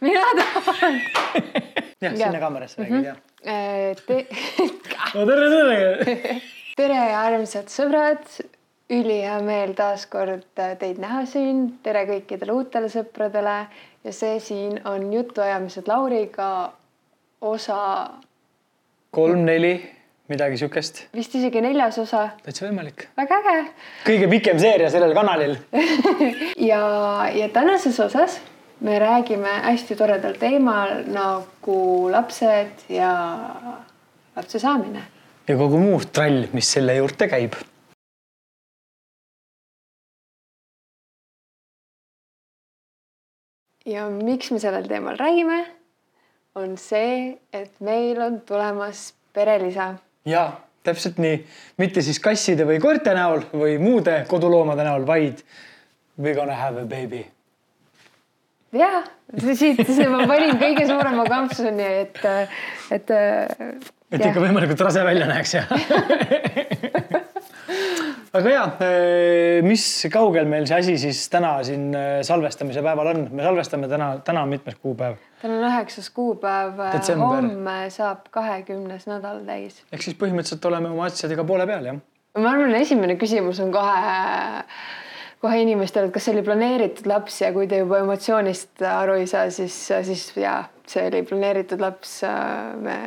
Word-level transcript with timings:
mina 0.00 0.20
tahan. 0.64 1.00
jah, 2.00 2.14
sinna 2.16 2.40
kaamerasse 2.40 2.82
räägid 2.82 3.04
jah. 3.04 3.16
Te... 4.06 4.26
no 5.14 5.26
tere, 5.26 5.50
tere. 5.50 6.40
tere, 6.76 7.02
armsad 7.16 7.72
sõbrad. 7.72 8.24
ülihea 8.88 9.36
meel 9.44 9.74
taas 9.76 10.06
kord 10.08 10.46
teid 10.56 11.00
näha 11.02 11.24
siin. 11.28 11.78
tere 11.82 12.06
kõikidele 12.08 12.54
uutele 12.54 12.88
sõpradele 12.92 13.58
ja 14.04 14.14
see 14.14 14.40
siin 14.40 14.80
on 14.88 15.12
jutuajamised 15.12 15.90
Lauriga 15.90 16.72
osa 17.40 17.80
kolm-neli, 19.14 19.72
midagi 20.28 20.58
siukest, 20.60 21.06
vist 21.16 21.34
isegi 21.34 21.62
neljas 21.64 21.98
osa. 21.98 22.28
täitsa 22.44 22.68
võimalik. 22.68 23.08
väga 23.18 23.40
äge 23.42 23.58
kõige 24.06 24.30
pikem 24.36 24.62
seeria 24.62 24.92
sellel 24.94 25.16
kanalil. 25.16 25.56
ja, 26.70 26.84
ja 27.34 27.50
tänases 27.52 28.00
osas 28.06 28.38
me 28.80 28.98
räägime 28.98 29.48
hästi 29.62 29.96
toredal 29.96 30.36
teemal 30.38 31.02
nagu 31.12 32.10
lapsed 32.10 32.84
ja 32.88 33.12
lapse 34.36 34.58
saamine. 34.58 35.02
ja 35.48 35.56
kogu 35.56 35.78
muu 35.78 36.00
trall, 36.12 36.46
mis 36.52 36.72
selle 36.72 36.94
juurde 36.94 37.28
käib. 37.28 37.56
ja 43.86 44.08
miks 44.10 44.50
me 44.50 44.58
sellel 44.60 44.86
teemal 44.88 45.16
räägime, 45.16 45.64
on 46.54 46.76
see, 46.78 47.38
et 47.52 47.80
meil 47.80 48.20
on 48.22 48.40
tulemas 48.40 49.14
perelisa. 49.32 49.94
ja 50.24 50.52
täpselt 50.82 51.18
nii, 51.18 51.40
mitte 51.78 52.02
siis 52.02 52.20
kasside 52.20 52.66
või 52.68 52.78
koerte 52.80 53.14
näol 53.16 53.42
või 53.52 53.78
muude 53.82 54.22
koduloomade 54.28 54.86
näol, 54.86 55.06
vaid 55.06 55.42
we 56.18 56.34
gonna 56.34 56.54
have 56.54 56.80
a 56.82 56.86
baby. 56.86 57.24
Ja 58.76 58.90
siit 59.54 59.80
ma 60.10 60.24
panin 60.28 60.58
kõige 60.60 60.86
suurema 60.88 61.24
kampsuni, 61.28 61.86
et, 62.04 62.20
et. 62.94 63.14
et 64.12 64.20
ikka 64.20 64.42
võimalikult 64.42 64.82
rase 64.88 65.04
välja 65.06 65.28
näeks 65.30 65.54
ja. 65.56 65.64
aga 68.38 68.52
ja, 68.52 68.64
mis 69.64 69.84
kaugel 70.12 70.48
meil 70.50 70.68
see 70.68 70.78
asi 70.82 70.98
siis 71.00 71.22
täna 71.32 71.56
siin 71.66 71.88
äh, 71.96 72.20
salvestamise 72.26 72.84
päeval 72.84 73.12
on, 73.14 73.24
me 73.32 73.46
salvestame 73.46 73.88
täna, 73.90 74.10
täna 74.24 74.44
on 74.44 74.52
mitmes 74.52 74.76
kuupäev, 74.82 75.18
täna 75.42 75.58
on 75.58 75.66
üheksas 75.70 76.10
kuupäev, 76.14 76.80
homme 77.22 77.80
saab 77.94 78.28
kahekümnes 78.34 79.08
nädal 79.08 79.42
täis. 79.48 79.82
ehk 79.92 80.04
siis 80.04 80.16
põhimõtteliselt 80.20 80.70
oleme 80.70 80.92
oma 80.92 81.08
asjadega 81.08 81.44
poole 81.48 81.66
peal 81.68 81.92
jah. 81.92 82.00
ma 82.38 82.54
arvan, 82.54 82.76
esimene 82.80 83.16
küsimus 83.20 83.62
on 83.64 83.72
kohe, 83.74 83.96
kohe 85.42 85.60
inimestele, 85.62 86.08
et 86.08 86.14
kas 86.14 86.26
see 86.26 86.34
oli 86.34 86.44
planeeritud 86.46 87.06
laps 87.10 87.40
ja 87.44 87.52
kui 87.54 87.68
te 87.70 87.82
juba 87.82 88.02
emotsioonist 88.02 88.82
aru 88.82 89.18
ei 89.20 89.28
saa, 89.30 89.50
siis, 89.54 89.76
siis 90.06 90.24
ja 90.36 90.60
see 90.88 91.06
oli 91.10 91.22
planeeritud 91.28 91.82
laps. 91.82 92.20
me. 92.82 92.98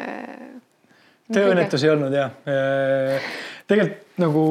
tööõnnetus 1.31 1.83
ei 1.83 1.93
olnud 1.95 2.15
jah. 2.15 2.31
tegelikult 3.67 4.11
nagu 4.21 4.43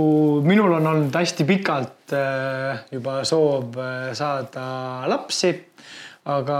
minul 0.46 0.74
on 0.78 0.86
olnud 0.92 1.16
hästi 1.16 1.46
pikalt 1.48 2.14
äh, 2.16 2.84
juba 2.92 3.20
soov 3.28 3.76
äh, 3.78 4.12
saada 4.16 5.06
lapsi. 5.10 5.52
aga 6.30 6.56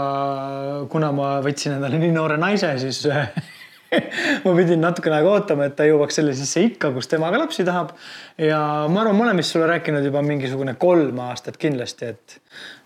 kuna 0.89 1.11
ma 1.13 1.35
võtsin 1.45 1.75
endale 1.77 1.99
nii 2.01 2.13
noore 2.15 2.37
naise, 2.41 2.73
siis 2.81 3.03
äh, 3.09 3.29
ma 4.43 4.53
pidin 4.55 4.81
natukene 4.81 5.17
aega 5.17 5.31
ootama, 5.35 5.67
et 5.67 5.75
ta 5.75 5.87
jõuaks 5.87 6.19
sellisesse 6.19 6.63
ikka, 6.69 6.91
kus 6.95 7.09
tema 7.11 7.31
ka 7.31 7.41
lapsi 7.41 7.65
tahab. 7.67 7.93
ja 8.39 8.59
ma 8.87 9.01
arvan, 9.03 9.17
ma 9.17 9.25
olen 9.27 9.41
vist 9.41 9.55
sulle 9.55 9.67
rääkinud 9.67 10.05
juba 10.07 10.23
mingisugune 10.25 10.75
kolm 10.79 11.19
aastat 11.19 11.59
kindlasti, 11.61 12.13
et, 12.13 12.37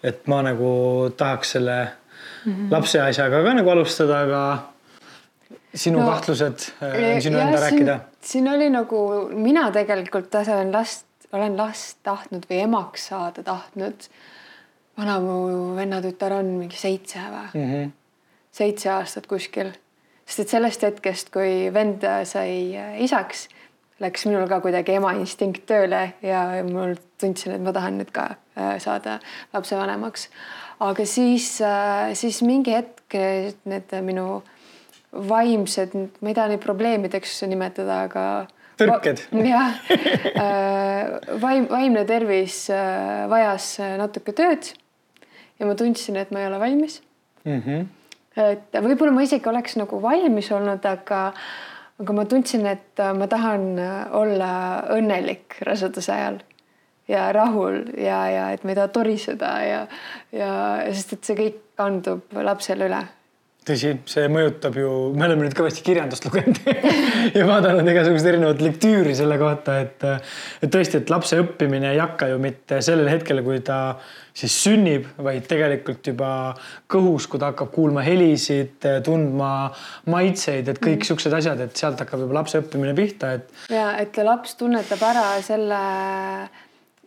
et 0.04 0.28
ma 0.32 0.42
nagu 0.46 0.70
tahaks 1.18 1.58
selle 1.58 1.78
mm 2.46 2.54
-hmm. 2.54 2.72
lapse 2.72 3.02
asjaga 3.02 3.44
ka 3.44 3.54
nagu 3.54 3.70
alustada, 3.70 4.22
aga 4.26 4.42
sinu 5.76 6.00
no, 6.00 6.08
kahtlused, 6.10 6.72
sinu 7.20 7.40
enda 7.40 7.60
rääkida. 7.60 8.00
siin 8.22 8.48
oli 8.48 8.70
nagu 8.70 9.30
mina 9.34 9.72
tegelikult 9.72 10.36
olen 10.36 10.72
last, 10.72 11.06
olen 11.32 11.58
last 11.58 11.98
tahtnud 12.04 12.48
või 12.50 12.64
emaks 12.64 13.08
saada 13.08 13.44
tahtnud. 13.44 14.10
vana 14.98 15.20
mu 15.20 15.76
vennatütar 15.76 16.32
on 16.32 16.46
mingi 16.46 16.78
seitse 16.78 17.20
või 17.20 17.50
Mm 17.54 17.74
-hmm. 17.74 17.92
seitse 18.52 18.90
aastat 18.90 19.28
kuskil, 19.28 19.72
sest 20.26 20.46
et 20.46 20.54
sellest 20.56 20.86
hetkest, 20.86 21.30
kui 21.34 21.70
vend 21.74 22.04
sai 22.28 22.74
isaks, 23.04 23.46
läks 24.04 24.26
minul 24.28 24.48
ka 24.52 24.60
kuidagi 24.64 24.98
ema 24.98 25.14
instinkt 25.16 25.64
tööle 25.70 26.02
ja 26.26 26.42
mul 26.68 26.98
tundsin, 27.22 27.56
et 27.56 27.64
ma 27.64 27.72
tahan 27.76 28.00
nüüd 28.02 28.12
ka 28.16 28.34
äh, 28.58 28.76
saada 28.84 29.20
lapsevanemaks. 29.54 30.28
aga 30.84 31.06
siis, 31.08 31.62
siis 32.20 32.42
mingi 32.44 32.74
hetk 32.76 33.16
need 33.70 33.96
minu 34.04 34.44
vaimsed, 35.16 35.96
ma 36.20 36.32
ei 36.32 36.36
taha 36.36 36.52
neid 36.52 36.64
probleemideks 36.66 37.38
nimetada, 37.48 38.02
aga. 38.10 38.26
Tõrked. 38.76 39.22
jah, 39.54 39.78
vaim, 41.40 41.70
vaimne 41.72 42.04
tervis 42.10 42.66
äh, 42.74 43.24
vajas 43.32 43.78
natuke 44.02 44.36
tööd 44.36 44.74
ja 45.56 45.70
ma 45.70 45.78
tundsin, 45.80 46.20
et 46.20 46.34
ma 46.36 46.44
ei 46.44 46.50
ole 46.50 46.60
valmis 46.60 47.00
Mm 47.46 47.62
-hmm. 47.62 47.86
Et 48.36 48.76
võib-olla 48.84 49.14
ma 49.16 49.24
isegi 49.26 49.50
oleks 49.50 49.78
nagu 49.80 50.02
valmis 50.04 50.52
olnud, 50.52 50.86
aga, 50.86 51.22
aga 52.02 52.18
ma 52.18 52.26
tundsin, 52.30 52.66
et 52.68 53.04
ma 53.16 53.30
tahan 53.32 53.72
olla 54.20 54.52
õnnelik 54.96 55.60
raseduse 55.68 56.14
ajal 56.14 56.42
ja 57.08 57.32
rahul 57.32 57.84
ja, 57.98 58.20
ja 58.30 58.46
et 58.54 58.64
ma 58.64 58.74
ei 58.74 58.80
taha 58.80 58.92
toriseda 58.94 59.52
ja, 59.66 59.82
ja 60.34 60.50
sest 60.90 61.18
et 61.18 61.28
see 61.28 61.38
kõik 61.40 61.62
kandub 61.78 62.34
lapsele 62.34 62.90
üle. 62.90 63.02
tõsi, 63.66 63.94
see 64.10 64.28
mõjutab 64.32 64.76
ju, 64.78 64.90
me 65.18 65.28
oleme 65.28 65.48
nüüd 65.48 65.56
kõvasti 65.58 65.84
kirjandust 65.86 66.28
lugenud 66.28 66.60
ja 67.38 67.46
vaadanud 67.48 67.88
igasuguseid 67.92 68.32
erinevaid 68.34 68.62
lektüüri 68.66 69.16
selle 69.18 69.40
kohta, 69.42 69.80
et, 69.86 70.06
et 70.62 70.72
tõesti, 70.72 71.02
et 71.02 71.14
lapse 71.14 71.40
õppimine 71.42 71.94
ei 71.94 72.02
hakka 72.02 72.30
ju 72.32 72.42
mitte 72.42 72.82
sellel 72.86 73.10
hetkel, 73.12 73.42
kui 73.46 73.64
ta 73.66 73.98
siis 74.36 74.56
sünnib, 74.66 75.08
vaid 75.24 75.48
tegelikult 75.48 76.06
juba 76.12 76.30
kõhus, 76.92 77.30
kui 77.32 77.42
ta 77.42 77.54
hakkab 77.54 77.72
kuulma 77.74 78.04
helisid, 78.06 78.84
tundma 79.06 79.52
maitseid, 80.12 80.70
et 80.70 80.82
kõik 80.84 81.08
siuksed 81.08 81.34
asjad, 81.38 81.64
et 81.64 81.80
sealt 81.80 82.02
hakkab 82.04 82.26
juba 82.26 82.42
lapse 82.42 82.60
õppimine 82.62 82.94
pihta, 82.98 83.36
et 83.40 83.74
ja 83.74 83.94
et 84.02 84.20
laps 84.26 84.58
tunnetab 84.60 85.02
ära 85.10 85.26
selle 85.46 85.82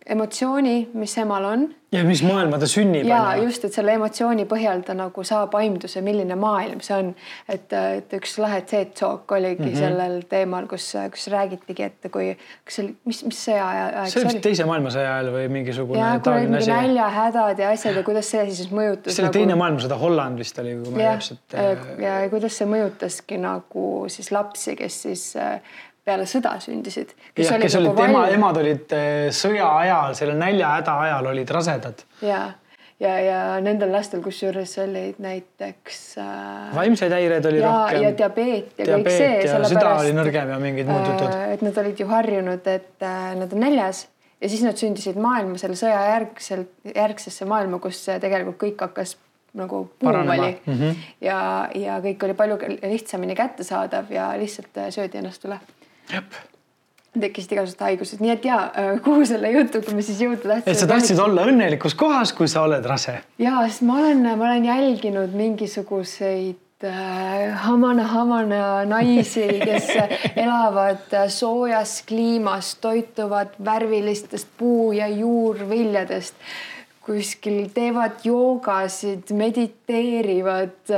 emotsiooni, 0.09 0.79
mis 0.95 1.19
emal 1.21 1.45
on 1.45 1.69
ja 1.93 2.03
mis 2.05 2.21
maailma 2.23 2.59
ta 2.61 2.67
sünnib. 2.69 3.07
ja 3.09 3.37
just, 3.41 3.65
et 3.65 3.73
selle 3.73 3.95
emotsiooni 3.97 4.45
põhjal 4.49 4.83
ta 4.85 4.93
nagu 4.97 5.23
saab 5.25 5.55
aimduse, 5.57 6.03
milline 6.05 6.37
maailm 6.37 6.83
see 6.85 6.97
on. 6.97 7.11
et, 7.49 7.73
et 7.73 8.13
üks 8.19 8.37
lahe 8.43 8.61
TED 8.69 8.93
Talk 8.99 9.33
oligi 9.33 9.63
mm 9.63 9.71
-hmm. 9.71 9.79
sellel 9.79 10.19
teemal, 10.29 10.67
kus, 10.69 10.91
kus 11.15 11.29
räägitigi, 11.33 11.89
et 11.89 12.11
kui, 12.13 12.35
kas 12.65 12.77
see 12.77 12.85
oli, 12.85 12.95
mis, 13.09 13.23
mis 13.31 13.41
sõjaaeg 13.49 14.13
see 14.13 14.21
oli 14.21 14.33
vist 14.35 14.45
teise 14.49 14.69
maailmasõja 14.69 15.15
ajal 15.15 15.33
või 15.39 15.49
mingisugune 15.57 16.03
ja 16.03 16.21
kui 16.21 16.33
olid 16.35 16.53
mingi 16.53 16.71
näljahädad 16.73 17.65
ja 17.65 17.73
asjad 17.77 17.97
ja 17.97 18.05
kuidas 18.05 18.31
see 18.37 18.45
siis 18.51 18.71
mõjutas. 18.73 19.17
see 19.17 19.25
oli 19.25 19.37
teine 19.41 19.57
maailmasõda, 19.57 20.01
Holland 20.05 20.45
vist 20.45 20.61
oli, 20.65 20.77
kui 20.83 20.93
ma 20.93 21.13
täpselt. 21.15 21.57
ja, 21.57 22.21
ja 22.21 22.31
kuidas 22.33 22.59
see 22.61 22.69
mõjutaski 22.69 23.41
nagu 23.41 23.89
siis 24.13 24.33
lapsi, 24.33 24.77
kes 24.77 25.03
siis 25.09 25.29
äh, 25.37 25.61
peale 26.09 26.29
sõda 26.29 26.55
sündisid. 26.63 27.13
jah, 27.37 27.59
kes 27.61 27.77
olid 27.81 28.01
ema, 28.07 28.25
emad 28.35 28.63
olid 28.63 28.97
eh, 28.97 29.29
sõja 29.35 29.69
ajal, 29.83 30.17
selle 30.19 30.39
näljahäda 30.39 30.97
ajal 31.05 31.31
olid 31.33 31.53
rasedad. 31.59 32.05
ja, 32.25 32.43
ja, 33.03 33.15
ja 33.23 33.39
nendel 33.65 33.93
lastel, 33.95 34.23
kusjuures 34.25 34.75
olid 34.85 35.23
näiteks 35.23 36.03
äh, 36.25 36.75
vaimseid 36.77 37.15
häireid 37.15 37.49
oli 37.53 37.63
ja, 37.63 37.73
rohkem. 37.73 38.03
ja 38.07 38.13
diabeet 38.23 38.83
ja 38.83 38.85
kõik 38.85 38.93
diabeet 38.93 39.23
see, 39.23 39.41
ja 39.47 39.63
süda 39.75 39.95
oli 40.01 40.15
nõrgem 40.17 40.55
ja 40.55 40.61
mingid 40.63 40.91
muud 40.91 41.07
jutud. 41.13 41.31
äh, 41.31 41.55
et 41.57 41.65
nad 41.67 41.83
olid 41.85 42.05
ju 42.05 42.11
harjunud, 42.11 42.75
et 42.79 43.07
äh, 43.07 43.33
nad 43.39 43.55
on 43.55 43.65
näljas 43.69 44.07
ja 44.41 44.51
siis 44.51 44.67
nad 44.67 44.79
sündisid 44.79 45.19
maailma 45.21 45.59
selle 45.61 45.79
sõja 45.79 45.99
järgselt, 46.15 46.77
järgsesse 46.95 47.49
maailma, 47.49 47.81
kus 47.83 48.05
tegelikult 48.09 48.61
kõik 48.63 48.87
hakkas 48.87 49.17
nagu 49.59 49.91
buum 50.01 50.29
oli 50.31 50.61
mm. 50.67 50.75
-hmm. 50.75 50.95
ja, 51.21 51.69
ja 51.75 51.99
kõik 52.05 52.25
oli 52.25 52.35
palju 52.35 52.59
lihtsamini 52.83 53.35
kättesaadav 53.35 54.11
ja 54.11 54.31
lihtsalt 54.39 54.77
äh, 54.77 54.91
söödi 54.91 55.19
ennast 55.19 55.45
üle. 55.45 55.59
Tekkisid 57.19 57.53
igasugused 57.57 57.83
haigused, 57.83 58.23
nii 58.23 58.33
et 58.35 58.47
ja 58.47 58.59
kuhu 59.05 59.27
selle 59.27 59.51
jutuga 59.55 59.95
me 59.97 60.05
siis 60.05 60.21
jõuda 60.23 60.41
tahtsime. 60.43 60.75
et 60.75 60.81
sa 60.81 60.89
tahtsid 60.91 61.19
olla 61.23 61.47
õnnelikus 61.51 61.97
kohas, 61.99 62.33
kui 62.37 62.49
sa 62.51 62.63
oled 62.67 62.85
rase. 62.87 63.19
ja, 63.43 63.59
sest 63.67 63.85
ma 63.89 64.01
olen, 64.03 64.25
ma 64.39 64.51
olen 64.51 64.69
jälginud 64.69 65.35
mingisuguseid 65.39 66.87
äh, 66.87 67.59
hamana-hamana 67.65 68.85
naisi, 68.89 69.47
kes 69.65 69.91
elavad 70.45 71.15
äh, 71.17 71.29
soojas 71.33 72.03
kliimas, 72.09 72.75
toituvad 72.85 73.59
värvilistest 73.65 74.53
puu- 74.59 74.93
ja 75.01 75.09
juurviljadest, 75.09 76.37
kuskil 77.09 77.71
teevad 77.75 78.21
joogasid, 78.27 79.33
mediteerivad, 79.37 80.93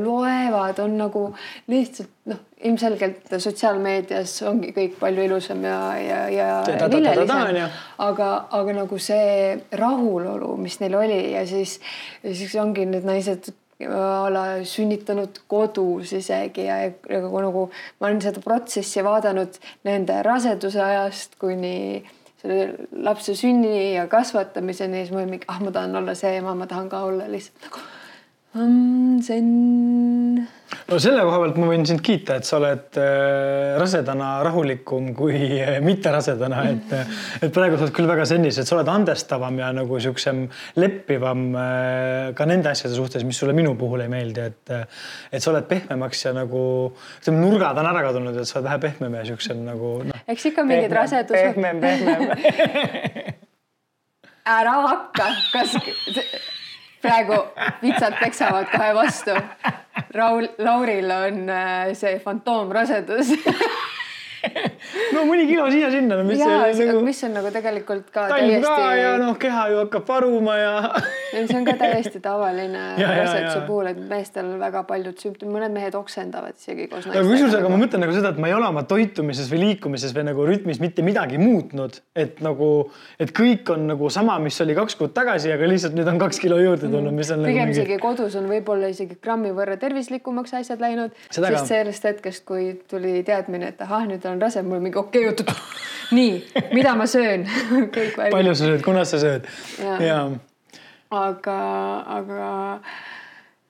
loevad, 0.00 0.80
on 0.82 0.96
nagu 1.00 1.24
lihtsalt 1.70 2.10
noh, 2.32 2.40
ilmselgelt 2.64 3.32
sotsiaalmeedias 3.42 4.36
ongi 4.48 4.70
kõik 4.76 4.96
palju 5.00 5.26
ilusam 5.26 5.64
ja, 5.66 5.78
ja, 6.00 6.20
ja 6.32 6.50
on 6.62 6.94
lillelisem 6.94 7.58
aga, 8.06 8.28
aga 8.58 8.76
nagu 8.76 9.00
see 9.02 9.56
rahulolu, 9.78 10.54
mis 10.62 10.78
neil 10.80 10.96
oli 11.00 11.20
ja 11.34 11.42
siis, 11.48 11.80
ja 12.22 12.34
siis 12.38 12.54
ongi 12.62 12.86
need 12.88 13.08
naised 13.08 13.52
a 13.82 14.30
la 14.30 14.44
sünnitanud 14.68 15.42
kodus 15.50 16.12
isegi 16.14 16.68
ja, 16.68 16.78
ja 16.86 17.20
nagu 17.20 17.64
ma 17.98 18.08
olen 18.08 18.20
seda 18.22 18.42
protsessi 18.44 19.02
vaadanud 19.04 19.58
nende 19.88 20.20
raseduse 20.22 20.82
ajast 20.84 21.34
kuni 21.42 22.04
selle 22.42 22.88
lapse 23.06 23.34
sünni 23.38 23.94
ja 23.94 24.06
kasvatamiseni, 24.10 25.04
siis 25.04 25.14
ma 25.14 25.22
olin 25.22 25.36
mingi, 25.36 25.48
ah, 25.48 25.60
ma 25.62 25.72
tahan 25.74 25.96
olla 26.02 26.14
see 26.18 26.36
ema, 26.40 26.54
ma 26.58 26.66
tahan 26.66 26.88
ka 26.92 27.04
olla 27.08 27.28
lihtsalt 27.30 27.68
nagu 27.68 27.84
um, 28.54 29.20
zen 29.22 29.48
no 30.88 30.98
selle 31.02 31.22
koha 31.24 31.38
pealt 31.42 31.58
ma 31.60 31.68
võin 31.70 31.84
sind 31.88 32.02
kiita, 32.04 32.36
et 32.40 32.48
sa 32.48 32.58
oled 32.58 32.98
äh, 33.00 33.74
rasedana 33.80 34.30
rahulikum 34.46 35.10
kui 35.16 35.58
äh, 35.58 35.78
mitterasedana, 35.84 36.62
et 36.70 36.94
äh, 36.96 37.12
et 37.46 37.54
praegu 37.54 37.78
sa 37.78 37.86
oled 37.86 37.96
küll 37.96 38.08
väga 38.10 38.26
sennis, 38.28 38.58
et 38.60 38.68
sa 38.68 38.76
oled 38.76 38.90
andestavam 38.92 39.58
ja 39.60 39.70
nagu 39.76 40.00
siuksem 40.02 40.44
leppivam 40.80 41.44
ka 42.36 42.46
nende 42.48 42.70
asjade 42.72 42.96
suhtes, 42.96 43.24
mis 43.28 43.38
sulle 43.38 43.54
minu 43.56 43.74
puhul 43.78 44.04
ei 44.04 44.12
meeldi, 44.12 44.46
et 44.52 44.74
et 45.32 45.42
sa 45.42 45.52
oled 45.52 45.68
pehmemaks 45.70 46.26
ja 46.26 46.34
nagu 46.36 46.62
ütleme, 47.20 47.42
nurgad 47.42 47.78
on 47.80 47.90
ära 47.92 48.06
kadunud, 48.08 48.36
et 48.38 48.48
sa 48.48 48.58
oled 48.58 48.70
vähe 48.70 48.80
pehmem 48.86 49.20
ja 49.20 49.26
siuksem 49.32 49.62
nagu 49.66 49.94
noh. 50.08 50.24
eks 50.28 50.50
ikka 50.52 50.66
mingid 50.68 50.96
rasedus. 50.96 51.36
pehmem, 51.36 51.80
pehmem 51.82 52.26
ära 54.58 54.80
hakka, 54.88 55.30
kas 55.52 55.78
praegu 57.02 57.38
vitsad 57.82 58.16
peksavad 58.20 58.70
kohe 58.72 58.92
vastu. 58.94 59.36
Raul, 60.14 60.48
Lauril 60.58 61.10
on 61.10 61.48
äh, 61.50 61.92
see 61.96 62.18
fantoomrasedus 62.22 63.32
no 65.14 65.24
mõni 65.28 65.46
kilo 65.48 65.66
siia-sinna, 65.72 66.18
no 66.18 66.26
mis 66.26 66.40
ja, 66.40 66.62
see 66.74 66.88
nagu. 66.88 67.02
mis 67.04 67.20
on 67.26 67.34
nagu 67.36 67.52
tegelikult 67.54 68.10
ka 68.14 68.26
täiesti. 68.32 68.62
ka 68.66 68.88
ja 68.98 69.12
noh, 69.20 69.36
keha 69.40 69.66
ju 69.72 69.80
hakkab 69.82 70.08
varuma 70.08 70.56
ja 70.58 70.72
see 71.32 71.56
on 71.58 71.66
ka 71.68 71.76
täiesti 71.80 72.20
tavaline 72.24 72.82
raseduse 72.98 73.62
puhul, 73.66 73.90
et 73.92 74.00
meestel 74.10 74.52
väga 74.60 74.84
paljud 74.88 75.18
sümptomid, 75.22 75.54
mõned 75.56 75.76
mehed 75.76 75.96
oksendavad 75.98 76.58
isegi 76.58 76.88
koos 76.90 77.06
naistega. 77.06 77.28
kusjuures, 77.28 77.56
aga 77.60 77.72
ma 77.72 77.80
mõtlen 77.82 78.04
nagu 78.04 78.16
seda, 78.16 78.32
et 78.34 78.40
ma 78.42 78.50
ei 78.50 78.56
ole 78.56 78.68
oma 78.68 78.84
toitumises 78.88 79.50
või 79.52 79.62
liikumises 79.66 80.14
või 80.16 80.26
nagu 80.30 80.46
rütmis 80.48 80.80
mitte 80.82 81.04
midagi 81.06 81.40
muutnud, 81.42 82.00
et 82.18 82.42
nagu, 82.44 82.70
et 83.22 83.32
kõik 83.36 83.72
on 83.74 83.86
nagu 83.92 84.10
sama, 84.12 84.38
mis 84.42 84.58
oli 84.64 84.76
kaks 84.78 84.98
kuud 85.00 85.14
tagasi, 85.16 85.52
aga 85.54 85.70
lihtsalt 85.70 85.96
nüüd 85.98 86.10
on 86.12 86.20
kaks 86.22 86.42
kilo 86.42 86.58
juurde 86.60 86.90
tulnud, 86.90 87.14
mis 87.16 87.32
on 87.34 87.42
nagu 87.44 87.52
pigem 87.52 87.68
nagu 87.68 87.72
mingi... 87.72 87.80
isegi 87.80 88.00
kodus 88.02 88.36
on 88.40 88.48
võib-olla 88.50 88.90
isegi 88.92 89.18
grammi 89.22 89.52
võrra 89.56 89.78
tervislikumaks 89.80 90.56
asjad 90.60 90.82
läinud, 90.82 91.16
sest 91.30 91.70
sellest 91.70 92.08
hetkest, 92.08 92.44
kui 92.48 92.72
tuli 92.90 93.20
teadmine, 93.26 93.72
et 93.72 93.82
ahah, 93.84 94.06
nüüd 94.08 94.24
on 94.28 94.40
rase, 94.42 94.62
mul 94.72 94.82
mingi 94.82 95.00
okei 95.00 95.26
okay, 95.26 95.44
jutt. 95.44 95.44
nii, 96.16 96.38
mida 96.76 96.94
ma 96.98 97.06
söön 97.10 97.44
kõik 97.94 98.16
välja. 98.16 98.32
palju 98.32 98.54
sa 98.56 98.68
sööd, 98.70 98.84
kuna 98.86 99.04
sa 99.08 99.20
sööd? 99.20 99.48
ja, 100.02 100.18
aga, 101.12 101.58
aga 102.18 102.50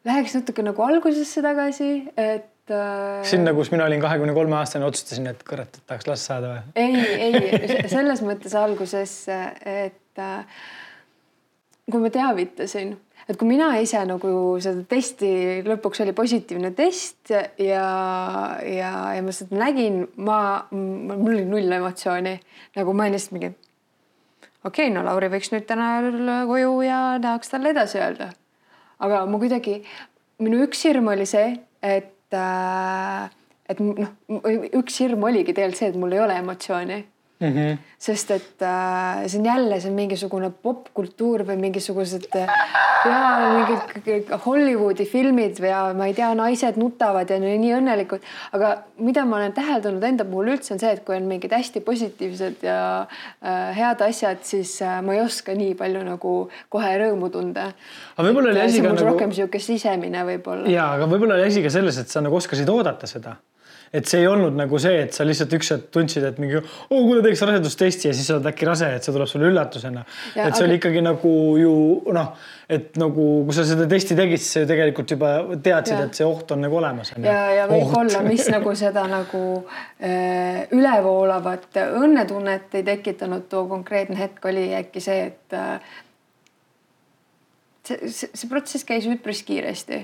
läheks 0.08 0.37
natuke 0.38 0.64
nagu 0.66 0.87
algusesse 0.87 1.43
tagasi, 1.44 1.90
et 2.16 2.75
äh.... 2.75 3.22
sinna, 3.28 3.54
kus 3.56 3.72
mina 3.75 3.87
olin 3.88 4.02
kahekümne 4.02 4.34
kolme 4.37 4.58
aastane, 4.60 4.87
otsustasin, 4.88 5.28
et 5.32 5.43
kurat, 5.46 5.70
et 5.70 5.87
tahaks 5.90 6.08
last 6.10 6.31
saada 6.31 6.54
või? 6.54 6.62
ei, 6.78 7.43
ei 7.82 7.90
selles 7.90 8.22
mõttes 8.26 8.54
algusesse, 8.58 9.38
et 9.62 10.22
äh, 10.22 10.62
kui 11.90 12.02
ma 12.02 12.12
teavitasin 12.14 12.94
et 13.32 13.38
kui 13.40 13.49
mina 13.49 13.70
ise 13.81 14.00
nagu 14.05 14.31
seda 14.62 14.84
testi, 14.88 15.32
lõpuks 15.64 16.02
oli 16.05 16.12
positiivne 16.17 16.73
test 16.76 17.32
ja, 17.32 17.49
ja, 18.69 18.93
ja 19.17 19.25
ma 19.25 19.34
seda 19.34 19.56
nägin, 19.62 20.02
ma, 20.20 20.38
mul 20.73 21.32
oli 21.32 21.44
null 21.49 21.79
emotsiooni. 21.81 22.34
nagu 22.76 22.94
ma 22.96 23.06
olin 23.06 23.17
lihtsalt 23.17 23.37
mingi, 23.38 23.52
okei 24.64 24.88
okay,, 24.88 24.94
no 24.94 25.05
Lauri 25.06 25.32
võiks 25.32 25.52
nüüd 25.55 25.64
täna 25.69 26.44
koju 26.50 26.75
ja 26.84 27.02
tahaks 27.25 27.55
talle 27.55 27.73
edasi 27.73 28.02
öelda. 28.02 28.32
aga 29.02 29.25
ma 29.26 29.40
kuidagi, 29.40 29.81
minu 30.44 30.61
üks 30.67 30.85
hirm 30.85 31.08
oli 31.14 31.26
see, 31.28 31.55
et 31.81 32.37
äh, 32.37 33.31
et 33.73 33.81
noh, 33.81 34.12
üks 34.76 35.00
hirm 35.00 35.25
oligi 35.25 35.55
tegelikult 35.56 35.81
see, 35.81 35.90
et 35.94 35.99
mul 35.99 36.12
ei 36.12 36.20
ole 36.20 36.37
emotsiooni 36.43 37.00
mm. 37.43 37.56
-hmm. 37.56 37.79
sest 37.99 38.31
et 38.31 38.62
äh, 38.62 39.27
see 39.27 39.41
on 39.41 39.47
jälle, 39.47 39.81
see 39.81 39.91
on 39.91 39.97
mingisugune 39.97 40.50
popkultuur 40.62 41.44
või 41.49 41.59
mingisugused 41.67 42.29
ja 42.35 42.47
mingid 43.59 44.31
Hollywoodi 44.47 45.06
filmid 45.06 45.59
ja 45.59 45.83
ma 45.97 46.06
ei 46.06 46.15
tea, 46.15 46.31
naised 46.39 46.79
nutavad 46.81 47.31
ja 47.31 47.39
nii 47.43 47.75
õnnelikud. 47.79 48.25
aga 48.53 48.73
mida 48.99 49.25
ma 49.25 49.37
olen 49.41 49.53
täheldanud 49.53 50.05
enda 50.05 50.25
puhul 50.25 50.53
üldse 50.55 50.75
on 50.75 50.83
see, 50.83 50.93
et 50.97 51.05
kui 51.05 51.17
on 51.17 51.29
mingid 51.31 51.53
hästi 51.53 51.81
positiivsed 51.81 52.67
ja 52.67 52.81
äh, 53.03 53.77
head 53.77 54.05
asjad, 54.09 54.43
siis 54.47 54.79
äh, 54.83 55.00
ma 55.03 55.15
ei 55.19 55.25
oska 55.25 55.55
nii 55.59 55.75
palju 55.79 56.05
nagu 56.06 56.35
kohe 56.69 56.93
rõõmu 57.05 57.31
tunda. 57.31 57.73
aga 58.17 58.29
võib-olla 58.29 58.55
oli 58.55 58.67
asi 58.67 58.83
ka 58.83 58.93
nagu. 58.93 59.09
rohkem 59.12 59.33
sihuke 59.33 59.59
sisemine 59.59 60.27
võib-olla. 60.29 60.69
ja, 60.71 60.93
aga 60.97 61.11
võib-olla 61.11 61.41
oli 61.41 61.50
asi 61.50 61.65
ka 61.65 61.71
selles, 61.71 61.99
et 61.99 62.09
sa 62.09 62.25
nagu 62.25 62.38
oskasid 62.38 62.69
oodata 62.69 63.11
seda 63.11 63.37
et 63.93 64.09
see 64.09 64.23
ei 64.23 64.29
olnud 64.29 64.56
nagu 64.56 64.79
see, 64.81 65.03
et 65.05 65.12
sa 65.12 65.25
lihtsalt 65.27 65.53
üks 65.59 65.69
hetk 65.75 65.91
tundsid, 65.93 66.25
et 66.25 66.39
mingi, 66.41 66.56
oo 66.59 67.00
kuule, 67.05 67.21
teeks 67.25 67.43
rasedustesti 67.44 68.09
ja 68.09 68.15
siis 68.17 68.29
sa 68.31 68.39
oled 68.39 68.49
äkki 68.49 68.69
rase, 68.69 68.89
et 68.97 69.05
see 69.05 69.12
tuleb 69.12 69.29
sulle 69.29 69.50
üllatusena. 69.50 70.05
et 70.33 70.39
see 70.39 70.47
aga... 70.49 70.62
oli 70.65 70.79
ikkagi 70.81 71.03
nagu 71.05 71.33
ju 71.61 71.75
noh, 72.17 72.31
et 72.73 72.97
nagu 73.00 73.27
kui 73.44 73.56
sa 73.56 73.67
seda 73.69 73.85
testi 73.91 74.17
tegid, 74.17 74.41
siis 74.41 74.55
sa 74.56 74.62
ju 74.62 74.71
tegelikult 74.71 75.12
juba 75.12 75.33
teadsid, 75.65 75.99
et 76.06 76.21
see 76.21 76.29
oht 76.29 76.55
on 76.56 76.65
nagu 76.65 76.79
olemas. 76.81 77.12
ja, 77.21 77.43
ja 77.59 77.67
võib-olla, 77.71 78.23
mis 78.25 78.49
nagu 78.53 78.73
seda 78.81 79.05
nagu 79.12 79.43
äh, 79.61 80.65
ülevoolavat 80.73 81.83
õnnetunnet 81.83 82.81
ei 82.81 82.88
tekitanud, 82.88 83.45
too 83.53 83.67
konkreetne 83.69 84.17
hetk 84.23 84.49
oli 84.49 84.71
äkki 84.81 85.05
see, 85.05 85.29
et 85.29 85.59
äh, 85.59 85.95
see, 87.85 88.09
see, 88.09 88.33
see 88.33 88.49
protsess 88.49 88.88
käis 88.88 89.05
üpris 89.11 89.45
kiiresti 89.45 90.00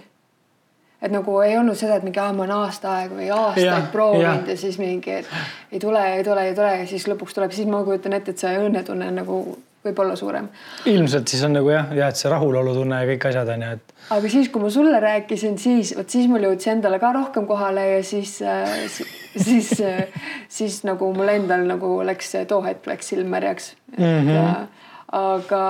et 1.02 1.12
nagu 1.14 1.36
ei 1.44 1.56
olnud 1.58 1.78
seda, 1.78 1.98
et 1.98 2.06
mingi 2.06 2.18
aa, 2.18 2.32
ma 2.34 2.44
olen 2.44 2.56
aasta 2.56 2.96
aega 2.96 3.14
või 3.14 3.30
aastaid 3.34 3.90
proovinud 3.92 4.50
ja. 4.50 4.56
siis 4.58 4.80
mingi, 4.82 5.20
et 5.20 5.72
ei 5.72 5.80
tule, 5.82 6.02
ei 6.16 6.24
tule, 6.26 6.48
ei 6.50 6.54
tule 6.58 6.74
ja 6.80 6.86
siis 6.90 7.06
lõpuks 7.10 7.36
tuleb, 7.36 7.54
siis 7.54 7.70
ma 7.70 7.84
kujutan 7.86 8.18
ette, 8.18 8.34
et 8.34 8.42
see 8.42 8.58
õnnetunne 8.66 9.10
on 9.12 9.20
nagu 9.22 9.40
võib 9.84 10.00
olla 10.02 10.16
suurem. 10.18 10.48
ilmselt 10.90 11.30
siis 11.30 11.44
on 11.46 11.54
nagu 11.54 11.70
jah, 11.70 11.92
ja 11.94 12.08
et 12.10 12.18
see 12.18 12.30
rahulolutunne 12.32 12.98
ja 13.02 13.08
kõik 13.12 13.28
asjad 13.30 13.52
on 13.54 13.62
ju, 13.62 13.76
et. 13.78 13.94
aga 14.16 14.32
siis, 14.32 14.50
kui 14.52 14.64
ma 14.64 14.72
sulle 14.74 15.00
rääkisin, 15.04 15.58
siis 15.62 15.94
vot 15.96 16.10
siis 16.10 16.26
mul 16.30 16.48
jõudis 16.48 16.70
endale 16.72 16.98
ka 17.02 17.12
rohkem 17.14 17.46
kohale 17.46 17.86
ja 17.92 18.02
siis 18.06 18.40
äh,, 18.42 18.74
siis 19.46 19.72
äh,, 19.78 20.08
siis 20.50 20.82
nagu 20.88 21.12
mul 21.14 21.30
endal 21.36 21.62
nagu 21.68 21.94
läks 22.06 22.34
too 22.50 22.60
hetk 22.66 22.90
läks 22.90 23.14
silm 23.14 23.30
märjaks 23.34 23.72
mm. 23.96 24.04
-hmm. 24.04 24.66
Aga 25.12 25.62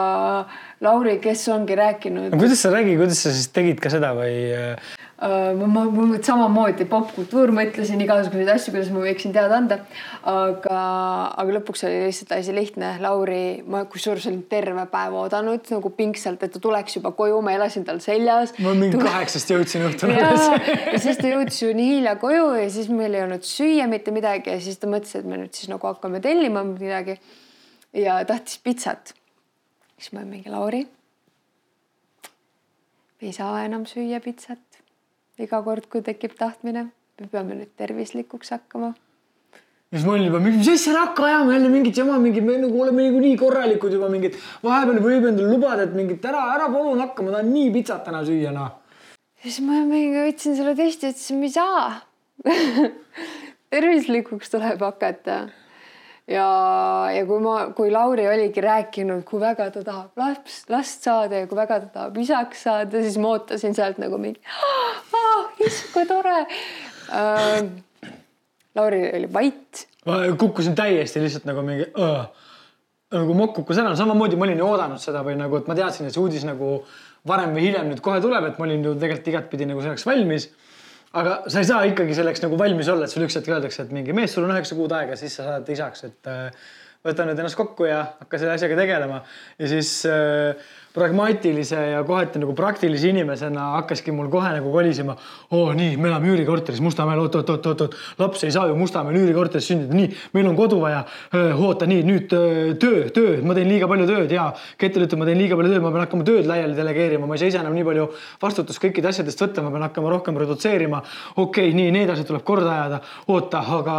Lauri, 0.81 1.19
kes 1.23 1.49
ongi 1.55 1.77
rääkinud. 1.79 2.39
kuidas 2.39 2.63
sa 2.63 2.73
räägi, 2.75 2.97
kuidas 2.97 3.23
sa 3.23 3.35
siis 3.35 3.53
tegid 3.55 3.83
ka 3.83 3.91
seda 3.91 4.15
või 4.19 4.35
äh, 4.55 4.97
Äh, 5.19 5.53
ma, 5.59 5.67
ma, 5.67 5.83
ma 5.91 6.17
samamoodi 6.23 6.85
popkultuur, 6.87 7.51
mõtlesin 7.51 7.99
igasuguseid 8.05 8.53
asju, 8.53 8.71
kuidas 8.71 8.91
ma 8.95 9.01
võiksin 9.03 9.33
teada 9.35 9.57
anda. 9.59 9.81
aga, 10.31 10.83
aga 11.43 11.57
lõpuks 11.57 11.83
oli 11.89 12.05
lihtsalt 12.05 12.37
asi 12.37 12.55
lihtne. 12.55 12.93
Lauri, 13.03 13.65
ma 13.67 13.81
kusjuures 13.91 14.29
olin 14.31 14.45
terve 14.51 14.85
päev 14.93 15.17
oodanud 15.19 15.73
nagu 15.75 15.91
pingsalt, 15.99 16.47
et 16.47 16.55
ta 16.55 16.63
tuleks 16.63 17.01
juba 17.01 17.11
koju, 17.19 17.41
ma 17.43 17.57
elasin 17.57 17.83
tal 17.89 17.99
seljas. 18.05 18.55
ma 18.63 18.77
mingi 18.79 18.95
Tule... 18.95 19.11
kaheksast 19.11 19.51
jõudsin 19.51 19.89
õhtul 19.89 20.15
alles. 20.15 20.71
ja 20.93 21.03
siis 21.03 21.19
ta 21.19 21.35
jõudis 21.35 21.59
ju 21.65 21.75
nii 21.75 21.97
hilja 21.97 22.15
koju 22.23 22.53
ja 22.61 22.71
siis 22.79 22.87
meil 22.95 23.19
ei 23.19 23.27
olnud 23.27 23.43
süüa 23.43 23.91
mitte 23.91 24.15
midagi 24.15 24.55
ja 24.55 24.63
siis 24.63 24.79
ta 24.79 24.87
mõtles, 24.87 25.19
et 25.19 25.27
me 25.27 25.43
nüüd 25.43 25.51
siis 25.51 25.73
nagu 25.73 25.91
hakkame 25.91 26.23
tellima 26.23 26.63
midagi. 26.63 27.19
ja 28.07 28.23
tahtis 28.29 28.63
pitsat. 28.63 29.17
Siis 29.99 30.13
ma 30.15 30.25
mingi 30.25 30.51
Lauri. 30.51 30.87
ei 33.21 33.33
saa 33.35 33.65
enam 33.67 33.85
süüa 33.87 34.21
pitsat 34.23 34.79
iga 35.43 35.61
kord, 35.63 35.87
kui 35.91 36.03
tekib 36.07 36.37
tahtmine, 36.39 36.89
me 37.19 37.29
peame 37.31 37.57
nüüd 37.59 37.71
tervislikuks 37.79 38.53
hakkama. 38.55 38.93
ja 39.91 39.99
siis 39.99 40.07
ma 40.07 40.15
olin 40.15 40.29
juba, 40.29 40.41
mis 40.45 40.71
asja 40.71 40.95
hakka 41.01 41.27
ajama 41.27 41.57
jälle 41.57 41.71
mingit 41.75 41.97
jama, 41.97 42.19
mingit, 42.23 42.47
me 42.47 42.59
nagu 42.63 42.83
oleme 42.83 43.07
niikuinii 43.07 43.37
korralikud 43.41 43.95
juba 43.99 44.11
mingid, 44.13 44.39
vahepeal 44.63 45.03
võib 45.03 45.31
endale 45.33 45.51
lubada, 45.51 45.87
et 45.89 45.95
mingit 45.99 46.25
ära, 46.31 46.45
ära 46.55 46.71
palun 46.75 47.03
hakka, 47.03 47.27
ma 47.27 47.37
tahan 47.37 47.51
nii 47.55 47.73
pitsat 47.79 48.05
täna 48.07 48.23
süüa, 48.27 48.55
noh. 48.55 48.75
siis 49.43 49.61
ma 49.67 49.83
mingi 49.87 50.27
võtsin 50.29 50.59
selle 50.59 50.77
testi, 50.79 51.11
ütlesin, 51.15 51.43
ma 51.43 51.51
ei 51.51 51.57
saa 51.59 51.89
tervislikuks 53.75 54.55
tuleb 54.55 54.83
hakata 54.87 55.41
ja, 56.29 56.47
ja 57.15 57.25
kui 57.29 57.41
ma, 57.45 57.57
kui 57.77 57.93
Lauri 57.93 58.27
oligi 58.29 58.63
rääkinud, 58.65 59.25
kui 59.29 59.41
väga 59.43 59.71
ta 59.75 59.83
tahab 59.87 60.21
laps, 60.21 60.63
last 60.73 61.07
saada 61.07 61.43
ja 61.43 61.49
kui 61.51 61.59
väga 61.59 61.81
ta 61.85 61.93
tahab 61.95 62.19
isaks 62.23 62.65
saada, 62.69 63.03
siis 63.05 63.19
ma 63.23 63.35
ootasin 63.37 63.77
sealt 63.77 64.01
nagu 64.03 64.21
mingi 64.21 64.41
issand, 65.65 65.93
kui 65.95 66.09
tore 66.09 66.41
äh,. 66.45 67.61
Lauri 68.77 69.01
oli 69.17 69.27
vait. 69.33 69.87
ma 70.07 70.21
kukkusin 70.39 70.77
täiesti 70.79 71.23
lihtsalt 71.23 71.49
nagu 71.49 71.65
mingi 71.67 71.89
uh, 71.99 72.29
nagu 73.17 73.35
mokukas 73.35 73.81
ära, 73.81 73.97
samamoodi 73.99 74.37
ma 74.39 74.47
olin 74.47 74.61
ju 74.61 74.69
oodanud 74.69 75.03
seda 75.03 75.25
või 75.27 75.35
nagu, 75.41 75.59
et 75.59 75.69
ma 75.71 75.75
teadsin, 75.75 76.07
et 76.07 76.15
see 76.15 76.23
uudis 76.23 76.45
nagu 76.47 76.83
varem 77.27 77.57
või 77.57 77.65
hiljem 77.67 77.89
nüüd 77.89 78.03
kohe 78.05 78.21
tuleb, 78.23 78.45
et 78.51 78.61
ma 78.61 78.69
olin 78.69 78.85
ju 78.85 78.95
tegelikult 79.01 79.33
igatpidi 79.33 79.69
nagu 79.71 79.83
selleks 79.83 80.07
valmis 80.07 80.51
aga 81.17 81.39
sa 81.49 81.63
ei 81.63 81.69
saa 81.69 81.87
ikkagi 81.89 82.17
selleks 82.17 82.43
nagu 82.45 82.59
valmis 82.61 82.91
olla, 82.93 83.07
et 83.07 83.15
sulle 83.15 83.29
üks 83.29 83.39
hetk 83.39 83.49
öeldakse, 83.53 83.87
et 83.87 83.95
mingi 83.95 84.17
mees, 84.17 84.35
sul 84.35 84.45
on 84.45 84.53
üheksa 84.53 84.77
kuud 84.77 84.93
aega, 84.97 85.17
siis 85.17 85.39
sa 85.39 85.47
saad 85.47 85.71
isaks, 85.73 86.05
et 86.09 86.31
äh, 86.31 86.67
võta 87.07 87.25
nüüd 87.29 87.39
ennast 87.39 87.59
kokku 87.59 87.89
ja 87.89 88.03
hakka 88.19 88.41
selle 88.41 88.57
asjaga 88.59 88.77
tegelema. 88.81 89.23
ja 89.59 89.71
siis 89.71 89.93
äh, 90.09 90.69
pragmaatilise 90.99 91.79
ja 91.93 92.03
kohati 92.05 92.41
nagu 92.43 92.55
praktilise 92.59 93.09
inimesena 93.13 93.71
hakkaski 93.77 94.13
mul 94.13 94.29
kohe 94.33 94.51
nagu 94.57 94.73
kolisema. 94.73 95.17
oo 95.51 95.73
nii, 95.75 95.97
me 95.97 96.09
elame 96.09 96.33
üürikorteris 96.33 96.81
Mustamäel, 96.85 97.21
oot, 97.23 97.35
oot, 97.41 97.51
oot, 97.51 97.67
oot, 97.67 97.81
oot, 97.87 97.97
laps 98.19 98.45
ei 98.45 98.53
saa 98.55 98.67
ju 98.69 98.77
Mustamäel 98.77 99.21
üürikorteris 99.23 99.71
sündida, 99.71 99.95
nii, 99.95 100.09
meil 100.37 100.49
on 100.51 100.57
kodu 100.57 100.81
vaja. 100.81 101.05
oota, 101.57 101.87
nii 101.87 102.03
nüüd 102.07 102.29
töö, 102.83 103.05
töö, 103.15 103.37
ma 103.43 103.57
teen 103.59 103.71
liiga 103.71 103.89
palju 103.91 104.09
tööd 104.11 104.35
ja 104.35 104.51
Ketil 104.79 105.07
ütleb, 105.07 105.23
ma 105.23 105.29
teen 105.29 105.41
liiga 105.41 105.59
palju 105.59 105.75
tööd, 105.75 105.85
ma 105.85 105.93
pean 105.95 106.07
hakkama 106.07 106.27
tööd 106.29 106.49
laiali 106.51 106.77
delegeerima, 106.79 107.27
ma 107.27 107.39
ei 107.39 107.45
saa 107.45 107.53
ise 107.53 107.63
enam 107.63 107.77
nii 107.77 107.87
palju 107.89 108.09
vastutust 108.43 108.83
kõikide 108.83 109.13
asjadest 109.13 109.43
võtta, 109.45 109.65
ma 109.65 109.73
pean 109.75 109.87
hakkama 109.89 110.13
rohkem 110.17 110.39
redutseerima. 110.41 111.03
okei 111.37 111.71
okay,, 111.71 111.77
nii 111.77 111.95
need 111.95 112.11
asjad 112.15 112.29
tuleb 112.33 112.45
korda 112.45 112.75
ajada. 112.75 113.01
oota, 113.29 113.65
aga 113.79 113.99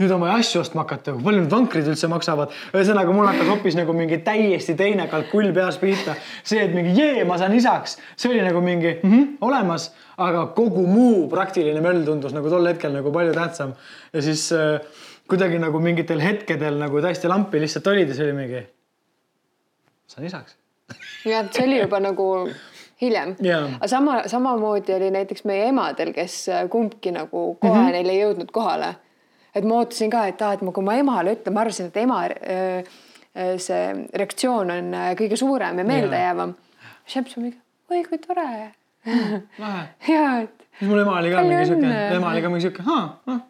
nüüd 0.00 0.12
on 0.14 0.22
vaja 0.22 0.38
asju 0.40 0.62
ostma 0.62 0.84
hakata, 0.84 1.12
kui 1.12 1.24
palju 1.24 1.42
need 1.42 1.52
vankrid 1.52 1.88
üldse 1.92 2.08
maksavad. 2.10 2.54
ühesõnaga, 2.72 3.12
mul 3.12 3.28
hakkas 3.28 3.50
hoopis 3.50 3.76
nagu 3.76 3.92
mingi 3.96 4.20
täiesti 4.24 4.74
teine 4.78 5.06
kalkull 5.12 5.52
peas 5.56 5.76
pihta. 5.80 6.16
see, 6.42 6.62
et 6.64 6.74
mingi 6.74 6.94
jee, 6.96 7.24
ma 7.28 7.36
saan 7.40 7.54
isaks, 7.56 7.98
see 8.16 8.32
oli 8.32 8.40
nagu 8.46 8.62
mingi 8.64 8.94
mm 9.02 9.10
-hmm, 9.10 9.26
olemas, 9.46 9.90
aga 10.16 10.46
kogu 10.56 10.86
muu 10.86 11.28
praktiline 11.28 11.80
möll 11.84 12.04
tundus 12.04 12.32
nagu 12.32 12.50
tol 12.50 12.66
hetkel 12.66 12.92
nagu 12.92 13.12
palju 13.12 13.34
tähtsam. 13.36 13.74
ja 14.12 14.22
siis 14.22 14.52
äh, 14.52 14.80
kuidagi 15.28 15.58
nagu 15.58 15.78
mingitel 15.78 16.20
hetkedel 16.20 16.78
nagu 16.78 17.00
täiesti 17.00 17.28
lampi 17.28 17.60
lihtsalt 17.60 17.86
olid 17.86 18.08
ja 18.08 18.14
see 18.14 18.24
oli 18.24 18.32
mingi, 18.32 18.66
saan 20.06 20.26
isaks. 20.26 20.56
jah, 21.24 21.44
see 21.52 21.66
oli 21.66 21.80
juba 21.80 22.00
nagu 22.00 22.48
hiljem 23.00 23.36
yeah.. 23.44 23.76
aga 23.76 23.88
sama, 23.88 24.22
samamoodi 24.26 24.94
oli 24.94 25.10
näiteks 25.10 25.44
meie 25.44 25.68
emadel, 25.68 26.12
kes 26.12 26.46
kumbki 26.70 27.12
nagu 27.12 27.54
kohe 27.60 27.78
mm 27.78 27.86
-hmm. 27.86 27.92
neil 27.92 28.08
ei 28.08 28.20
jõudnud 28.24 28.50
kohale 28.52 28.94
et 29.54 29.66
ma 29.66 29.80
ootasin 29.80 30.12
ka, 30.12 30.24
et 30.30 30.42
aa, 30.42 30.56
et 30.56 30.64
ma, 30.66 30.74
kui 30.76 30.86
ma 30.86 30.96
emale 31.00 31.36
ütlen, 31.36 31.56
ma 31.56 31.64
arvasin, 31.64 31.90
et 31.90 32.00
ema 32.02 32.22
äh, 32.30 32.90
äh, 33.34 33.54
see 33.62 33.84
reaktsioon 34.22 34.74
on 34.76 34.96
äh, 34.96 35.12
kõige 35.18 35.38
suurem 35.40 35.82
ja 35.82 35.86
meeldejäävam. 35.86 36.56
Šeps 37.10 37.38
on 37.38 37.48
mingi, 37.48 37.60
oi 37.90 38.02
kui 38.06 38.20
tore. 38.22 38.48
lahe. 39.58 39.86
ja, 40.14 40.26
et. 40.44 40.66
mul 40.84 41.04
ema 41.04 41.20
oli 41.20 41.32
ka 41.32 41.46
mingi 41.46 41.70
siuke, 41.72 41.94
ema 42.18 42.34
oli 42.34 42.44
ka 42.44 42.52
mingi 42.52 42.68
siuke, 42.68 42.84
noh, 42.86 43.40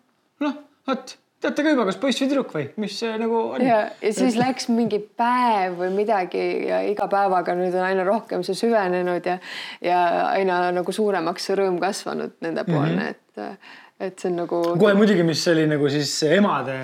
noh, 0.44 0.62
vot 0.88 1.16
teate 1.40 1.64
ka 1.64 1.72
juba, 1.72 1.86
kas 1.88 1.98
poiss 2.00 2.20
või 2.20 2.28
tüdruk 2.28 2.52
või 2.52 2.64
mis 2.82 2.96
see 3.00 3.12
nagu 3.20 3.38
on? 3.54 3.62
ja, 3.64 3.78
ja 4.02 4.12
siis 4.12 4.36
läks 4.36 4.68
mingi 4.72 5.00
päev 5.00 5.78
või 5.78 5.90
midagi 5.94 6.42
ja 6.68 6.82
iga 6.88 7.08
päevaga 7.10 7.54
nüüd 7.56 7.76
on 7.76 7.86
aina 7.86 8.04
rohkem 8.06 8.44
see 8.46 8.58
süvenenud 8.58 9.28
ja 9.28 9.38
ja 9.84 10.00
aina 10.34 10.62
nagu 10.76 10.92
suuremaks 10.92 11.48
see 11.48 11.56
rõõm 11.60 11.80
kasvanud 11.80 12.36
nendepoolne 12.44 13.06
mm, 13.06 13.06
-hmm. 13.06 13.54
et 13.56 13.79
et 14.00 14.18
see 14.20 14.30
on 14.30 14.42
nagu. 14.42 14.62
kohe 14.80 14.96
muidugi, 14.98 15.24
mis 15.26 15.44
oli 15.52 15.66
nagu 15.70 15.92
siis 15.92 16.16
emade 16.30 16.76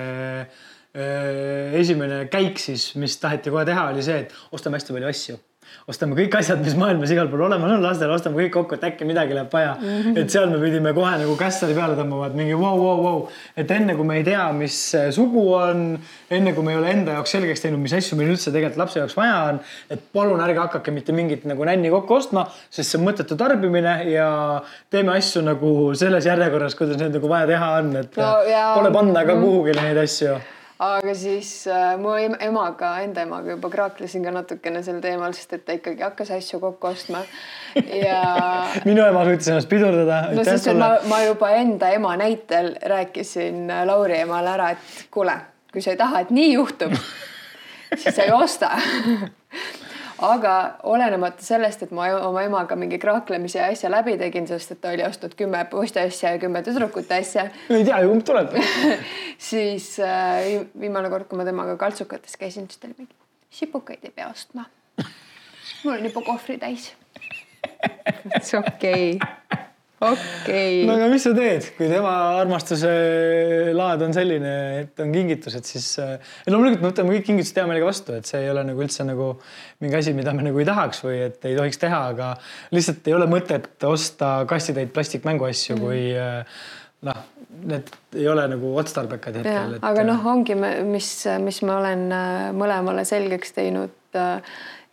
äh, 0.45 1.77
esimene 1.81 2.25
käik 2.31 2.61
siis, 2.61 2.91
mis 3.01 3.17
taheti 3.21 3.53
kohe 3.53 3.65
teha, 3.67 3.89
oli 3.91 4.05
see, 4.05 4.25
et 4.25 4.55
ostame 4.55 4.79
hästi 4.79 4.97
palju 4.97 5.13
asju 5.13 5.39
ostame 5.87 6.17
kõik 6.17 6.33
asjad, 6.35 6.59
mis 6.59 6.73
maailmas 6.75 7.11
igal 7.13 7.29
pool 7.31 7.45
olemas 7.45 7.71
on 7.71 7.83
lastele, 7.85 8.11
ostame 8.11 8.41
kõik 8.41 8.51
kokku, 8.57 8.75
et 8.75 8.81
äkki 8.89 9.05
midagi 9.07 9.35
läheb 9.35 9.53
vaja 9.53 9.77
mm. 9.77 9.85
-hmm. 9.87 10.17
et 10.19 10.33
seal 10.33 10.49
me 10.51 10.57
pidime 10.59 10.91
kohe 10.93 11.13
nagu 11.21 11.35
kässari 11.39 11.75
peale 11.77 11.95
tõmbama, 11.95 12.27
et 12.27 12.35
mingi 12.35 12.57
vau, 12.59 12.73
vau, 12.81 12.97
vau, 13.03 13.21
et 13.55 13.71
enne 13.71 13.95
kui 13.95 14.07
me 14.09 14.17
ei 14.19 14.25
tea, 14.27 14.49
mis 14.51 14.79
sugu 15.15 15.45
on, 15.55 15.85
enne 16.39 16.53
kui 16.53 16.65
me 16.65 16.73
ei 16.73 16.79
ole 16.81 16.91
enda 16.91 17.15
jaoks 17.15 17.31
selgeks 17.37 17.63
teinud, 17.63 17.79
mis 17.79 17.95
asju 17.95 18.19
meil 18.19 18.33
üldse 18.33 18.51
tegelikult 18.51 18.81
lapse 18.83 18.99
jaoks 18.99 19.15
vaja 19.15 19.37
on, 19.53 19.61
et 19.89 20.03
palun 20.11 20.43
ärge 20.43 20.59
hakake 20.59 20.91
mitte 20.91 21.15
mingit 21.15 21.47
nagu 21.47 21.69
nänni 21.71 21.93
kokku 21.93 22.19
ostma, 22.19 22.43
sest 22.69 22.91
see 22.91 22.99
on 22.99 23.07
mõttetu 23.07 23.39
tarbimine 23.39 23.95
ja 24.11 24.29
teeme 24.91 25.15
asju 25.15 25.45
nagu 25.47 25.73
selles 25.95 26.27
järjekorras, 26.27 26.75
kuidas 26.75 26.99
neid 26.99 27.15
nagu 27.15 27.31
vaja 27.31 27.47
teha 27.55 27.71
on, 27.79 27.95
et 28.03 28.19
no, 28.19 28.35
ja... 28.43 28.67
pole 28.75 28.91
panna 28.91 29.23
ka 29.23 29.39
mhm. 29.39 29.47
kuhugile 29.47 29.87
neid 29.87 30.03
asju 30.03 30.35
aga 30.83 31.13
siis 31.17 31.51
äh, 31.71 31.95
mu 31.97 32.13
emaga, 32.17 32.91
enda 33.05 33.23
emaga 33.25 33.55
juba 33.55 33.69
kraaklesin 33.73 34.25
ka 34.25 34.33
natukene 34.33 34.83
sel 34.85 34.99
teemal, 35.01 35.33
sest 35.33 35.55
et 35.57 35.65
ta 35.65 35.77
ikkagi 35.77 36.05
hakkas 36.05 36.31
asju 36.37 36.59
kokku 36.61 36.91
ostma. 36.91 37.23
Ja 37.75 38.21
minu 38.89 39.05
ema 39.05 39.25
suutis 39.25 39.49
ennast 39.53 39.71
pidurdada. 39.71 40.21
no 40.37 40.45
sest 40.45 40.69
ma, 40.77 40.93
ma 41.09 41.23
juba 41.25 41.51
enda 41.57 41.89
ema 41.95 42.13
näitel 42.19 42.75
rääkisin 42.93 43.65
Lauri 43.89 44.21
emale 44.21 44.53
ära, 44.53 44.71
et 44.75 45.09
kuule, 45.13 45.39
kui 45.73 45.81
sa 45.81 45.95
ei 45.95 45.99
taha, 45.99 46.25
et 46.25 46.35
nii 46.35 46.53
juhtub, 46.53 46.93
siis 47.99 48.13
sa 48.13 48.27
ei 48.27 48.35
osta 48.37 48.75
aga 50.23 50.53
olenemata 50.83 51.43
sellest, 51.45 51.83
et 51.85 51.91
ma 51.95 52.07
oma 52.27 52.43
emaga 52.47 52.77
mingi 52.79 52.99
kraaklemise 53.01 53.61
asja 53.65 53.91
läbi 53.91 54.17
tegin, 54.19 54.47
sest 54.49 54.73
et 54.75 54.81
ta 54.81 54.93
oli 54.95 55.05
ostnud 55.05 55.35
kümme 55.37 55.63
poiste 55.71 56.01
asja 56.01 56.33
ja 56.35 56.41
kümme 56.41 56.63
tüdrukute 56.65 57.19
asja. 57.21 57.47
ei 57.69 57.85
tea 57.85 58.01
ju, 58.03 58.13
kumb 58.13 58.25
tuleb 58.27 58.55
siis 59.49 59.93
äh, 60.03 60.65
viimane 60.79 61.11
kord, 61.13 61.29
kui 61.29 61.39
ma 61.39 61.45
temaga 61.47 61.77
kaltsukates 61.81 62.37
käisin, 62.39 62.69
siis 62.71 62.81
ta 62.81 62.89
oli 62.89 62.97
mingi, 63.03 63.15
sipukaid 63.61 64.03
ei 64.03 64.15
pea 64.15 64.31
ostma. 64.31 64.65
mul 65.83 65.93
on 65.97 66.09
juba 66.09 66.25
kohvri 66.31 66.57
täis. 66.61 66.91
see 68.41 68.59
okei 68.59 69.17
okay 69.17 69.66
okei 70.01 70.83
okay.. 70.83 70.85
no 70.87 70.95
aga 70.97 71.07
mis 71.11 71.25
sa 71.25 71.33
teed, 71.35 71.69
kui 71.77 71.89
tema 71.89 72.13
armastuse 72.37 72.91
laad 73.75 74.03
on 74.05 74.13
selline, 74.15 74.53
et 74.83 75.03
on 75.03 75.13
kingitused, 75.13 75.65
siis 75.67 75.87
äh, 76.03 76.17
loomulikult 76.49 76.83
me 76.83 76.91
võtame 76.91 77.15
kõik 77.15 77.27
kingitused 77.31 77.57
hea 77.57 77.67
meelega 77.69 77.89
vastu, 77.89 78.17
et 78.17 78.29
see 78.29 78.43
ei 78.45 78.51
ole 78.53 78.65
nagu 78.67 78.83
üldse 78.85 79.05
nagu 79.07 79.31
mingi 79.83 79.99
asi, 79.99 80.13
mida 80.17 80.35
me 80.37 80.45
nagu 80.45 80.61
ei 80.61 80.69
tahaks 80.69 81.01
või 81.05 81.21
et 81.29 81.49
ei 81.49 81.57
tohiks 81.57 81.81
teha, 81.81 82.03
aga 82.13 82.33
lihtsalt 82.75 83.09
ei 83.09 83.17
ole 83.17 83.29
mõtet 83.31 83.87
osta 83.89 84.37
kastitäit 84.49 84.93
plastikmänguasju 84.93 85.77
mm, 85.77 85.83
kui 85.87 86.03
äh, 86.13 86.61
noh, 87.07 87.25
need 87.67 87.89
ei 88.17 88.29
ole 88.29 88.45
nagu 88.53 88.73
otstarbekad 88.77 89.41
hetkel. 89.41 89.77
Et... 89.79 89.85
aga 89.85 90.05
noh, 90.05 90.25
ongi, 90.29 90.57
mis, 90.87 91.11
mis 91.41 91.61
ma 91.65 91.81
olen 91.81 92.09
äh, 92.13 92.49
mõlemale 92.57 93.05
selgeks 93.07 93.57
teinud 93.57 93.93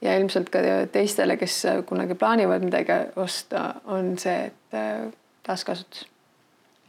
ja 0.04 0.14
ilmselt 0.18 0.50
ka 0.52 0.62
teistele, 0.92 1.36
kes 1.40 1.60
kunagi 1.88 2.16
plaanivad 2.18 2.64
midagi 2.64 2.96
osta, 3.20 3.66
on 3.90 4.14
see, 4.20 4.48
et 4.50 4.76
äh, 4.78 5.06
taaskasutus. 5.46 6.06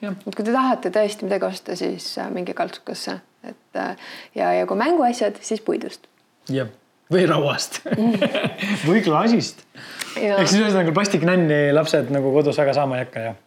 et 0.03 0.36
kui 0.36 0.43
te 0.43 0.51
tahate 0.51 0.91
tõesti 0.93 1.27
midagi 1.27 1.48
osta, 1.48 1.77
siis 1.79 2.10
äh, 2.22 2.31
minge 2.34 2.53
kaltsukasse, 2.57 3.19
et 3.48 3.79
äh, 3.79 4.10
ja, 4.36 4.51
ja 4.60 4.67
kui 4.67 4.79
mänguasjad, 4.79 5.39
siis 5.45 5.63
puidust. 5.65 6.10
jah, 6.51 6.69
või 7.12 7.25
rauast 7.29 7.81
või 8.89 9.01
klaasist. 9.05 9.63
ehk 10.19 10.48
siis 10.48 10.62
ühesõnaga 10.62 10.93
plastiknänni 10.95 11.60
lapsed 11.75 12.12
nagu 12.13 12.34
kodus 12.36 12.60
väga 12.62 12.75
saama 12.77 13.00
ei 13.00 13.07
hakka, 13.07 13.25
jah? 13.29 13.39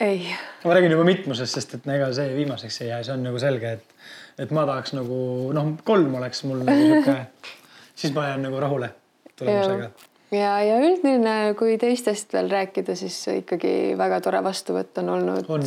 ei. 0.00 0.32
ma 0.64 0.78
räägin 0.78 0.96
juba 0.96 1.04
mitmusest, 1.08 1.60
sest 1.60 1.78
et 1.78 1.92
ega 1.98 2.08
see 2.16 2.32
viimaseks 2.38 2.80
ei 2.82 2.90
jää, 2.94 3.04
see 3.04 3.18
on 3.18 3.28
nagu 3.28 3.38
selge, 3.42 3.76
et, 3.78 4.10
et 4.46 4.56
ma 4.56 4.64
tahaks 4.68 4.96
nagu 4.96 5.20
noh, 5.56 5.72
kolm 5.84 6.16
oleks 6.16 6.44
mul 6.48 6.64
nagu 6.64 6.80
sihuke 6.80 7.20
siis 7.96 8.14
ma 8.14 8.28
jään 8.28 8.46
nagu 8.46 8.60
rahule 8.60 8.90
tulemusega. 9.38 9.90
ja, 10.30 10.52
ja 10.62 10.78
üldine, 10.84 11.36
kui 11.58 11.78
teistest 11.80 12.32
veel 12.36 12.50
rääkida, 12.52 12.94
siis 12.98 13.18
ikkagi 13.34 13.96
väga 13.98 14.20
tore 14.24 14.42
vastuvõtt 14.44 15.02
on 15.02 15.14
olnud. 15.16 15.50
on, 15.50 15.66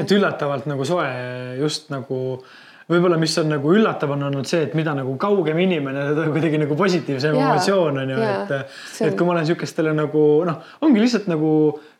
et 0.00 0.14
üllatavalt 0.18 0.66
nagu 0.70 0.84
soe 0.88 1.08
just 1.60 1.90
nagu 1.94 2.18
võib-olla, 2.92 3.18
mis 3.20 3.34
on 3.40 3.50
nagu 3.52 3.72
üllatav, 3.74 4.12
on 4.14 4.26
olnud 4.28 4.48
see, 4.48 4.62
et 4.66 4.76
mida 4.78 4.94
nagu 4.96 5.14
kaugem 5.20 5.58
inimene, 5.64 6.04
seda 6.12 6.26
kuidagi 6.32 6.60
nagu 6.62 6.76
positiivsem 6.78 7.38
emotsioon 7.38 8.02
on 8.02 8.12
ju, 8.14 8.20
et. 8.28 8.52
et 9.08 9.16
kui 9.16 9.28
ma 9.28 9.36
olen 9.36 9.48
sihukestele 9.48 9.94
nagu 9.96 10.26
noh, 10.48 10.60
ongi 10.84 11.02
lihtsalt 11.02 11.28
nagu 11.30 11.52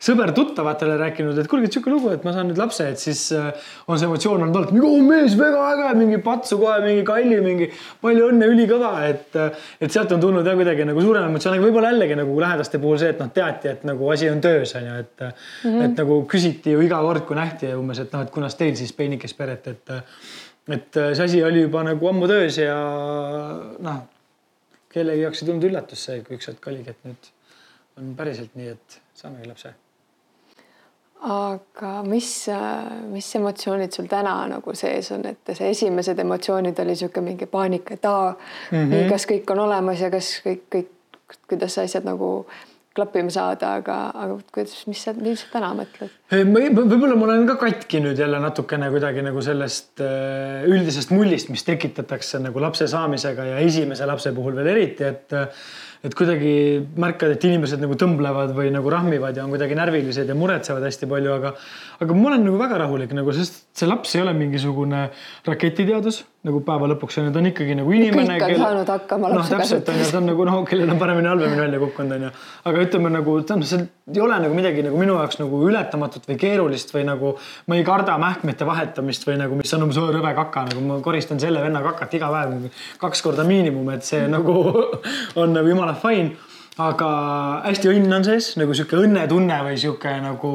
sõber-tuttavatele 0.02 0.96
rääkinud, 1.00 1.38
et 1.38 1.50
kuulge, 1.50 1.70
sihuke 1.70 1.92
lugu, 1.92 2.10
et 2.14 2.24
ma 2.26 2.34
saan 2.34 2.50
nüüd 2.50 2.58
lapse, 2.58 2.86
et 2.90 3.00
siis 3.00 3.24
äh, 3.36 3.50
on 3.86 4.00
see 4.00 4.08
emotsioon 4.08 4.42
olnud 4.42 4.58
alati, 4.58 4.80
oh 4.82 4.98
mees, 5.06 5.36
väga 5.38 5.62
äge, 5.72 5.92
mingi 6.00 6.18
patsu 6.24 6.58
kohe, 6.60 6.80
mingi 6.84 7.04
kalli, 7.06 7.38
mingi 7.44 7.68
palju 8.02 8.30
õnne, 8.32 8.50
ülikõva, 8.52 8.94
et. 9.08 9.38
et 9.82 9.92
sealt 9.92 10.12
on 10.14 10.22
tulnud 10.22 10.46
jah 10.46 10.56
kuidagi 10.58 10.86
nagu 10.88 11.04
suurem 11.04 11.28
emotsioon, 11.30 11.56
aga 11.58 11.66
võib-olla 11.66 11.92
jällegi 11.92 12.18
nagu 12.18 12.38
lähedaste 12.42 12.80
puhul 12.82 12.98
see, 13.00 13.12
et 13.14 13.22
noh, 13.22 13.30
teati, 13.34 13.70
et 13.76 13.86
nagu 13.88 14.10
asi 14.12 14.30
on 14.30 14.42
töös 14.42 14.74
on 14.78 14.88
ju, 14.88 14.98
et 15.04 15.24
mm. 15.24 15.32
-hmm. 15.64 15.84
et 15.86 16.02
nagu 16.02 16.18
küsiti 16.30 16.74
ju 16.74 16.82
iga 16.82 17.00
kord, 17.04 17.26
kui 17.28 17.38
nähti 17.38 17.70
umbes, 17.78 18.02
et 18.02 18.12
noh, 18.12 18.26
et 18.26 18.34
kunas 18.34 18.58
teil 18.58 18.74
siis 18.78 18.92
peenikest 18.96 19.38
peret, 19.38 19.66
et 19.70 19.94
et 20.68 20.96
äh, 20.96 21.12
see 21.14 21.24
asi 21.24 21.44
oli 21.44 21.64
juba 21.64 21.82
nagu 21.86 22.08
ammu 22.08 22.28
töös 22.30 22.58
ja 22.60 22.74
noh, 23.82 24.02
kellegi 24.92 25.24
jaoks 25.24 25.42
ei 25.42 25.48
tulnud 25.48 25.68
üllatus 25.70 26.08
see, 26.08 26.20
kui 26.26 26.38
üks 26.38 26.50
hetk 26.50 26.68
oligi, 26.70 26.94
et 26.94 27.08
nüüd 27.08 27.30
on 28.00 28.12
päriselt 28.18 28.54
nii, 28.58 28.74
et 28.76 29.00
saamegi 29.18 29.48
lapse. 29.50 29.74
aga 31.22 31.92
mis, 32.06 32.30
mis 33.12 33.28
emotsioonid 33.38 33.94
sul 33.94 34.08
täna 34.10 34.34
nagu 34.50 34.74
sees 34.74 35.12
on, 35.14 35.26
et 35.30 35.54
see 35.54 35.70
esimesed 35.70 36.18
emotsioonid 36.18 36.78
oli 36.82 36.94
niisugune 36.94 37.30
mingi 37.30 37.46
paanika, 37.46 37.94
et 37.94 38.10
aa 38.10 38.32
mm, 38.32 38.90
-hmm. 38.90 39.08
kas 39.10 39.26
kõik 39.30 39.54
on 39.54 39.64
olemas 39.68 40.00
ja 40.00 40.10
kas 40.10 40.34
kõik, 40.46 40.66
kõik, 40.74 40.90
kuidas 41.48 41.78
asjad 41.78 42.04
nagu 42.06 42.32
äh, 42.48 42.71
klappima 42.96 43.32
saada, 43.32 43.76
aga, 43.80 43.98
aga 44.14 44.38
kuidas, 44.54 44.82
mis 44.88 45.02
sa, 45.04 45.14
mis 45.16 45.40
sa 45.44 45.52
täna 45.54 45.72
mõtled? 45.78 46.12
võib-olla 46.32 47.16
ma 47.16 47.28
olen 47.28 47.46
ka 47.48 47.56
katki 47.60 48.02
nüüd 48.04 48.20
jälle 48.20 48.40
natukene 48.42 48.90
kuidagi 48.92 49.24
nagu 49.24 49.44
sellest 49.44 50.02
äh, 50.04 50.66
üldisest 50.68 51.14
mullist, 51.14 51.52
mis 51.52 51.64
tekitatakse 51.68 52.42
nagu 52.42 52.62
lapse 52.62 52.88
saamisega 52.90 53.52
ja 53.54 53.62
esimese 53.64 54.08
lapse 54.08 54.34
puhul 54.36 54.56
veel 54.58 54.74
eriti, 54.74 55.08
et 55.08 55.40
et 56.02 56.16
kuidagi 56.18 56.52
märkad, 56.98 57.36
et 57.36 57.44
inimesed 57.46 57.82
nagu 57.82 57.94
tõmblevad 57.98 58.54
või 58.56 58.72
nagu 58.74 58.90
rahmivad 58.90 59.36
ja 59.38 59.44
on 59.46 59.54
kuidagi 59.54 59.78
närvilised 59.78 60.28
ja 60.28 60.36
muretsevad 60.38 60.82
hästi 60.88 61.08
palju, 61.10 61.36
aga 61.38 61.54
aga 62.02 62.18
ma 62.18 62.32
olen 62.32 62.46
nagu 62.48 62.58
väga 62.58 62.82
rahulik 62.82 63.14
nagu, 63.16 63.34
sest 63.36 63.62
see 63.78 63.88
laps 63.88 64.16
ei 64.16 64.24
ole 64.24 64.34
mingisugune 64.36 65.08
raketiteadus 65.46 66.24
nagu 66.42 66.58
päeva 66.66 66.88
lõpuks 66.90 67.20
on 67.20 67.28
ju, 67.28 67.32
ta 67.34 67.38
on 67.38 67.46
ikkagi 67.52 67.74
nagu 67.78 67.92
inimene. 67.94 68.34
kõik 68.34 68.42
on 68.42 68.50
kelle... 68.50 68.64
saanud 68.64 68.88
hakkama 68.90 69.28
noh, 69.30 69.44
täpselt 69.46 69.90
on 69.92 69.98
ju, 70.00 70.06
ta 70.10 70.18
on 70.18 70.26
nagu 70.26 70.46
noh, 70.48 70.56
kellel 70.66 70.90
on 70.90 70.98
paremini, 70.98 71.28
halvemini 71.30 71.62
välja 71.62 71.78
kukkunud 71.84 72.14
on 72.16 72.24
ju. 72.26 72.30
aga 72.70 72.82
ütleme 72.82 73.12
nagu, 73.14 73.34
tähendab, 73.46 73.68
see 73.70 73.84
ei 74.10 74.22
ole 74.24 74.38
nagu 74.42 74.56
midagi 74.58 74.82
nagu 74.82 74.98
minu 74.98 75.14
jaoks 75.20 75.38
nagu 75.38 75.60
ületamatut 75.68 76.26
või 76.26 76.38
keerulist 76.42 76.90
või 76.96 77.04
nagu 77.06 77.36
ma 77.70 77.78
ei 77.78 77.86
karda 77.86 78.16
mähkmete 78.18 78.66
vahetamist 78.66 79.28
või 79.28 79.36
nagu, 79.38 79.60
mis 79.60 79.74
on 79.78 79.86
umbes 79.86 80.00
rõve 80.02 80.34
kaka, 80.40 80.64
nagu 80.72 80.82
ma 80.88 80.98
koristan 81.04 81.38
selle 81.42 81.62
venna 81.62 81.84
kakat 81.86 82.18
iga 82.18 82.32
päev 82.34 82.66
kaks 83.04 83.22
korda 83.22 83.46
miinimum, 83.46 83.92
et 83.94 84.02
see 84.08 84.26
nagu 84.30 84.56
on 85.44 85.54
nagu 85.54 85.70
jumala 85.70 85.91
fine. 86.00 86.36
aga 86.80 87.08
hästi 87.66 87.90
õnn 87.92 88.14
on 88.16 88.24
sees 88.24 88.54
nagu 88.56 88.72
sihuke 88.72 88.96
õnnetunne 88.96 89.58
või 89.66 89.74
sihuke 89.76 90.14
nagu 90.24 90.52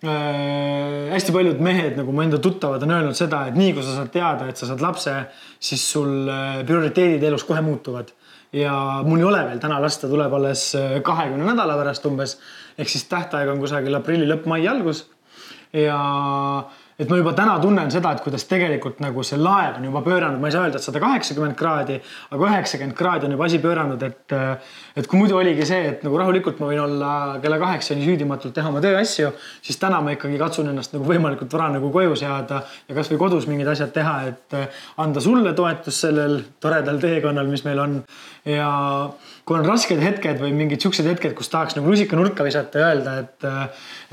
äh, 0.00 1.10
hästi 1.12 1.34
paljud 1.34 1.60
mehed 1.60 1.98
nagu 2.00 2.12
mu 2.12 2.24
enda 2.24 2.40
tuttavad 2.42 2.82
on 2.86 2.94
öelnud 2.96 3.18
seda, 3.18 3.42
et 3.50 3.58
nii 3.58 3.74
kui 3.76 3.84
sa 3.84 3.98
saad 3.98 4.12
teada, 4.14 4.48
et 4.48 4.56
sa 4.56 4.70
saad 4.70 4.80
lapse, 4.84 5.16
siis 5.60 5.84
sul 5.92 6.30
äh, 6.32 6.62
prioriteedid 6.68 7.26
elus 7.28 7.44
kohe 7.44 7.60
muutuvad. 7.60 8.14
ja 8.52 9.02
mul 9.04 9.20
ei 9.20 9.28
ole 9.28 9.42
veel 9.50 9.60
täna 9.60 9.82
lasta, 9.82 10.08
tuleb 10.08 10.32
alles 10.38 10.70
äh, 10.78 10.96
kahekümne 11.04 11.44
nädala 11.52 11.76
pärast 11.76 12.06
umbes. 12.08 12.38
ehk 12.78 12.88
siis 12.88 13.04
tähtaeg 13.12 13.52
on 13.52 13.60
kusagil 13.60 13.94
aprilli 13.94 14.28
lõpp, 14.30 14.48
mai 14.48 14.66
algus. 14.68 15.04
ja 15.72 16.00
et 16.98 17.10
ma 17.10 17.18
juba 17.20 17.32
täna 17.36 17.58
tunnen 17.60 17.90
seda, 17.92 18.14
et 18.16 18.22
kuidas 18.24 18.46
tegelikult 18.48 19.02
nagu 19.04 19.24
see 19.26 19.36
laev 19.40 19.76
on 19.80 19.84
juba 19.88 20.00
pööranud, 20.06 20.40
ma 20.40 20.48
ei 20.48 20.54
saa 20.54 20.64
öelda, 20.64 20.80
et 20.80 20.86
sada 20.86 21.02
kaheksakümmend 21.02 21.56
kraadi, 21.58 21.98
aga 22.32 22.48
üheksakümmend 22.50 22.96
kraadi 22.96 23.28
on 23.28 23.36
juba 23.36 23.48
asi 23.50 23.60
pööranud, 23.60 24.06
et 24.06 24.36
et 24.96 25.08
kui 25.10 25.20
muidu 25.20 25.36
oligi 25.36 25.66
see, 25.68 25.82
et 25.92 26.06
nagu 26.06 26.16
rahulikult 26.16 26.60
ma 26.62 26.70
võin 26.70 26.80
olla 26.86 27.10
kella 27.42 27.60
kaheksani 27.60 28.06
süüdimatult 28.06 28.56
teha 28.56 28.72
oma 28.72 28.80
tööasju, 28.84 29.32
siis 29.62 29.80
täna 29.82 30.00
ma 30.00 30.16
ikkagi 30.16 30.40
katsun 30.40 30.72
ennast 30.72 30.96
nagu 30.96 31.04
võimalikult 31.08 31.52
vara 31.52 31.68
nagu 31.76 31.92
koju 31.92 32.16
seada 32.16 32.62
ja 32.88 32.96
kasvõi 32.96 33.20
kodus 33.20 33.48
mingid 33.50 33.68
asjad 33.74 33.92
teha, 33.92 34.16
et 34.32 34.58
anda 35.04 35.20
sulle 35.20 35.52
toetust 35.56 36.08
sellel 36.08 36.40
toredal 36.60 37.00
teekonnal, 37.02 37.52
mis 37.52 37.64
meil 37.68 37.84
on. 37.84 38.00
ja 38.46 38.70
kui 39.46 39.54
on 39.60 39.66
rasked 39.66 40.00
hetked 40.02 40.40
või 40.42 40.50
mingid 40.56 40.82
siuksed 40.82 41.06
hetked, 41.06 41.36
kus 41.38 41.50
tahaks 41.52 41.76
nagu 41.78 41.86
rusika 41.86 42.18
nurka 42.18 42.44
visata 42.46 42.82
ja 42.82 42.88
öelda, 42.90 43.14
et 43.22 43.46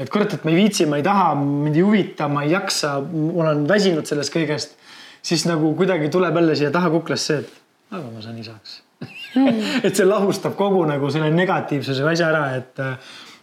et 0.03 0.11
kurat, 0.13 0.35
et 0.35 0.45
ma 0.45 0.53
ei 0.53 0.59
viitsi, 0.61 0.85
ma 0.89 0.99
ei 1.01 1.05
taha, 1.05 1.31
mind 1.39 1.77
ei 1.77 1.85
huvita, 1.85 2.29
ma 2.29 2.45
ei 2.45 2.53
jaksa 2.53 2.99
olen 3.01 3.65
väsinud 3.69 4.05
sellest 4.09 4.33
kõigest, 4.33 4.77
siis 5.25 5.47
nagu 5.49 5.73
kuidagi 5.79 6.11
tuleb 6.13 6.37
jälle 6.37 6.57
siia 6.59 6.71
taha 6.73 6.93
kuklasse 6.93 7.39
et 7.41 7.59
aga 7.93 8.05
ma 8.07 8.21
saan 8.21 8.39
isaks. 8.41 8.81
Et 9.85 9.91
see 9.91 10.05
lahustab 10.07 10.53
kogu 10.55 10.85
nagu 10.87 11.09
selle 11.11 11.27
negatiivsuse 11.33 12.05
asja 12.07 12.29
ära, 12.29 12.43
et, 12.55 12.79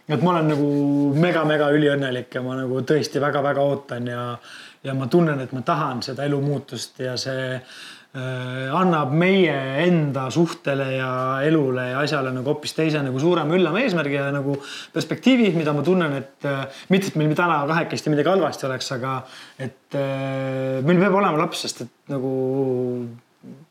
et 0.09 0.23
ma 0.23 0.31
olen 0.31 0.47
nagu 0.49 0.69
mega-mega 1.13 1.67
üliõnnelik 1.75 2.33
ja 2.33 2.41
ma 2.41 2.55
nagu 2.57 2.81
tõesti 2.87 3.21
väga-väga 3.21 3.65
ootan 3.69 4.07
ja, 4.09 4.23
ja 4.87 4.95
ma 4.97 5.05
tunnen, 5.11 5.43
et 5.43 5.53
ma 5.53 5.61
tahan 5.67 6.01
seda 6.07 6.25
elumuutust 6.25 7.03
ja 7.03 7.13
see 7.19 7.59
Äh, 7.61 8.00
annab 8.11 9.13
meie 9.15 9.53
enda 9.85 10.25
suhtele 10.33 10.87
ja 10.97 11.11
elule 11.47 11.85
ja 11.93 12.01
asjale 12.03 12.33
nagu 12.35 12.51
hoopis 12.51 12.73
teise 12.75 12.99
nagu 13.05 13.19
suurema 13.23 13.55
üllama 13.55 13.79
eesmärgi 13.79 14.17
ja 14.17 14.25
nagu 14.35 14.57
perspektiivi, 14.91 15.47
mida 15.55 15.71
ma 15.71 15.83
tunnen, 15.85 16.17
et 16.19 16.47
äh, 16.49 16.65
mitte, 16.91 17.07
et 17.07 17.19
meil 17.21 17.31
täna 17.39 17.61
kahekesti 17.69 18.11
midagi 18.11 18.33
halvasti 18.33 18.67
oleks, 18.67 18.91
aga 18.97 19.15
et 19.55 19.95
äh, 19.95 20.81
meil 20.83 20.99
peab 20.99 21.15
olema 21.21 21.39
laps, 21.39 21.63
sest 21.63 21.85
et 21.85 21.93
nagu 22.11 22.31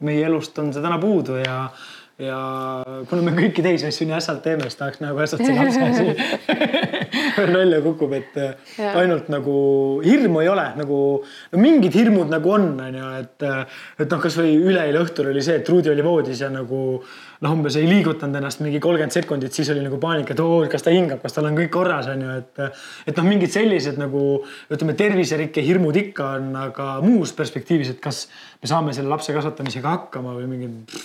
meie 0.08 0.24
elust 0.26 0.56
on 0.62 0.72
see 0.72 0.88
täna 0.88 0.96
puudu 1.02 1.36
ja 1.42 1.66
ja 2.20 2.38
kuna 3.08 3.22
me 3.24 3.32
kõiki 3.36 3.62
teisi 3.64 3.86
asju 3.88 4.08
nii 4.08 4.16
ässalt 4.18 4.42
teeme, 4.44 4.66
siis 4.68 4.76
tahaks 4.80 5.00
nagu 5.04 5.20
ässalt 5.24 5.44
see 5.44 5.56
lapse 5.56 5.84
asi 5.90 6.08
välja 7.60 7.80
kukub, 7.84 8.12
et 8.16 8.36
ja. 8.36 8.92
ainult 9.00 9.30
nagu 9.32 9.54
hirmu 10.04 10.42
ei 10.44 10.50
ole 10.52 10.66
nagu, 10.78 11.00
no 11.24 11.60
mingid 11.60 11.96
hirmud 11.96 12.30
nagu 12.32 12.54
on, 12.54 12.70
on 12.80 13.00
ju, 13.00 13.10
et, 13.20 13.48
et 14.04 14.06
noh, 14.06 14.22
kasvõi 14.22 14.54
üleeile 14.58 15.02
õhtul 15.04 15.32
oli 15.32 15.42
see, 15.44 15.58
et 15.60 15.68
Ruudi 15.70 15.92
oli 15.92 16.04
voodis 16.04 16.42
ja 16.44 16.50
nagu 16.52 16.80
noh, 17.40 17.54
umbes 17.54 17.76
ei 17.80 17.88
liigutanud 17.88 18.36
ennast 18.40 18.62
mingi 18.64 18.80
kolmkümmend 18.82 19.14
sekundit, 19.16 19.56
siis 19.56 19.70
oli 19.72 19.84
nagu 19.84 20.00
paanika, 20.02 20.34
et 20.36 20.42
oo, 20.44 20.62
kas 20.70 20.84
ta 20.86 20.94
hingab, 20.94 21.22
kas 21.24 21.36
tal 21.36 21.48
on 21.48 21.58
kõik 21.58 21.72
korras, 21.74 22.10
on 22.12 22.24
ju, 22.26 22.38
et 22.42 22.64
et 23.10 23.16
noh, 23.16 23.28
mingid 23.28 23.52
sellised 23.54 24.00
nagu 24.00 24.24
ütleme, 24.72 24.96
terviserikke 24.98 25.64
hirmud 25.64 25.96
ikka 26.04 26.34
on, 26.38 26.50
aga 26.68 26.90
muus 27.04 27.34
perspektiivis, 27.36 27.94
et 27.94 28.02
kas 28.02 28.26
me 28.60 28.70
saame 28.70 28.96
selle 28.96 29.12
lapse 29.12 29.34
kasvatamisega 29.36 29.96
hakkama 29.96 30.36
või 30.38 30.50
mingid 30.54 30.98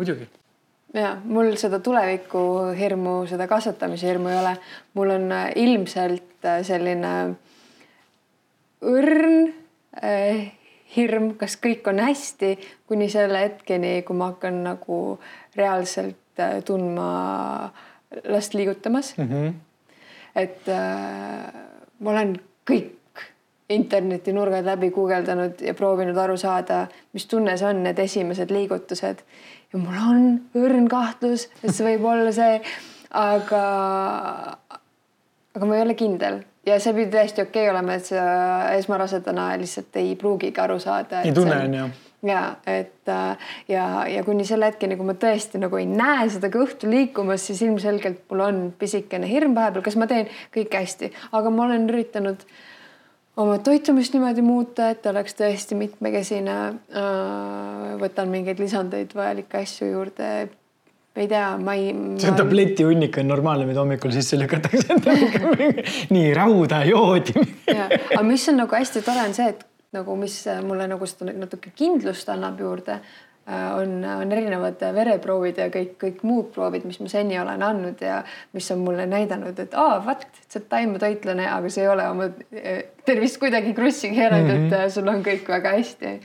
muidugi. 0.00 0.30
Ja 0.94 1.16
mul 1.24 1.54
seda 1.60 1.78
tuleviku 1.80 2.72
hirmu, 2.78 3.26
seda 3.30 3.46
kasvatamise 3.50 4.08
hirmu 4.08 4.28
ei 4.28 4.38
ole. 4.38 4.56
mul 4.94 5.10
on 5.10 5.32
äh, 5.32 5.50
ilmselt 5.56 6.44
äh, 6.44 6.62
selline 6.66 7.12
õrn 8.80 9.52
äh, 10.02 10.50
hirm, 10.96 11.34
kas 11.38 11.56
kõik 11.62 11.86
on 11.90 12.02
hästi, 12.02 12.54
kuni 12.90 13.08
selle 13.12 13.44
hetkeni, 13.44 14.00
kui 14.06 14.16
ma 14.18 14.32
hakkan 14.32 14.62
nagu 14.64 15.00
reaalselt 15.56 16.42
äh, 16.42 16.58
tundma 16.66 17.72
last 18.26 18.54
liigutamas 18.54 19.14
mm. 19.18 19.28
-hmm. 19.28 19.52
et 20.34 20.68
äh, 20.68 21.52
ma 21.98 22.10
olen 22.10 22.40
kõik 22.70 22.96
internetinurgad 23.70 24.64
läbi 24.66 24.90
guugeldanud 24.90 25.60
ja 25.62 25.74
proovinud 25.74 26.16
aru 26.16 26.36
saada, 26.36 26.86
mis 27.12 27.26
tunne 27.26 27.56
see 27.56 27.68
on, 27.68 27.82
need 27.82 27.98
esimesed 27.98 28.50
liigutused 28.50 29.22
ja 29.72 29.80
mul 29.80 29.98
on 30.10 30.28
õrn 30.58 30.88
kahtlus, 30.90 31.48
et 31.62 31.74
see 31.74 31.86
võib 31.92 32.06
olla 32.10 32.32
see, 32.34 32.60
aga, 33.16 33.64
aga 35.56 35.66
ma 35.68 35.78
ei 35.78 35.84
ole 35.86 35.96
kindel 35.98 36.42
ja 36.66 36.78
see 36.82 36.94
pidi 36.96 37.10
täiesti 37.14 37.44
okei 37.44 37.66
okay 37.66 37.74
olema, 37.74 37.96
et 37.98 38.10
sa 38.10 38.22
esmarasedana 38.76 39.52
lihtsalt 39.60 40.00
ei 40.02 40.14
pruugigi 40.18 40.60
aru 40.60 40.78
saada. 40.82 41.24
ei 41.26 41.34
tunne 41.36 41.58
on 41.64 41.76
ju 41.80 41.90
ja 42.26 42.40
et 42.68 43.08
ja, 43.68 43.84
ja 44.04 44.24
kuni 44.24 44.44
selle 44.44 44.68
hetkeni, 44.68 44.98
kui 44.98 45.08
ma 45.08 45.14
tõesti 45.16 45.60
nagu 45.62 45.78
ei 45.80 45.86
näe 45.88 46.26
seda 46.28 46.50
kõhtu 46.52 46.90
liikumas, 46.90 47.46
siis 47.48 47.62
ilmselgelt 47.64 48.26
mul 48.28 48.44
on 48.44 48.58
pisikene 48.78 49.28
hirm 49.30 49.54
vahepeal, 49.56 49.86
kas 49.86 49.96
ma 49.96 50.10
teen 50.10 50.28
kõike 50.52 50.82
hästi, 50.82 51.08
aga 51.32 51.54
ma 51.54 51.64
olen 51.64 51.88
üritanud 51.88 52.44
äh, 52.44 52.58
oma 53.40 53.58
toitumist 53.64 54.14
niimoodi 54.14 54.44
muuta, 54.44 54.90
et 54.94 55.06
oleks 55.10 55.36
tõesti 55.38 55.76
mitmekesine. 55.78 56.56
Äh, 56.96 57.84
võtan 58.00 58.32
mingeid 58.32 58.60
lisandeid, 58.62 59.14
vajalikke 59.16 59.62
asju 59.64 59.90
juurde. 59.90 60.30
ei 61.16 61.26
tea, 61.28 61.46
ma 61.58 61.74
ei. 61.74 61.90
see 62.22 62.36
tabletihunnik 62.38 63.18
on 63.20 63.26
normaalne, 63.28 63.66
mida 63.68 63.82
hommikul 63.82 64.12
sisse 64.14 64.38
lükatakse 64.38 64.94
nii 66.14 66.28
rauda, 66.36 66.84
joodi 66.86 67.34
aga 67.74 68.22
mis 68.24 68.46
on 68.48 68.62
nagu 68.62 68.76
hästi 68.78 69.02
tore, 69.04 69.24
on 69.26 69.34
see, 69.36 69.48
et 69.50 69.66
nagu, 69.96 70.14
mis 70.16 70.36
mulle 70.64 70.86
nagu 70.88 71.08
seda 71.10 71.34
natuke 71.34 71.74
kindlust 71.76 72.30
annab 72.30 72.62
juurde 72.62 73.00
on, 73.46 74.04
on 74.04 74.32
erinevad 74.32 74.82
vereproovid 74.94 75.58
ja 75.58 75.68
kõik, 75.72 75.96
kõik 76.00 76.22
muud 76.26 76.50
proovid, 76.54 76.84
mis 76.86 77.00
ma 77.00 77.08
seni 77.10 77.38
olen 77.40 77.62
andnud 77.66 78.02
ja 78.04 78.20
mis 78.56 78.70
on 78.74 78.84
mulle 78.84 79.06
näidanud, 79.10 79.58
et 79.58 79.74
aa, 79.74 79.98
vot, 80.06 80.26
sa 80.46 80.60
oled 80.60 80.68
taimetoitlane, 80.70 81.48
aga 81.50 81.72
see 81.72 81.84
ei 81.86 81.90
ole 81.90 82.06
oma 82.10 82.28
äh, 82.30 82.80
tervist 83.06 83.40
kuidagi 83.42 83.74
krussi 83.74 84.12
keeranud 84.14 84.46
mm, 84.46 84.56
-hmm. 84.56 84.66
et 84.66 84.78
äh, 84.84 84.88
sul 84.92 85.08
on 85.08 85.24
kõik 85.26 85.48
väga 85.48 85.76
hästi. 85.78 86.20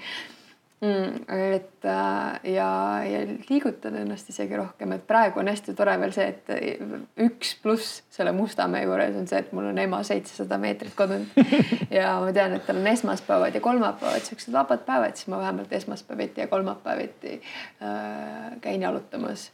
Et 1.35 1.85
äh, 1.85 2.51
ja, 2.53 2.69
ja 3.05 3.21
liigutada 3.49 4.01
ennast 4.01 4.29
isegi 4.31 4.57
rohkem, 4.59 4.95
et 4.95 5.05
praegu 5.07 5.41
on 5.41 5.49
hästi 5.51 5.75
tore 5.77 5.95
veel 6.01 6.13
see, 6.15 6.27
et 6.33 7.19
üks 7.27 7.55
pluss 7.63 8.01
selle 8.13 8.33
Mustamäe 8.35 8.85
juures 8.85 9.17
on 9.19 9.27
see, 9.29 9.41
et 9.43 9.51
mul 9.55 9.69
on 9.71 9.81
ema 9.81 10.01
seitsesada 10.07 10.59
meetrit 10.61 10.95
kodunt. 10.97 11.35
Ja 11.95 12.17
ma 12.19 12.31
tean, 12.35 12.55
et 12.57 12.65
tal 12.67 12.79
on 12.81 12.87
esmaspäevad 12.89 13.55
ja 13.55 13.61
kolmapäevad 13.63 14.25
siuksed 14.25 14.51
vabad 14.51 14.81
päevad, 14.87 15.15
siis 15.15 15.29
ma 15.31 15.37
vähemalt 15.39 15.71
esmaspäeviti 15.73 16.41
ja 16.41 16.47
kolmapäeviti 16.51 17.37
äh, 17.37 18.57
käin 18.61 18.81
jalutamas 18.81 19.51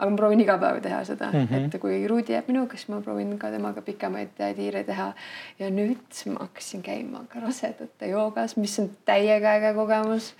aga 0.00 0.10
ma 0.10 0.16
proovin 0.16 0.40
iga 0.40 0.56
päev 0.60 0.80
teha 0.84 1.04
seda 1.04 1.30
mm, 1.30 1.46
-hmm. 1.46 1.68
et 1.68 1.80
kui 1.80 2.00
Ruudi 2.08 2.32
jääb 2.32 2.48
minuga, 2.48 2.76
siis 2.76 2.88
ma 2.88 3.00
proovin 3.04 3.36
ka 3.38 3.50
temaga 3.52 3.84
pikemaid 3.84 4.34
tiire 4.56 4.84
teha. 4.84 5.12
ja 5.58 5.70
nüüd 5.70 6.24
ma 6.32 6.46
hakkasin 6.46 6.82
käima 6.82 7.24
ka 7.28 7.40
rasedate 7.44 8.08
joogas, 8.14 8.56
mis 8.56 8.78
on 8.80 8.90
täiega 9.04 9.56
äge 9.58 9.74
kogemus 9.74 10.34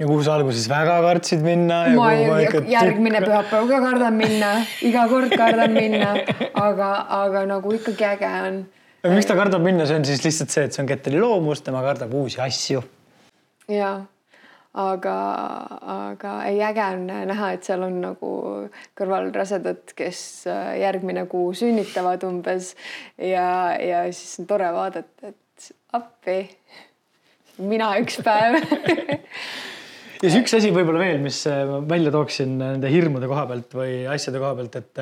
ja 0.00 0.06
kuhu 0.06 0.22
sa 0.24 0.34
alguses 0.34 0.68
väga 0.68 1.00
kartsid 1.04 1.42
minna? 1.44 1.84
ma 1.94 2.10
järgmine 2.74 3.22
pühapäev 3.24 3.68
ka 3.68 3.80
kardan 3.86 4.16
minna, 4.16 4.52
iga 4.82 5.06
kord 5.08 5.34
kardan 5.36 5.76
minna, 5.76 6.14
aga, 6.54 6.92
aga 7.22 7.46
nagu 7.46 7.74
ikkagi 7.78 8.06
äge 8.14 8.30
on. 8.46 8.62
miks 9.16 9.28
ta 9.28 9.36
kardab 9.36 9.62
minna, 9.62 9.86
see 9.86 10.00
on 10.00 10.08
siis 10.08 10.24
lihtsalt 10.24 10.56
see, 10.56 10.64
et 10.64 10.72
see 10.76 10.82
on 10.82 10.88
Ketteri 10.88 11.20
loomus, 11.20 11.62
tema 11.66 11.84
kardab 11.84 12.14
uusi 12.16 12.40
asju. 12.40 12.82
ja 13.68 14.00
aga, 14.78 15.16
aga 15.94 16.34
ei, 16.46 16.60
äge 16.62 16.84
on 16.94 17.06
näha, 17.30 17.52
et 17.56 17.66
seal 17.66 17.82
on 17.86 17.98
nagu 18.04 18.32
kõrval 18.98 19.32
rasedad, 19.34 19.94
kes 19.98 20.22
äh, 20.50 20.76
järgmine 20.84 21.26
kuu 21.30 21.50
sünnitavad 21.56 22.24
umbes. 22.28 22.74
Ja, 23.18 23.74
ja 23.80 24.04
siis 24.14 24.38
on 24.42 24.50
tore 24.50 24.70
vaadata, 24.74 25.32
et 25.32 25.72
appi, 25.96 26.38
mina 27.66 27.92
üks 28.02 28.22
päev. 28.24 28.60
Ja 30.20 30.28
siis 30.28 30.42
üks 30.42 30.52
asi 30.52 30.68
võib-olla 30.68 31.00
veel, 31.00 31.22
mis 31.24 31.38
ma 31.48 31.78
välja 31.88 32.10
tooksin 32.12 32.50
nende 32.60 32.90
hirmude 32.92 33.24
koha 33.24 33.46
pealt 33.48 33.72
või 33.72 33.94
asjade 34.04 34.42
koha 34.42 34.50
pealt, 34.58 34.76
et 34.76 35.00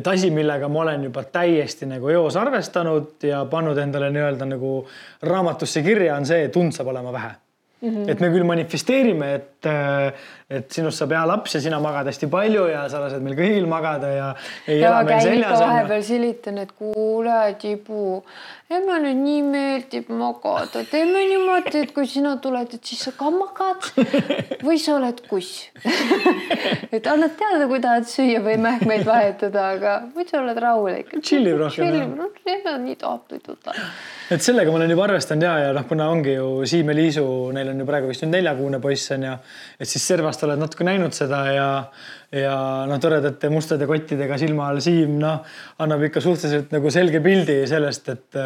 et 0.00 0.08
asi, 0.08 0.30
millega 0.32 0.70
ma 0.72 0.80
olen 0.86 1.04
juba 1.10 1.26
täiesti 1.28 1.84
nagu 1.90 2.08
eos 2.08 2.38
arvestanud 2.40 3.26
ja 3.28 3.42
pannud 3.52 3.76
endale 3.82 4.08
nii-öelda 4.14 4.48
nagu 4.48 4.72
raamatusse 5.28 5.84
kirja, 5.84 6.16
on 6.16 6.24
see, 6.24 6.46
et 6.48 6.56
und 6.56 6.72
saab 6.72 6.88
olema 6.94 7.12
vähe 7.12 7.34
Mm 7.82 7.88
-hmm. 7.88 8.10
et 8.10 8.20
me 8.20 8.28
küll 8.28 8.44
manifesteerime, 8.44 9.34
et, 9.34 9.59
et 9.68 10.72
sinust 10.74 10.98
saab 10.98 11.12
hea 11.14 11.22
laps 11.30 11.54
ja 11.54 11.60
sina 11.62 11.78
magad 11.82 12.08
hästi 12.10 12.28
palju 12.30 12.66
ja 12.70 12.84
sa 12.90 13.02
lased 13.02 13.22
meil 13.22 13.36
kõigil 13.38 13.66
magada 13.70 14.10
ja. 14.10 14.28
ja 14.66 14.92
ma 14.96 15.02
käin 15.06 15.36
ikka 15.38 15.58
vahepeal 15.60 16.02
silitan, 16.06 16.58
et 16.64 16.72
kuule, 16.78 17.36
Tibu, 17.60 18.20
emme 18.70 18.98
nüüd 19.04 19.20
nii 19.20 19.42
meeldib 19.46 20.10
magada, 20.14 20.84
teeme 20.90 21.22
niimoodi, 21.30 21.84
et 21.84 21.94
kui 21.94 22.08
sina 22.10 22.36
tuled, 22.42 22.74
et 22.76 22.92
siis 22.92 23.04
sa 23.06 23.14
ka 23.18 23.30
magad 23.34 23.90
või 24.66 24.80
sa 24.82 24.96
oled 24.98 25.22
kuss 25.30 25.68
et 26.96 27.06
annad 27.10 27.36
teada, 27.38 27.68
kui 27.70 27.82
tahad 27.84 28.08
süüa 28.10 28.42
või 28.46 28.56
mähkmeid 28.64 29.06
vahetada, 29.06 29.68
aga 29.76 29.98
muidu 30.14 30.40
oled 30.40 30.62
rahulik. 30.66 31.14
tšillib 31.20 31.60
rohkem. 31.62 31.84
tšillib 31.84 32.16
rohkem, 32.24 32.72
nii 32.88 32.98
tahab 33.00 33.28
tututada 33.30 33.90
et 34.30 34.42
sellega 34.44 34.70
ma 34.70 34.78
olen 34.78 34.92
juba 34.92 35.04
arvestanud 35.08 35.42
ja, 35.42 35.52
ja 35.58 35.70
noh, 35.74 35.86
kuna 35.88 36.06
ongi 36.12 36.36
ju 36.36 36.66
Siim 36.68 36.92
ja 36.92 36.94
Liisu, 36.94 37.24
neil 37.54 37.72
on 37.72 37.82
ju 37.82 37.86
praegu 37.88 38.10
vist 38.10 38.22
nüüd 38.22 38.36
neljakuune 38.36 38.78
poiss 38.82 39.10
on 39.16 39.26
ju, 39.26 39.32
et 39.80 39.88
siis 39.88 40.04
servast 40.06 40.42
oled 40.46 40.60
natuke 40.60 40.86
näinud 40.86 41.16
seda 41.16 41.44
ja 41.54 41.68
ja 42.30 42.54
noh, 42.86 42.98
toredate 43.02 43.48
mustade 43.50 43.88
kottidega 43.90 44.36
silma 44.38 44.68
all 44.70 44.78
Siim, 44.84 45.16
noh, 45.18 45.40
annab 45.82 46.04
ikka 46.06 46.22
suhteliselt 46.22 46.70
nagu 46.70 46.92
selge 46.94 47.22
pildi 47.24 47.64
sellest, 47.70 48.12
et 48.12 48.38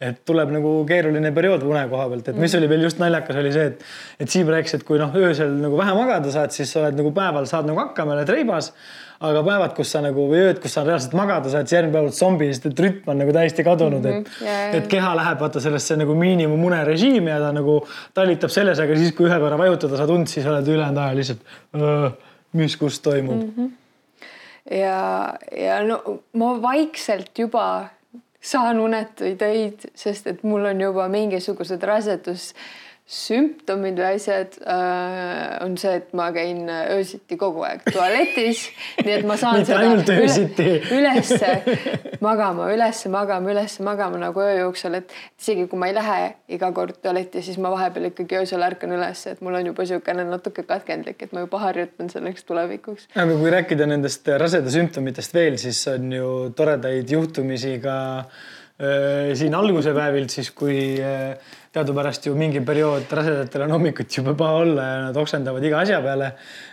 et 0.00 0.22
tuleb 0.24 0.52
nagu 0.54 0.70
keeruline 0.88 1.32
periood 1.34 1.66
une 1.66 1.82
koha 1.90 2.06
pealt, 2.08 2.30
et 2.30 2.38
mis 2.38 2.54
oli 2.56 2.70
veel 2.70 2.86
just 2.86 3.02
naljakas, 3.02 3.40
oli 3.42 3.52
see, 3.52 3.66
et 3.72 4.24
et 4.24 4.32
Siim 4.32 4.48
rääkis, 4.48 4.78
et 4.78 4.86
kui 4.88 5.00
noh, 5.00 5.12
öösel 5.12 5.52
nagu 5.60 5.76
vähe 5.76 5.96
magada 5.98 6.32
saad, 6.32 6.54
siis 6.56 6.72
oled 6.80 6.96
nagu 6.96 7.12
päeval 7.16 7.50
saad 7.50 7.68
nagu 7.68 7.82
hakkama, 7.82 8.16
oled 8.16 8.32
reibas 8.32 8.72
aga 9.18 9.42
päevad, 9.42 9.72
kus 9.74 9.90
sa 9.94 10.02
nagu 10.02 10.28
või 10.30 10.44
ööd, 10.46 10.60
kus 10.62 10.76
sa 10.76 10.84
reaalselt 10.86 11.14
magada 11.18 11.50
saad, 11.50 11.66
siis 11.66 11.78
järgmine 11.78 11.96
päev 11.96 12.06
oled 12.06 12.16
zombi, 12.16 12.48
sest 12.52 12.68
et 12.70 12.82
rütm 12.84 13.10
on 13.10 13.18
nagu 13.18 13.34
täiesti 13.34 13.64
kadunud 13.66 14.04
mm, 14.04 14.12
-hmm. 14.12 14.20
et 14.20 14.42
yeah, 14.42 14.60
yeah. 14.60 14.76
et 14.78 14.86
keha 14.92 15.10
läheb 15.18 15.42
vaata 15.42 15.62
sellesse 15.64 15.96
nagu 15.98 16.14
miinimumune 16.14 16.78
režiimi 16.86 17.30
ja 17.30 17.40
ta 17.42 17.50
nagu 17.52 17.80
talitab 18.14 18.54
selles, 18.54 18.78
aga 18.78 18.96
siis, 18.96 19.12
kui 19.18 19.26
ühe 19.26 19.40
korra 19.42 19.58
vajutada 19.58 19.98
saad 19.98 20.14
und, 20.14 20.30
siis 20.30 20.46
oled 20.46 20.68
ülejäänud 20.68 21.02
aja 21.02 21.16
lihtsalt, 21.18 21.42
mis, 22.52 22.76
kus 22.76 23.00
toimub 23.00 23.42
mm. 23.42 23.52
-hmm. 23.56 23.70
ja, 24.78 25.34
ja 25.66 25.82
no 25.82 26.02
ma 26.32 26.54
vaikselt 26.62 27.38
juba 27.38 27.88
saan 28.40 28.80
unetuid 28.80 29.42
öid, 29.42 29.88
sest 29.94 30.26
et 30.26 30.42
mul 30.42 30.64
on 30.64 30.80
juba 30.80 31.08
mingisugused 31.08 31.82
rasedus 31.82 32.52
sümptomid 33.08 33.96
või 33.96 34.18
asjad 34.18 34.58
äh, 34.68 35.54
on 35.64 35.78
see, 35.80 35.94
et 35.96 36.10
ma 36.16 36.26
käin 36.34 36.66
öösiti 36.68 37.38
kogu 37.40 37.62
aeg 37.64 37.86
tualetis, 37.88 38.66
nii 39.00 39.14
et 39.14 39.24
ma 39.28 39.38
saan 39.40 39.64
seda 39.64 39.86
üle, 39.88 40.66
ülesse 40.92 41.54
magama, 42.24 42.66
ülesse 42.74 43.08
magama, 43.12 43.48
ülesse 43.54 43.86
magama 43.86 44.20
nagu 44.20 44.42
öö 44.44 44.58
jooksul, 44.58 44.98
et 45.00 45.14
isegi 45.40 45.64
kui 45.70 45.80
ma 45.80 45.88
ei 45.88 45.96
lähe 45.96 46.18
iga 46.58 46.68
kord 46.76 47.00
tualetti, 47.00 47.40
siis 47.46 47.56
ma 47.56 47.72
vahepeal 47.72 48.10
ikkagi 48.10 48.42
öösel 48.42 48.68
ärkan 48.68 48.92
üles, 48.98 49.24
et 49.32 49.40
mul 49.40 49.56
on 49.56 49.72
juba 49.72 49.88
niisugune 49.88 50.28
natuke 50.28 50.66
katkendlik, 50.68 51.24
et 51.24 51.32
ma 51.32 51.46
juba 51.46 51.62
harjutan 51.64 52.12
selleks 52.12 52.44
tulevikuks. 52.44 53.08
aga 53.16 53.40
kui 53.40 53.56
rääkida 53.56 53.88
nendest 53.88 54.28
raseda 54.44 54.76
sümptomitest 54.76 55.40
veel, 55.40 55.56
siis 55.56 55.80
on 55.94 56.12
ju 56.12 56.30
toredaid 56.60 57.16
juhtumisi 57.16 57.78
ka 57.80 57.98
äh, 58.18 58.46
siin 59.34 59.54
alguse 59.58 59.90
päevilt 59.90 60.30
siis, 60.30 60.52
kui 60.54 60.78
äh, 61.02 61.34
teadupärast 61.74 62.26
ju 62.26 62.34
mingi 62.38 62.60
periood 62.64 63.10
rasedatel 63.18 63.64
on 63.66 63.74
hommikuti 63.76 64.20
juba 64.20 64.34
paha 64.38 64.60
olla 64.62 64.84
ja 64.86 65.00
nad 65.08 65.16
oksendavad 65.20 65.64
iga 65.64 65.80
asja 65.82 65.98
peale 66.04 66.30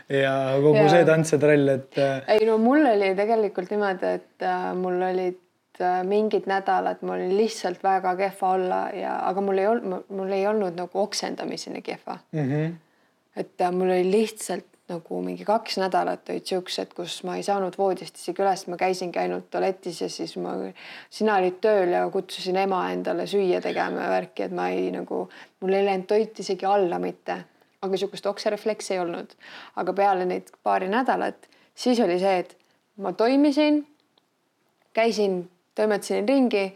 ja 0.09 0.35
kogu 0.61 0.83
ja. 0.83 0.91
see 0.93 1.07
tants 1.07 1.33
ja 1.33 1.39
trall, 1.41 1.71
et. 1.73 1.97
Äh, 1.97 2.21
ei 2.37 2.45
no 2.47 2.57
mul 2.61 2.85
oli 2.91 3.11
tegelikult 3.17 3.73
niimoodi, 3.73 4.13
et 4.19 4.45
äh, 4.45 4.67
mul 4.77 5.01
olid 5.09 5.81
äh, 5.81 5.99
mingid 6.07 6.47
nädalad, 6.51 7.01
mul 7.01 7.17
oli 7.17 7.41
lihtsalt 7.41 7.83
väga 7.83 8.15
kehva 8.21 8.53
olla 8.59 8.81
ja, 8.95 9.17
aga 9.31 9.43
mul 9.45 9.63
ei 9.63 9.69
olnud, 9.73 10.07
mul 10.15 10.37
ei 10.37 10.47
olnud 10.51 10.79
nagu 10.79 11.03
oksendamiseni 11.03 11.83
kehva 11.85 12.19
mm. 12.31 12.47
-hmm. 12.51 12.79
et 13.41 13.67
mul 13.71 13.89
oli 13.89 14.07
lihtsalt 14.11 14.69
nagu 14.89 15.21
mingi 15.25 15.45
kaks 15.45 15.79
nädalat 15.81 16.29
olid 16.29 16.45
siuksed, 16.45 16.91
kus 16.93 17.17
ma 17.25 17.39
ei 17.39 17.43
saanud 17.45 17.73
voodist 17.77 18.19
isegi 18.19 18.43
üles, 18.43 18.65
ma 18.69 18.77
käisingi 18.77 19.17
ainult 19.21 19.47
tualetis 19.53 20.01
ja 20.03 20.09
siis 20.13 20.35
ma, 20.41 20.53
sina 21.09 21.39
olid 21.41 21.57
tööl 21.63 21.95
ja 21.95 22.03
kutsusin 22.13 22.59
ema 22.61 22.83
endale 22.93 23.25
süüa 23.29 23.61
tegema 23.65 24.05
ja 24.05 24.11
värki, 24.13 24.45
et 24.45 24.53
ma 24.53 24.69
ei 24.73 24.91
nagu, 24.93 25.23
mul 25.61 25.73
ei 25.73 25.87
läinud 25.87 26.05
toit 26.11 26.41
isegi 26.43 26.69
alla 26.69 26.99
mitte, 27.01 27.39
aga 27.81 27.97
sihukest 27.97 28.29
okserefleksi 28.29 28.93
ei 28.93 29.01
olnud. 29.01 29.33
aga 29.75 29.93
peale 29.93 30.27
neid 30.29 30.53
paari 30.63 30.89
nädalat, 30.91 31.49
siis 31.73 31.99
oli 32.05 32.19
see, 32.21 32.37
et 32.43 32.53
ma 33.01 33.13
toimisin, 33.13 33.81
käisin, 34.93 35.47
toimetasin 35.75 36.29
ringi, 36.29 36.67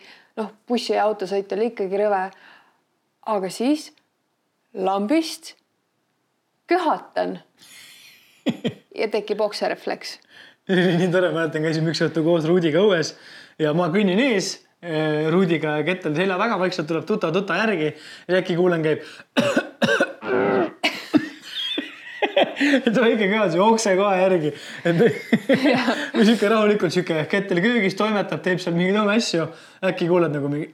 noh, 0.42 0.50
bussi 0.68 0.96
ja 0.96 1.06
autosõit 1.06 1.54
oli 1.54 1.70
ikkagi 1.76 2.02
rõve. 2.02 2.24
aga 3.30 3.50
siis 3.54 3.92
lambist 4.74 5.54
köhatan 6.70 7.40
ja 9.02 9.10
tekib 9.12 9.42
okserefleks. 9.46 10.18
nii 11.00 11.10
tore, 11.14 11.32
mäletan, 11.36 11.66
käisime 11.66 11.94
üks 11.94 12.04
õhtu 12.06 12.24
koos 12.26 12.48
Ruudiga 12.50 12.82
õues 12.84 13.16
ja 13.62 13.74
ma 13.78 13.90
kõnnin 13.94 14.22
ees 14.30 14.54
eh, 14.82 15.30
Ruudiga 15.34 15.80
kettel 15.88 16.16
selja 16.18 16.38
taga, 16.42 16.60
vaikselt 16.62 16.90
tuleb 16.90 17.08
tuta-tuta 17.10 17.58
järgi 17.64 17.90
ja 17.94 18.42
äkki 18.42 18.58
kuulen, 18.60 18.86
käib 18.86 19.04
et 22.60 23.02
väike 23.02 23.30
kõlas 23.32 23.56
ju 23.58 23.64
okse 23.66 23.96
kohe 24.00 24.20
järgi. 24.22 24.54
et 24.84 25.02
või 26.16 26.26
sihuke 26.28 26.52
rahulikult 26.52 26.96
sihuke 26.96 27.26
kettel 27.32 27.64
köögis 27.64 27.98
toimetab, 28.00 28.44
teeb 28.46 28.62
seal 28.64 28.78
mingeid 28.78 29.02
oma 29.02 29.18
asju. 29.20 29.50
äkki 29.90 30.10
kuuled 30.12 30.34
nagu 30.36 30.52
mingi 30.52 30.74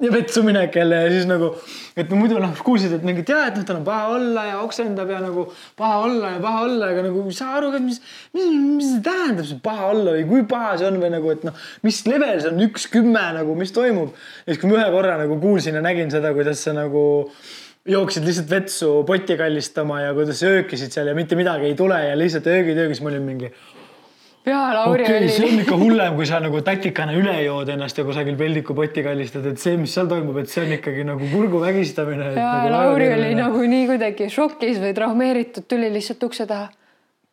ja 0.00 0.12
vetsu 0.12 0.42
minek 0.44 0.74
jälle 0.76 0.96
ja 0.96 1.10
siis 1.10 1.24
nagu, 1.28 1.50
et 1.96 2.10
muidu 2.12 2.36
noh, 2.40 2.52
kuulsid, 2.64 2.92
et 2.98 3.04
mingit 3.06 3.30
ja, 3.32 3.46
et 3.48 3.56
noh, 3.56 3.64
tal 3.68 3.78
on 3.78 3.84
paha 3.86 4.10
olla 4.12 4.44
ja 4.44 4.58
oksendab 4.60 5.08
ja 5.12 5.20
nagu 5.24 5.46
paha 5.76 5.98
olla 6.04 6.32
ja 6.34 6.40
paha 6.42 6.64
olla, 6.66 6.90
aga 6.92 7.04
nagu 7.06 7.22
ei 7.24 7.36
saa 7.36 7.54
aru, 7.56 7.70
mis, 7.80 8.02
mis, 8.36 8.50
mis 8.52 8.90
see 8.90 9.04
tähendab, 9.06 9.48
see 9.48 9.60
paha 9.64 9.90
olla 9.94 10.16
või 10.18 10.26
kui 10.28 10.44
paha 10.50 10.74
see 10.80 10.90
on 10.90 11.00
või 11.00 11.12
nagu, 11.16 11.32
et 11.32 11.46
noh, 11.48 11.64
mis 11.86 12.02
level 12.08 12.42
see 12.42 12.52
on, 12.52 12.64
üks 12.68 12.88
kümme 12.92 13.24
nagu, 13.38 13.56
mis 13.56 13.72
toimub. 13.76 14.12
ja 14.44 14.52
siis, 14.52 14.60
kui 14.60 14.72
ma 14.72 14.82
ühe 14.82 14.90
korra 14.92 15.16
nagu 15.22 15.40
kuulsin 15.40 15.80
ja 15.80 15.84
nägin 15.84 16.12
seda, 16.12 16.34
kuidas 16.36 16.60
see 16.64 16.76
nagu 16.76 17.06
jooksid 17.86 18.26
lihtsalt 18.26 18.50
vetsu 18.50 18.90
potti 19.06 19.36
kallistama 19.38 20.00
ja 20.00 20.12
kuidas 20.14 20.42
öökisid 20.46 20.94
seal 20.94 21.10
ja 21.10 21.14
mitte 21.14 21.38
midagi 21.38 21.70
ei 21.70 21.74
tule 21.78 21.98
ja 22.08 22.14
lihtsalt 22.18 22.46
öögid 22.50 22.78
öögis, 22.82 23.00
ma 23.02 23.10
olin 23.12 23.22
mingi. 23.22 23.50
ja 24.46 24.60
Lauri 24.74 25.04
okay, 25.04 25.18
oli. 25.18 25.28
see 25.34 25.48
on 25.50 25.60
ikka 25.62 25.78
hullem, 25.80 26.14
kui 26.18 26.26
sa 26.26 26.40
nagu 26.42 26.60
tatikana 26.66 27.14
üle 27.18 27.36
jood 27.44 27.70
ennast 27.74 27.98
ja 27.98 28.04
kusagil 28.06 28.38
peldiku 28.38 28.74
potti 28.74 29.04
kallistad, 29.06 29.46
et 29.50 29.62
see, 29.62 29.76
mis 29.80 29.94
seal 29.94 30.10
toimub, 30.10 30.38
et 30.42 30.50
see 30.50 30.64
on 30.64 30.74
ikkagi 30.78 31.06
nagu 31.06 31.30
kurgu 31.32 31.60
vägistamine. 31.62 32.32
ja 32.34 32.48
nagu 32.56 32.72
Lauri 32.74 33.12
oli 33.14 33.34
nagu 33.38 33.62
nii 33.74 33.86
kuidagi 33.92 34.30
šokis 34.32 34.82
või 34.82 34.94
traumeeritud, 34.96 35.68
tuli 35.70 35.92
lihtsalt 35.94 36.26
ukse 36.28 36.46
taha. 36.50 36.68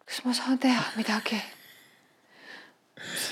kas 0.05 0.21
ma 0.27 0.37
saan 0.37 0.61
teha 0.61 0.85
midagi? 0.99 1.41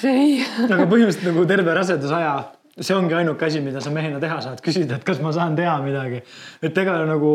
ei. 0.10 0.42
aga 0.68 0.84
põhimõtteliselt 0.84 1.30
nagu 1.30 1.46
terve 1.48 1.78
rasedusaja 1.78 2.34
see 2.80 2.96
ongi 2.96 3.16
ainuke 3.18 3.46
asi, 3.46 3.62
mida 3.62 3.82
sa 3.84 3.94
mehena 3.94 4.20
teha 4.20 4.42
saad, 4.42 4.62
küsida, 4.64 5.00
et 5.00 5.08
kas 5.08 5.22
ma 5.24 5.34
saan 5.36 5.56
teha 5.56 5.78
midagi. 5.84 6.22
et 6.62 6.78
ega 6.78 7.00
nagu. 7.06 7.32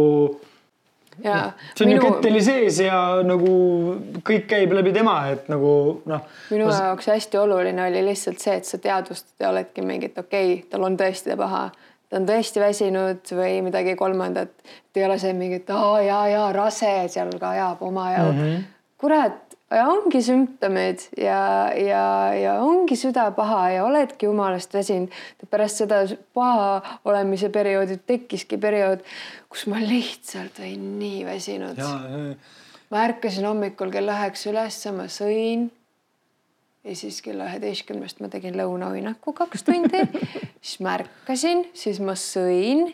Ja, 1.24 1.52
see 1.72 1.86
on 1.86 1.90
minu... 1.94 2.00
ju 2.02 2.08
ketteli 2.10 2.42
sees 2.44 2.78
ja 2.84 3.22
nagu 3.24 3.50
kõik 4.20 4.44
käib 4.50 4.74
läbi 4.76 4.92
tema, 4.92 5.14
et 5.32 5.48
nagu 5.48 6.02
noh. 6.04 6.26
minu 6.52 6.66
ma... 6.68 6.80
jaoks 6.90 7.08
hästi 7.08 7.40
oluline 7.40 7.86
oli 7.88 8.02
lihtsalt 8.04 8.42
see, 8.42 8.58
et 8.60 8.68
sa 8.68 8.76
teadvustad 8.76 9.46
ja 9.46 9.48
oledki 9.48 9.84
mingi, 9.84 10.10
et 10.12 10.18
okei 10.20 10.58
okay,, 10.58 10.66
tal 10.68 10.84
on 10.84 10.98
tõesti 11.00 11.38
paha 11.40 11.70
ta 12.10 12.20
on 12.20 12.26
tõesti 12.28 12.62
väsinud 12.62 13.32
või 13.34 13.60
midagi 13.66 13.96
kolmandat. 13.98 14.52
et 14.66 15.00
ei 15.00 15.04
ole 15.06 15.18
see 15.18 15.32
mingi, 15.36 15.60
et 15.62 15.70
aa 15.74 16.00
ja, 16.04 16.20
ja 16.30 16.44
rase 16.54 16.92
seal 17.12 17.32
ka 17.40 17.50
ajab 17.56 17.82
omajagu 17.82 18.32
mm. 18.32 18.42
-hmm. 18.42 18.62
kurat, 18.98 19.45
ongi 19.70 20.20
sümptomid 20.22 21.08
ja, 21.18 21.72
ja, 21.74 22.02
ja 22.38 22.52
ongi 22.62 22.96
süda 22.96 23.30
paha 23.34 23.70
ja 23.74 23.84
oledki 23.84 24.26
jumalast 24.26 24.74
väsinud. 24.74 25.10
pärast 25.50 25.82
seda 25.82 26.04
paha 26.34 27.00
olemise 27.04 27.48
perioodi 27.50 27.98
tekkiski 28.06 28.58
periood, 28.58 29.02
kus 29.48 29.66
ma 29.66 29.80
lihtsalt 29.82 30.60
olin 30.60 30.98
nii 30.98 31.24
väsinud. 31.26 31.80
ma 32.90 33.02
ärkasin 33.02 33.46
hommikul 33.46 33.90
kell 33.90 34.08
üheksa 34.08 34.50
ülesse, 34.50 34.92
ma 34.92 35.08
sõin. 35.10 35.70
ja 36.84 36.94
siis 36.96 37.18
kella 37.22 37.50
üheteistkümnest 37.50 38.22
ma 38.22 38.30
tegin 38.30 38.54
lõunauinaku 38.54 39.34
kaks 39.34 39.66
tundi 39.66 40.06
siis 40.60 40.78
ma 40.80 40.94
ärkasin, 41.00 41.66
siis 41.74 41.98
ma 42.00 42.14
sõin 42.14 42.92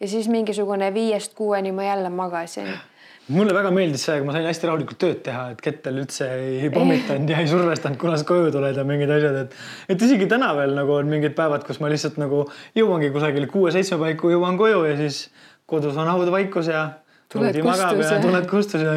ja 0.00 0.08
siis 0.08 0.28
mingisugune 0.28 0.88
viiest 0.94 1.36
kuueni 1.36 1.72
ma 1.72 1.84
jälle 1.84 2.08
magasin 2.08 2.72
mulle 3.32 3.54
väga 3.56 3.70
meeldis 3.72 4.02
see, 4.04 4.18
kui 4.18 4.28
ma 4.28 4.34
sain 4.34 4.48
hästi 4.48 4.68
rahulikult 4.68 5.00
tööd 5.00 5.22
teha, 5.24 5.46
et 5.54 5.62
kettel 5.64 6.02
üldse 6.02 6.28
ei 6.34 6.68
pommitanud 6.72 7.30
ja 7.32 7.38
ei 7.40 7.48
survestanud, 7.48 7.96
kuna 8.00 8.18
sa 8.20 8.26
koju 8.28 8.50
tuled 8.52 8.76
ja 8.76 8.84
mingid 8.88 9.14
asjad, 9.14 9.38
et. 9.46 9.56
et 9.94 10.04
isegi 10.08 10.28
täna 10.30 10.50
veel 10.58 10.76
nagu 10.76 10.98
on 10.98 11.08
mingid 11.08 11.36
päevad, 11.38 11.64
kus 11.64 11.80
ma 11.80 11.92
lihtsalt 11.92 12.20
nagu 12.20 12.44
jõuangi 12.76 13.08
kusagil 13.14 13.48
kuue-seitsme 13.52 14.00
paiku 14.02 14.34
jõuan 14.34 14.60
koju 14.60 14.84
ja 14.90 14.98
siis 15.00 15.24
kodus 15.70 15.96
on 15.96 16.10
haudvaikus 16.12 16.68
ja 16.72 16.84
Tuled 17.34 17.56
kustus 17.64 18.10
ja 18.10 18.18
tuled 18.22 18.44
kustus 18.46 18.82
ja 18.84 18.92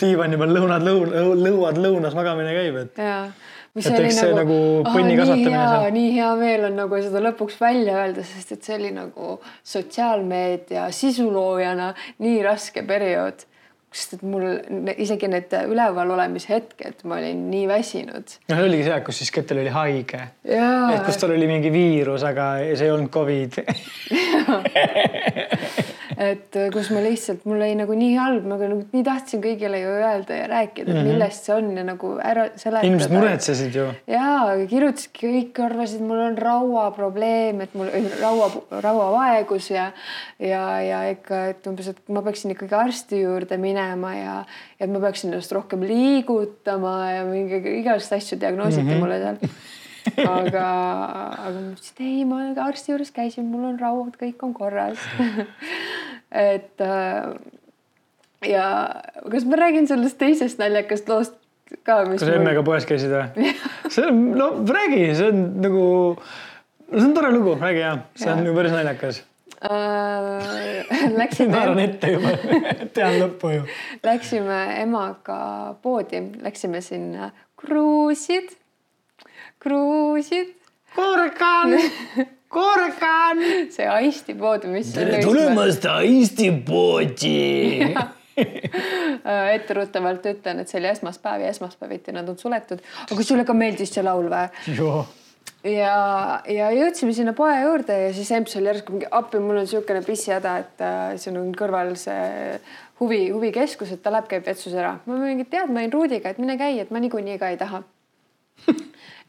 diivani 0.00 0.38
peal 0.40 0.54
lõunad, 0.56 0.82
lõun-, 0.82 1.12
lõuad 1.38 1.78
lõunas 1.78 2.16
magamine 2.18 2.54
käib, 2.56 2.78
et 2.80 3.02
Et 3.72 3.86
eks 3.88 4.18
see 4.20 4.32
nagu 4.36 4.56
põnni 4.84 5.14
nii 5.14 5.16
kasvatamine 5.16 5.60
hea 5.60 5.92
nii 5.94 6.08
hea 6.12 6.32
meel 6.36 6.66
on 6.68 6.74
nagu 6.76 6.98
seda 7.00 7.22
lõpuks 7.24 7.56
välja 7.60 8.02
öelda, 8.02 8.24
sest 8.28 8.52
et 8.58 8.68
see 8.68 8.76
oli 8.76 8.90
nagu 8.92 9.38
sotsiaalmeedia 9.64 10.90
sisuloojana 10.92 11.94
nii 12.20 12.42
raske 12.44 12.84
periood 12.84 13.46
sest 13.92 14.14
et 14.16 14.22
mul 14.24 14.44
isegi 15.00 15.28
need 15.28 15.52
üleval 15.68 16.10
olemise 16.14 16.48
hetked, 16.54 17.02
ma 17.08 17.18
olin 17.20 17.50
nii 17.52 17.66
väsinud. 17.68 18.36
noh, 18.52 18.62
oligi 18.64 18.86
see 18.86 18.94
aeg, 18.94 19.04
kus 19.08 19.16
siis 19.20 19.32
Kettel 19.32 19.58
oli 19.64 19.72
haige. 19.72 20.20
et 20.48 21.02
kus 21.08 21.20
tal 21.20 21.32
oli 21.36 21.46
mingi 21.48 21.70
viirus, 21.72 22.22
aga 22.28 22.44
see 22.72 22.86
ei 22.88 22.92
olnud 22.92 23.10
Covid. 23.12 23.52
et 26.32 26.56
äh, 26.58 26.68
kus 26.72 26.90
ma 26.94 27.02
lihtsalt, 27.04 27.44
mul 27.48 27.60
oli 27.60 27.74
nagu 27.78 27.96
nii 27.96 28.12
halb, 28.16 28.46
ma 28.48 28.58
nagu 28.60 28.78
nii 28.82 29.04
tahtsin 29.06 29.42
kõigile 29.44 29.80
ju 29.82 29.90
öelda 29.98 30.38
ja 30.38 30.46
rääkida 30.50 30.88
mm, 30.92 30.98
-hmm. 30.98 31.10
millest 31.10 31.48
see 31.48 31.54
on 31.56 31.70
ja 31.76 31.84
nagu 31.86 32.12
ära 32.22 32.46
seletada. 32.54 32.86
inimesed 32.86 33.14
muretsesid 33.16 33.78
ju. 33.78 33.86
jaa, 34.10 34.54
kirjutasidki, 34.70 35.32
kõik 35.36 35.62
arvasid, 35.66 36.04
mul 36.06 36.22
on 36.28 36.38
rauaprobleem, 36.38 37.60
et 37.66 37.74
mul 37.78 37.90
on 37.90 38.08
raua, 38.20 38.50
rauavaegus 38.86 39.70
ja 39.70 39.90
ja, 40.38 40.64
ja 40.80 41.02
ikka, 41.10 41.44
et 41.52 41.66
umbes, 41.70 41.92
et 41.92 42.02
ma 42.08 42.22
peaksin 42.22 42.54
ikkagi 42.54 42.78
arsti 42.78 43.22
juurde 43.22 43.58
minema 43.60 44.14
ja, 44.16 44.38
ja 44.78 44.86
et 44.86 44.90
ma 44.90 45.02
peaksin 45.04 45.32
ennast 45.32 45.52
rohkem 45.52 45.84
liigutama 45.86 46.96
ja 47.12 47.24
mingi 47.28 47.62
igasuguseid 47.80 48.18
asju 48.22 48.40
diagnoositi 48.40 48.82
mm 48.82 48.90
-hmm. 48.90 49.00
mulle 49.00 49.22
seal. 49.22 49.80
aga, 50.22 50.66
aga 51.36 51.56
ma 51.56 51.72
ütlesin, 51.72 51.94
et 51.94 52.04
ei, 52.06 52.24
ma 52.28 52.42
arsti 52.66 52.94
juures 52.94 53.12
käisin, 53.14 53.48
mul 53.50 53.70
on 53.72 53.80
rauad, 53.80 54.16
kõik 54.20 54.42
on 54.46 54.54
korras. 54.56 55.02
et 56.50 56.84
äh, 56.84 57.32
ja 58.48 58.66
kas 59.30 59.46
ma 59.48 59.58
räägin 59.60 59.88
sellest 59.90 60.18
teisest 60.20 60.60
naljakast 60.62 61.10
loost 61.10 61.36
ka, 61.86 62.02
mis 62.08 62.22
kas 62.22 62.32
emmega 62.34 62.62
poes 62.66 62.86
käisid 62.88 63.12
või? 63.12 63.52
see 63.92 64.06
on, 64.08 64.22
no 64.38 64.48
räägi, 64.68 65.04
see 65.18 65.28
on 65.32 65.44
nagu, 65.64 65.84
see 66.92 67.04
on 67.08 67.12
tore 67.16 67.32
lugu, 67.34 67.56
räägi 67.60 67.84
ja, 67.84 67.92
see 68.18 68.32
on 68.32 68.42
Jaa. 68.42 68.48
ju 68.50 68.56
päris 68.58 68.74
naljakas. 68.76 69.20
äh, 69.62 71.12
läksime 71.20 71.54
naeran, 71.54 71.82
ette 71.84 72.12
juba, 72.16 72.34
tean 72.94 73.20
lõppu 73.22 73.54
ju. 73.56 73.68
läksime 74.04 74.62
emaga 74.82 75.38
poodi, 75.84 76.24
läksime 76.42 76.82
sinna 76.84 77.30
kruusid, 77.62 78.50
kruusid, 79.62 80.56
Korkan, 80.94 81.76
Korkan. 82.52 83.38
see 83.70 83.86
Aisti 83.88 84.34
pood, 84.34 84.66
mis. 84.72 84.92
Eesti 84.96 86.50
poodi. 86.66 87.94
Äh, 89.22 89.54
etteruttavalt 89.54 90.24
ütlen, 90.26 90.62
et 90.62 90.70
see 90.70 90.78
oli 90.80 90.88
esmaspäev 90.88 91.42
ja 91.44 91.50
esmaspäeviti 91.52 92.14
nad 92.16 92.28
on 92.32 92.38
suletud, 92.40 92.80
aga 93.12 93.24
sulle 93.28 93.44
ka 93.44 93.52
meeldis 93.52 93.92
see 93.92 94.02
laul 94.02 94.30
või? 94.32 94.46
joo, 94.72 95.02
ja, 95.68 95.96
ja 96.48 96.70
jõudsime 96.72 97.12
sinna 97.12 97.34
poe 97.36 97.52
juurde 97.60 97.98
ja 98.06 98.14
siis 98.16 98.30
Emps 98.32 98.56
oli 98.56 98.70
järsku 98.70 98.96
mingi 98.96 99.10
appi, 99.10 99.40
mul 99.42 99.60
on 99.60 99.66
niisugune 99.66 100.00
pissihäda, 100.06 100.54
et 100.64 100.80
äh, 100.84 101.12
siin 101.20 101.36
on 101.38 101.52
kõrval 101.58 101.92
see 102.00 102.56
huvi, 103.02 103.20
huvikeskus, 103.34 103.92
et 103.94 104.02
ta 104.02 104.14
läheb, 104.14 104.30
käib 104.32 104.48
vetsus 104.48 104.74
ära. 104.74 104.96
ma 105.04 105.20
mingi 105.20 105.44
tead, 105.52 105.70
ma 105.70 105.84
olin 105.84 105.92
Ruudiga, 105.92 106.32
et 106.32 106.40
mine 106.42 106.56
käi, 106.60 106.78
et 106.80 106.90
ma 106.90 107.04
niikuinii 107.04 107.36
ka 107.42 107.52
ei 107.52 107.60
taha. 107.60 107.82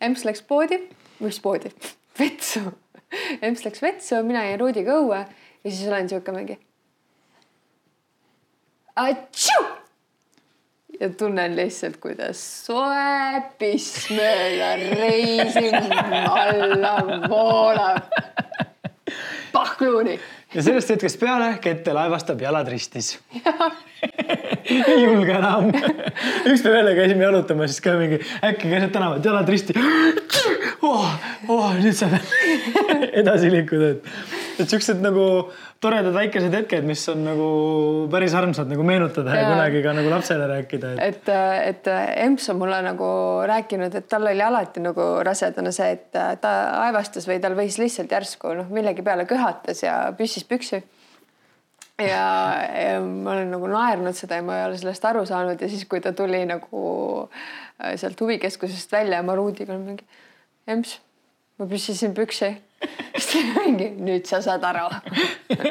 Emps 0.03 0.25
läks 0.27 0.41
poodi, 0.43 0.79
mis 1.23 1.39
poodi, 1.43 1.71
vetsu. 2.19 2.65
Emps 3.41 3.63
läks 3.65 3.81
vetsu, 3.83 4.19
mina 4.27 4.43
jäin 4.47 4.59
Ruudiga 4.59 4.97
õue 4.99 5.21
ja 5.23 5.71
siis 5.71 5.87
olen 5.87 6.07
niisugune 6.07 6.41
mingi. 6.41 6.59
Ja 10.99 11.09
tunnen 11.17 11.55
lihtsalt, 11.57 11.97
kuidas 12.03 12.39
soe 12.65 13.41
piss 13.57 14.09
mööda 14.13 14.75
reisi 14.77 15.71
alla 15.73 16.93
voolab. 17.29 18.11
pahkluuni. 19.53 20.19
Ja 20.53 20.63
sellest 20.63 20.93
hetkest 20.93 21.19
peale 21.19 21.53
Kettel 21.61 21.97
aevastab 21.97 22.41
jalad 22.41 22.69
ristis. 22.71 23.15
ei 24.69 25.03
julge 25.03 25.33
enam. 25.37 25.71
ükspäev 26.45 26.75
jälle 26.75 26.95
käisime 26.95 27.23
jalutamas, 27.23 27.71
siis 27.73 27.83
ka 27.83 27.95
mingi 27.99 28.19
äkki 28.43 28.69
keset 28.69 28.91
tänavat, 28.91 29.25
jalad 29.25 29.49
risti 29.49 29.75
oh,. 30.81 31.09
Oh, 31.47 31.73
nüüd 31.75 31.95
saab 31.97 32.15
edasi 33.21 33.51
liikuda, 33.51 33.89
et, 33.95 34.11
et 34.63 34.69
siuksed 34.69 35.01
nagu 35.03 35.25
toredad 35.83 36.15
väikesed 36.15 36.53
hetked, 36.55 36.85
mis 36.87 37.03
on 37.11 37.23
nagu 37.25 37.47
päris 38.11 38.33
armsad 38.37 38.69
nagu 38.71 38.85
meenutada 38.87 39.35
ja, 39.35 39.43
ja 39.43 39.51
kunagi 39.51 39.81
ka 39.83 39.93
nagu 39.97 40.11
lapsele 40.13 40.47
rääkida, 40.49 40.93
et 40.95 41.29
et, 41.29 41.31
et 41.69 41.91
Emps 42.23 42.49
on 42.53 42.59
mulle 42.61 42.79
nagu 42.85 43.09
rääkinud, 43.49 43.95
et 43.99 44.07
tal 44.09 44.27
oli 44.29 44.43
alati 44.43 44.83
nagu 44.83 45.07
rasedana 45.27 45.73
see, 45.75 45.91
et 45.97 46.09
ta 46.41 46.53
aevastas 46.85 47.27
või 47.29 47.39
tal 47.43 47.57
võis 47.59 47.79
lihtsalt 47.81 48.11
järsku 48.15 48.55
noh, 48.59 48.71
millegi 48.73 49.05
peale 49.05 49.27
köhatas 49.29 49.83
ja 49.83 49.97
püssis 50.17 50.47
püksi. 50.47 50.83
ja, 52.01 52.25
ja 52.63 52.99
ma 53.03 53.35
olen 53.35 53.51
nagu 53.53 53.69
naernud 53.69 54.17
seda 54.17 54.39
ja 54.39 54.45
ma 54.45 54.59
ei 54.61 54.67
ole 54.69 54.79
sellest 54.81 55.05
aru 55.05 55.25
saanud 55.29 55.61
ja 55.61 55.69
siis, 55.71 55.85
kui 55.89 56.01
ta 56.01 56.13
tuli 56.15 56.43
nagu 56.49 56.83
äh, 57.27 57.95
sealt 57.99 58.21
huvikeskusest 58.21 58.91
välja 58.91 59.19
ja 59.19 59.25
ma 59.25 59.35
Ruudiga 59.37 59.77
mingi, 59.77 60.07
Emps, 60.67 60.97
ma 61.59 61.67
püssisin 61.67 62.15
püksi. 62.15 62.53
siis 63.17 63.49
ta 63.53 63.63
mingi, 63.63 63.89
nüüd 64.03 64.29
sa 64.29 64.41
saad 64.45 64.63
aru. 64.69 64.87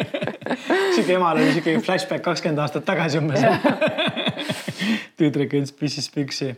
sihuke 0.95 1.17
emal 1.17 1.39
oli 1.39 1.53
sihuke 1.53 1.79
flashback 1.85 2.25
kakskümmend 2.27 2.65
aastat 2.65 2.87
tagasi 2.89 3.23
umbes. 3.23 3.45
tüdruk 5.19 5.55
ütles 5.55 5.75
pissis 5.79 6.09
püksi 6.13 6.55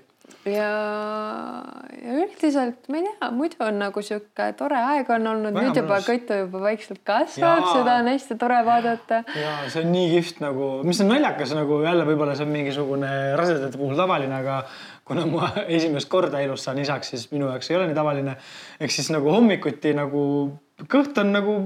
ja, 0.49 0.71
ja 2.05 2.17
üldiselt 2.21 2.88
ma 2.93 3.01
ei 3.01 3.07
tea, 3.07 3.31
muidu 3.35 3.61
on 3.64 3.79
nagu 3.81 4.03
sihuke 4.05 4.51
tore 4.59 4.79
aeg 4.79 5.11
on 5.14 5.29
olnud, 5.33 5.57
nüüd 5.57 5.79
juba. 5.79 6.01
Kõtu 6.05 6.38
juba 6.43 6.62
vaikselt 6.67 7.01
kasvab, 7.07 7.69
seda 7.73 7.99
on 8.03 8.11
hästi 8.12 8.37
tore 8.40 8.61
vaadata. 8.67 9.23
ja 9.40 9.55
see 9.73 9.85
on 9.85 9.93
nii 9.95 10.11
kihvt 10.17 10.43
nagu, 10.45 10.71
mis 10.87 11.01
on 11.05 11.11
naljakas 11.12 11.55
nagu 11.57 11.81
jälle 11.85 12.07
võib-olla 12.09 12.37
see 12.37 12.47
on 12.47 12.53
mingisugune 12.55 13.12
rasedate 13.40 13.81
puhul 13.81 13.97
tavaline, 13.99 14.37
aga 14.43 14.62
kuna 15.05 15.27
ma 15.29 15.51
esimest 15.77 16.09
korda 16.12 16.40
elus 16.45 16.64
saan 16.64 16.81
isaks, 16.83 17.12
siis 17.14 17.27
minu 17.33 17.49
jaoks 17.51 17.71
ei 17.71 17.77
ole 17.79 17.88
nii 17.88 17.99
tavaline. 17.99 18.37
ehk 18.81 18.90
siis 18.90 19.11
nagu 19.14 19.31
hommikuti 19.33 19.95
nagu 19.97 20.25
kõht 20.90 21.19
on 21.21 21.33
nagu 21.33 21.57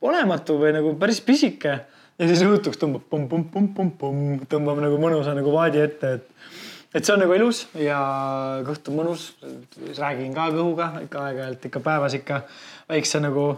olematu 0.00 0.58
või 0.60 0.72
nagu 0.76 0.94
päris 1.00 1.20
pisike 1.24 1.74
ja 2.18 2.28
siis 2.28 2.42
õhtuks 2.46 2.80
tõmbab 2.80 3.06
pumm-pumm-pumm-pumm-pumm, 3.10 4.46
tõmbab 4.50 4.82
nagu 4.84 4.98
mõnusa 5.00 5.34
nagu 5.38 5.52
vaadi 5.54 5.82
ette, 5.82 6.16
et 6.18 6.26
et 6.94 7.04
see 7.04 7.12
on 7.12 7.20
nagu 7.20 7.34
ilus 7.36 7.66
ja 7.76 7.98
kõht 8.66 8.88
on 8.88 8.96
mõnus. 8.96 9.32
räägin 9.98 10.34
ka 10.34 10.48
kõhuga 10.54 10.92
ikka 11.04 11.24
aeg-ajalt 11.26 11.66
ikka 11.68 11.80
päevas 11.84 12.14
ikka 12.14 12.42
väikse 12.88 13.20
nagu 13.20 13.50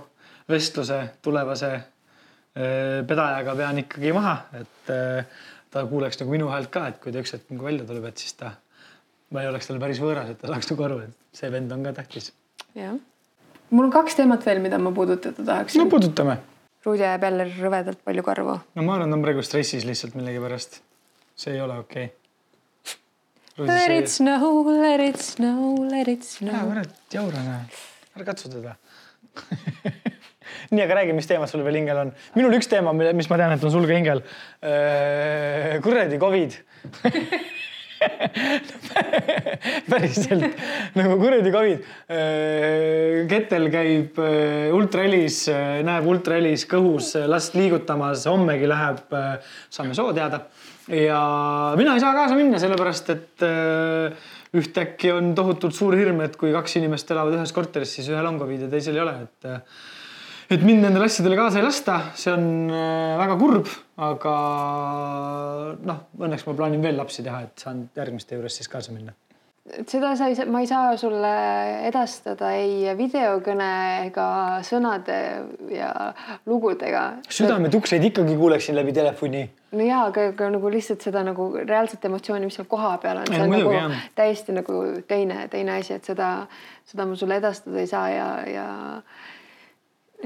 vestluse 0.51 1.01
tulevase 1.23 1.71
pedajaga 2.55 3.55
pean 3.59 3.79
ikkagi 3.85 4.13
maha, 4.15 4.35
et 4.59 4.93
eh, 4.95 5.25
ta 5.71 5.85
kuuleks 5.87 6.19
nagu 6.21 6.35
minu 6.35 6.51
häält 6.51 6.71
ka, 6.75 6.89
et 6.91 6.99
kui 7.03 7.15
ta 7.15 7.23
üks 7.23 7.35
hetk 7.37 7.53
nagu 7.55 7.67
välja 7.69 7.87
tuleb, 7.87 8.09
et 8.11 8.23
siis 8.23 8.35
ta, 8.39 8.53
ma 9.31 9.45
ei 9.45 9.51
oleks 9.51 9.71
talle 9.71 9.83
päris 9.83 10.01
võõras, 10.03 10.33
et 10.33 10.41
ta 10.41 10.51
saaks 10.51 10.73
nagu 10.73 10.87
aru, 10.89 11.01
et 11.07 11.39
see 11.39 11.51
vend 11.55 11.73
on 11.77 11.87
ka 11.87 11.95
tähtis. 12.01 12.33
jah. 12.75 12.97
mul 13.71 13.87
on 13.87 13.95
kaks 13.95 14.19
teemat 14.19 14.47
veel, 14.47 14.63
mida 14.65 14.81
ma 14.83 14.93
puudutada 14.95 15.39
no 15.39 15.51
tahaksin. 15.53 15.89
puudutame. 15.91 16.41
Ruudi 16.81 17.05
ajab 17.05 17.27
jälle 17.29 17.45
rõvedalt 17.61 18.01
palju 18.05 18.25
karvu. 18.27 18.61
no 18.75 18.87
ma 18.87 18.97
arvan, 18.97 19.13
ta 19.13 19.21
on 19.21 19.27
praegu 19.27 19.47
stressis 19.47 19.87
lihtsalt 19.87 20.19
millegipärast. 20.19 20.81
see 21.37 21.55
ei 21.55 21.63
ole 21.63 21.79
okei 21.85 22.11
okay.. 22.11 22.17
Let 23.61 23.91
it 23.93 24.09
snow, 24.09 24.65
let 24.65 25.01
it 25.05 25.21
snow, 25.21 25.85
let 25.85 26.09
it 26.09 26.23
ära 26.23 26.29
snow. 26.33 26.69
kurat, 26.71 26.95
jaurane, 27.13 27.59
ära 28.17 28.25
katsu 28.25 28.49
teda. 28.49 28.79
nii, 30.75 30.85
aga 30.85 31.01
räägi, 31.01 31.15
mis 31.17 31.27
teemad 31.27 31.51
sul 31.51 31.65
veel 31.67 31.81
hingel 31.81 32.05
on? 32.05 32.13
minul 32.37 32.55
üks 32.59 32.71
teema, 32.71 32.93
mis 32.95 33.31
ma 33.31 33.41
tean, 33.41 33.57
et 33.57 33.65
on 33.67 33.73
sul 33.75 33.89
ka 33.89 33.97
hingel. 33.97 34.23
kuradi 35.83 36.21
Covid. 36.23 36.61
päriselt 39.91 40.47
nagu 40.97 41.19
kuradi 41.21 41.53
Covid. 41.53 41.83
Kettel 43.31 43.69
käib 43.75 44.21
ultrahelis, 44.77 45.43
näeb 45.85 46.09
ultrahelis 46.09 46.65
kõhus 46.71 47.13
last 47.29 47.59
liigutamas, 47.59 48.25
hommegi 48.31 48.71
läheb, 48.71 49.05
saame 49.75 49.99
soo 49.99 50.15
teada. 50.17 50.47
ja 50.89 51.21
mina 51.77 51.95
ei 51.95 52.01
saa 52.03 52.15
kaasa 52.17 52.39
minna, 52.39 52.59
sellepärast 52.63 53.11
et 53.13 53.49
ühtäkki 54.57 55.13
on 55.15 55.35
tohutult 55.37 55.77
suur 55.77 55.95
hirm, 55.99 56.25
et 56.25 56.35
kui 56.41 56.55
kaks 56.55 56.81
inimest 56.81 57.11
elavad 57.13 57.37
ühes 57.39 57.53
korteris, 57.55 57.93
siis 57.99 58.09
ühel 58.11 58.27
on 58.27 58.39
Covid 58.41 58.67
ja 58.67 58.71
teisel 58.73 58.97
ei 58.97 59.05
ole, 59.05 59.15
et 59.29 59.51
et 60.51 60.67
mind 60.67 60.83
nendele 60.83 61.07
asjadele 61.07 61.39
kaasa 61.39 61.61
ei 61.61 61.65
lasta, 61.65 61.97
see 62.19 62.33
on 62.35 62.45
äh, 62.75 63.15
väga 63.21 63.39
kurb, 63.39 63.71
aga 64.03 64.37
noh, 65.87 66.05
õnneks 66.19 66.47
ma 66.49 66.55
plaanin 66.59 66.83
veel 66.83 66.99
lapsi 66.99 67.25
teha, 67.27 67.45
et 67.47 67.67
saan 67.67 67.85
järgmiste 67.97 68.39
juures 68.39 68.59
siis 68.59 68.71
kaasa 68.71 68.95
minna. 68.95 69.15
seda 69.87 70.17
sa 70.19 70.27
ei 70.27 70.35
saa, 70.35 70.49
ma 70.51 70.65
ei 70.65 70.67
saa 70.67 70.97
sulle 70.99 71.31
edastada 71.87 72.51
ei 72.59 72.91
videokõne 72.99 73.71
ega 74.09 74.27
sõnade 74.67 75.21
ja 75.71 75.93
lugudega. 76.51 77.07
südametukseid 77.31 78.11
ikkagi 78.11 78.35
kuuleksin 78.41 78.81
läbi 78.81 78.97
telefoni. 78.97 79.47
no 79.71 79.87
jaa, 79.87 80.05
aga, 80.11 80.29
aga 80.35 80.53
nagu 80.57 80.75
lihtsalt 80.75 81.07
seda 81.07 81.23
nagu 81.23 81.53
reaalset 81.63 82.11
emotsiooni, 82.11 82.51
mis 82.51 82.59
seal 82.59 82.67
kohapeal 82.67 83.23
on, 83.23 83.31
see 83.31 83.45
on 83.47 83.55
nagu 83.55 83.75
jah. 83.79 83.99
täiesti 84.19 84.59
nagu 84.59 84.87
teine, 85.07 85.45
teine 85.53 85.79
asi, 85.79 86.01
et 86.01 86.11
seda, 86.11 86.33
seda 86.91 87.07
ma 87.07 87.15
sulle 87.15 87.39
edastada 87.39 87.79
ei 87.79 87.93
saa 87.93 88.09
ja, 88.11 88.33
ja 88.51 88.71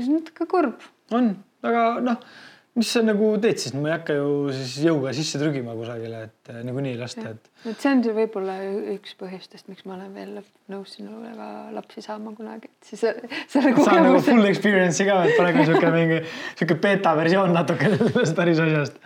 on 0.00 0.18
natuke 0.18 0.48
kurb. 0.50 0.82
on, 1.14 1.30
aga 1.64 1.84
noh, 2.04 2.18
mis 2.74 2.90
sa 2.90 3.02
nagu 3.04 3.28
teed 3.42 3.60
siis, 3.62 3.74
ma 3.76 3.90
ei 3.90 3.94
hakka 3.94 4.16
ju 4.18 4.30
siis 4.54 4.74
jõuga 4.88 5.12
sisse 5.14 5.38
trügima 5.38 5.76
kusagile, 5.78 6.24
et 6.28 6.50
eh, 6.50 6.60
niikuinii 6.66 6.96
lasta, 6.98 7.34
et 7.34 7.70
et 7.70 7.80
see 7.84 7.92
on 7.92 8.02
võib-olla 8.16 8.56
üks 8.96 9.14
põhjustest, 9.20 9.68
miks 9.70 9.86
ma 9.86 9.94
olen 9.98 10.10
veel 10.16 10.40
nõus 10.72 10.96
sinuga 10.98 11.48
lapsi 11.76 12.02
saama 12.04 12.34
kunagi, 12.36 12.70
et 12.72 12.90
siis 12.90 13.04
selle 13.04 13.30
saan 13.52 13.70
nagu 13.70 13.86
kogemuse 13.86 14.26
full 14.32 14.50
experience'i 14.50 15.08
ka, 15.08 15.20
et 15.28 15.38
ka 15.38 15.66
sihuke 15.70 15.94
mingi 15.94 16.20
sihuke 16.56 16.78
beeta 16.82 17.14
versioon 17.18 17.54
natuke 17.54 17.94
sellest 17.94 18.36
päris 18.38 18.62
asjast. 18.66 18.98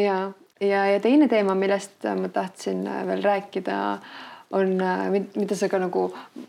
ja, 0.00 0.18
ja, 0.58 0.84
ja 0.90 1.00
teine 1.04 1.30
teema, 1.30 1.54
millest 1.58 2.10
ma 2.18 2.32
tahtsin 2.34 2.82
veel 3.06 3.22
rääkida, 3.22 3.78
on, 4.52 4.74
mida 5.36 5.56
sa 5.56 5.68
ka 5.72 5.80
nagu 5.80 6.06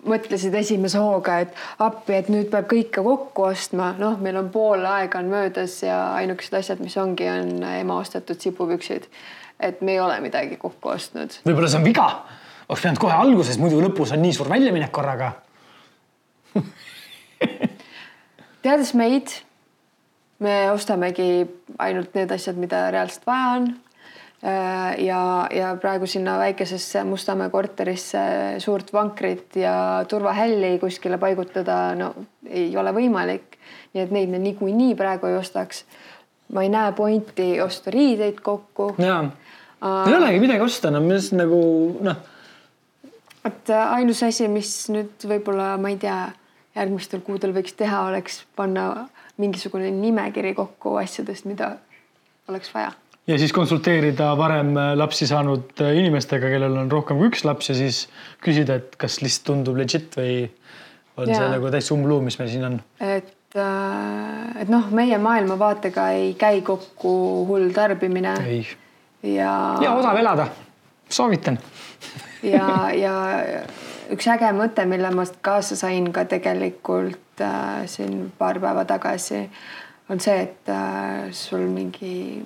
mõtlesid 0.10 0.56
esimese 0.60 1.00
hooga, 1.02 1.40
et 1.46 1.84
appi, 1.84 2.18
et 2.18 2.30
nüüd 2.34 2.50
peab 2.52 2.68
kõike 2.72 3.04
kokku 3.06 3.48
ostma, 3.48 3.94
noh, 4.00 4.18
meil 4.24 4.38
on 4.42 4.50
pool 4.54 4.86
aega 4.90 5.22
on 5.22 5.32
möödas 5.32 5.80
ja 5.86 6.00
ainukesed 6.20 6.60
asjad, 6.60 6.84
mis 6.84 6.98
ongi, 7.00 7.30
on 7.32 7.64
ema 7.74 8.00
ostetud 8.02 8.40
sipupüksid. 8.40 9.08
et 9.64 9.82
me 9.82 9.94
ei 9.94 10.00
ole 10.00 10.20
midagi 10.20 10.58
kokku 10.60 10.90
ostnud. 10.90 11.40
võib-olla 11.46 11.70
see 11.72 11.80
on 11.80 11.86
viga, 11.88 12.08
oleks 12.68 12.82
pidanud 12.82 13.00
kohe 13.00 13.14
alguses, 13.16 13.58
muidu 13.62 13.80
lõpus 13.82 14.12
on 14.14 14.22
nii 14.22 14.34
suur 14.36 14.50
väljaminek 14.52 14.92
korraga. 14.92 15.32
teades 18.64 18.94
meid, 18.98 19.32
me 20.44 20.72
ostamegi 20.72 21.46
ainult 21.80 22.16
need 22.18 22.32
asjad, 22.36 22.60
mida 22.60 22.88
reaalselt 22.92 23.26
vaja 23.28 23.56
on. 23.58 23.74
Ja, 24.98 25.48
ja 25.52 25.76
praegu 25.82 26.08
sinna 26.08 26.38
väikesesse 26.38 27.04
Mustamäe 27.08 27.50
korterisse 27.50 28.20
suurt 28.60 28.94
vankrit 28.94 29.56
ja 29.56 30.06
turvahälli 30.08 30.80
kuskile 30.80 31.18
paigutada, 31.18 31.96
no 31.96 32.14
ei 32.50 32.78
ole 32.78 32.92
võimalik. 32.92 33.58
nii 33.94 34.04
et 34.04 34.12
neid 34.12 34.30
me 34.30 34.40
niikuinii 34.42 34.96
praegu 35.00 35.30
ei 35.30 35.38
ostaks. 35.38 35.86
ma 36.54 36.64
ei 36.64 36.70
näe 36.70 36.92
pointi 36.92 37.62
osta 37.62 37.92
riideid 37.92 38.42
kokku. 38.44 38.96
jaa, 38.98 39.24
ei 40.08 40.16
olegi 40.16 40.40
midagi 40.40 40.62
osta, 40.62 40.92
no 40.92 41.00
mis 41.02 41.32
nagu 41.32 41.64
noh, 42.02 42.20
et 43.46 43.70
ainus 43.70 44.24
asi, 44.24 44.48
mis 44.48 44.74
nüüd 44.92 45.28
võib-olla 45.28 45.78
ma 45.78 45.94
ei 45.94 45.98
tea, 46.02 46.34
järgmistel 46.76 47.22
kuudel 47.24 47.54
võiks 47.56 47.76
teha, 47.80 48.08
oleks 48.10 48.44
panna 48.56 49.08
mingisugune 49.38 49.92
nimekiri 49.92 50.54
kokku 50.58 50.98
asjadest, 51.02 51.46
mida 51.50 51.78
oleks 52.50 52.74
vaja. 52.74 52.92
Ja 53.28 53.38
siis 53.40 53.54
konsulteerida 53.56 54.34
varem 54.38 54.74
lapsi 54.96 55.28
saanud 55.30 55.80
inimestega, 55.94 56.50
kellel 56.52 56.76
on 56.82 56.92
rohkem 56.92 57.20
kui 57.22 57.32
üks 57.32 57.46
laps 57.48 57.72
ja 57.72 57.78
siis 57.78 58.08
küsida, 58.44 58.82
et 58.82 58.98
kas 59.00 59.22
lihtsalt 59.24 59.48
tundub 59.52 59.80
legit 59.80 60.18
või 60.20 60.36
on 61.18 61.30
Jaa. 61.30 61.38
see 61.38 61.52
nagu 61.54 61.72
täitsa 61.74 61.94
umbluum, 61.96 62.26
mis 62.28 62.38
meil 62.40 62.52
siin 62.52 62.66
on. 62.68 62.80
et, 63.00 63.34
äh, 63.56 64.62
et 64.64 64.72
noh, 64.72 64.90
meie 64.96 65.18
maailmavaatega 65.22 66.10
ei 66.18 66.34
käi 66.40 66.62
kokku 66.66 67.14
hull 67.50 67.70
tarbimine 67.76 68.34
ei. 68.48 68.66
ja, 69.36 69.54
ja 69.84 69.94
odav 69.94 70.18
elada, 70.20 70.48
soovitan. 71.10 71.60
ja, 72.44 72.90
ja 72.98 73.16
üks 74.14 74.28
äge 74.34 74.52
mõte, 74.58 74.88
mille 74.90 75.14
ma 75.16 75.26
kaasa 75.46 75.78
sain 75.80 76.12
ka 76.14 76.26
tegelikult 76.30 77.46
äh, 77.46 77.86
siin 77.90 78.32
paar 78.38 78.60
päeva 78.64 78.86
tagasi, 78.90 79.46
on 80.10 80.22
see, 80.24 80.42
et 80.48 80.74
äh, 80.74 81.30
sul 81.32 81.68
mingi 81.70 82.42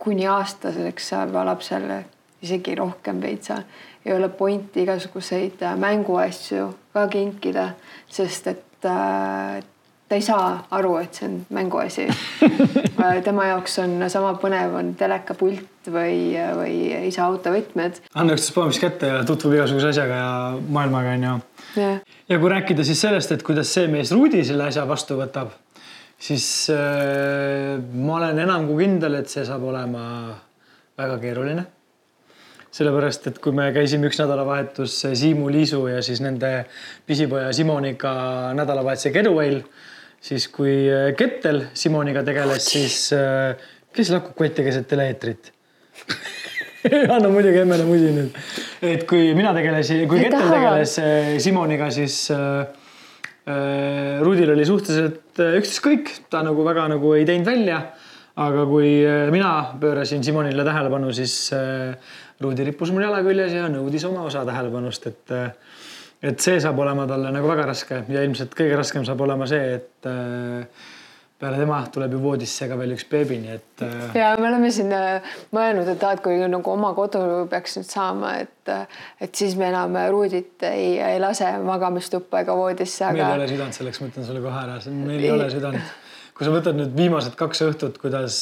kuni 0.00 0.26
aastaseks 0.26 1.08
saava 1.12 1.44
lapsele 1.46 2.04
isegi 2.42 2.74
rohkem 2.74 3.20
veitsa 3.22 3.60
ei 4.04 4.14
ole 4.16 4.28
pointi 4.28 4.82
igasuguseid 4.82 5.62
äh, 5.62 5.76
mänguasju 5.76 6.70
ka 6.92 7.06
kinkida, 7.08 7.70
sest 8.08 8.46
et 8.46 8.88
äh, 8.88 9.60
ta 10.08 10.16
ei 10.16 10.24
saa 10.24 10.66
aru, 10.70 10.96
et 11.04 11.14
see 11.14 11.28
on 11.28 11.36
mänguasi 11.52 12.08
Äh, 13.00 13.22
tema 13.24 13.46
jaoks 13.48 13.78
on 13.80 14.02
sama 14.12 14.34
põnev 14.40 14.74
on 14.76 14.90
telekapult 14.98 15.88
või, 15.88 16.34
või 16.58 16.74
isa 17.08 17.24
autovõtmed. 17.24 18.00
anna 18.14 18.34
üksteist 18.36 18.54
pommis 18.56 18.80
kätte 18.82 19.08
ja 19.08 19.22
tutvub 19.24 19.54
igasuguse 19.56 19.92
asjaga 19.94 20.18
ja 20.18 20.32
maailmaga 20.68 21.14
onju. 21.16 21.36
jah 21.80 22.00
ja 22.28 22.38
kui 22.38 22.52
rääkida 22.52 22.84
siis 22.84 23.00
sellest, 23.00 23.32
et 23.32 23.44
kuidas 23.46 23.72
see 23.72 23.88
mees 23.88 24.12
Rudi 24.12 24.42
selle 24.44 24.66
asja 24.68 24.84
vastu 24.88 25.16
võtab, 25.20 25.54
siis 26.20 26.46
äh, 26.74 27.80
ma 27.80 28.16
olen 28.20 28.38
enam 28.44 28.68
kui 28.68 28.84
kindel, 28.84 29.20
et 29.20 29.32
see 29.32 29.44
saab 29.48 29.64
olema 29.70 30.04
väga 31.00 31.20
keeruline. 31.22 31.66
sellepärast, 32.70 33.24
et 33.26 33.38
kui 33.42 33.50
me 33.50 33.64
käisime 33.74 34.06
üks 34.06 34.20
nädalavahetus 34.20 35.00
Siimu, 35.18 35.48
Liisu 35.50 35.80
ja 35.90 36.02
siis 36.06 36.20
nende 36.22 36.66
pisipoja 37.06 37.48
Simoniga 37.52 38.12
nädalavahetuse 38.54 39.10
Getaway'l, 39.16 39.62
siis 40.22 40.46
kui 40.54 40.84
äh, 40.86 41.10
Kettel 41.18 41.64
Simoniga 41.74 42.22
tegeles, 42.26 42.68
siis 42.70 43.08
äh, 43.16 43.56
kes 43.96 44.12
lakub 44.14 44.36
kotti 44.38 44.66
keset 44.66 44.86
tele-eetrit 44.92 45.50
anna 47.14 47.28
muidugi 47.28 47.60
emmele 47.64 47.84
musi 47.84 48.12
nüüd. 48.14 48.36
et 48.86 49.02
kui 49.08 49.32
mina 49.36 49.52
tegelesin, 49.56 50.06
kui 50.08 50.22
Kettel 50.22 50.52
tegeles 50.52 50.94
äh, 51.02 51.32
Simoniga, 51.42 51.90
siis 51.90 52.22
äh, 52.34 52.68
Rudil 54.24 54.52
oli 54.54 54.66
suhteliselt 54.68 55.40
äh, 55.42 55.58
ükstaskõik, 55.60 56.12
ta 56.32 56.44
nagu 56.46 56.64
väga 56.66 56.88
nagu 56.94 57.14
ei 57.16 57.26
teinud 57.28 57.48
välja. 57.48 57.82
aga 58.40 58.62
kui 58.64 59.02
äh, 59.04 59.28
mina 59.32 59.76
pöörasin 59.80 60.22
Simonile 60.24 60.64
tähelepanu, 60.64 61.12
siis 61.12 61.52
äh, 61.52 61.96
Rudi 62.40 62.64
rippus 62.64 62.92
mul 62.94 63.04
jala 63.04 63.20
küljes 63.26 63.52
ja 63.52 63.66
nõudis 63.68 64.06
oma 64.08 64.22
osa 64.28 64.46
tähelepanust, 64.48 65.06
et 65.10 65.34
äh, 65.36 65.50
et 66.22 66.40
see 66.40 66.60
saab 66.60 66.78
olema 66.80 67.06
talle 67.08 67.32
nagu 67.32 67.48
väga 67.48 67.66
raske 67.70 68.02
ja 68.12 68.22
ilmselt 68.24 68.54
kõige 68.56 68.76
raskem 68.76 69.04
saab 69.08 69.20
olema 69.24 69.48
see, 69.48 69.76
et 69.80 70.08
äh, 70.08 70.88
peale 71.40 71.60
tema 71.60 71.80
tuleb 71.92 72.12
ju 72.16 72.20
voodisse 72.22 72.68
ka 72.68 72.76
veel 72.80 72.94
üks 72.96 73.06
beebi, 73.10 73.38
nii 73.40 73.54
et 73.54 73.84
äh, 73.86 74.18
ja 74.18 74.34
me 74.40 74.50
oleme 74.50 74.70
siin 74.74 74.92
äh, 74.92 75.32
mõelnud, 75.56 75.88
et 75.94 76.04
ah, 76.04 76.16
et 76.16 76.22
kui 76.24 76.36
nagu 76.52 76.74
oma 76.74 76.92
kodu 76.96 77.22
peaks 77.50 77.78
nüüd 77.80 77.88
saama, 77.88 78.34
et, 78.44 78.74
et 79.24 79.42
siis 79.42 79.56
me 79.60 79.70
enam 79.70 79.96
Ruudit 80.12 80.68
ei, 80.68 80.98
ei 81.00 81.22
lase 81.22 81.48
magamistuppa 81.64 82.44
ega 82.44 82.56
voodisse, 82.58 83.08
meil 83.08 83.22
ei 83.22 83.26
aga 83.26 83.40
ole 83.40 83.50
südant 83.54 83.80
selleks, 83.80 84.02
ma 84.02 84.12
ütlen 84.12 84.28
sulle 84.28 84.44
kohe 84.44 84.62
ära, 84.66 84.78
meil 85.00 85.24
ei 85.24 85.32
ole 85.32 85.48
südant. 85.52 85.98
kui 86.36 86.48
sa 86.48 86.52
võtad 86.54 86.76
nüüd 86.76 86.94
viimased 86.96 87.34
kaks 87.36 87.60
õhtut, 87.66 87.98
kuidas, 88.00 88.36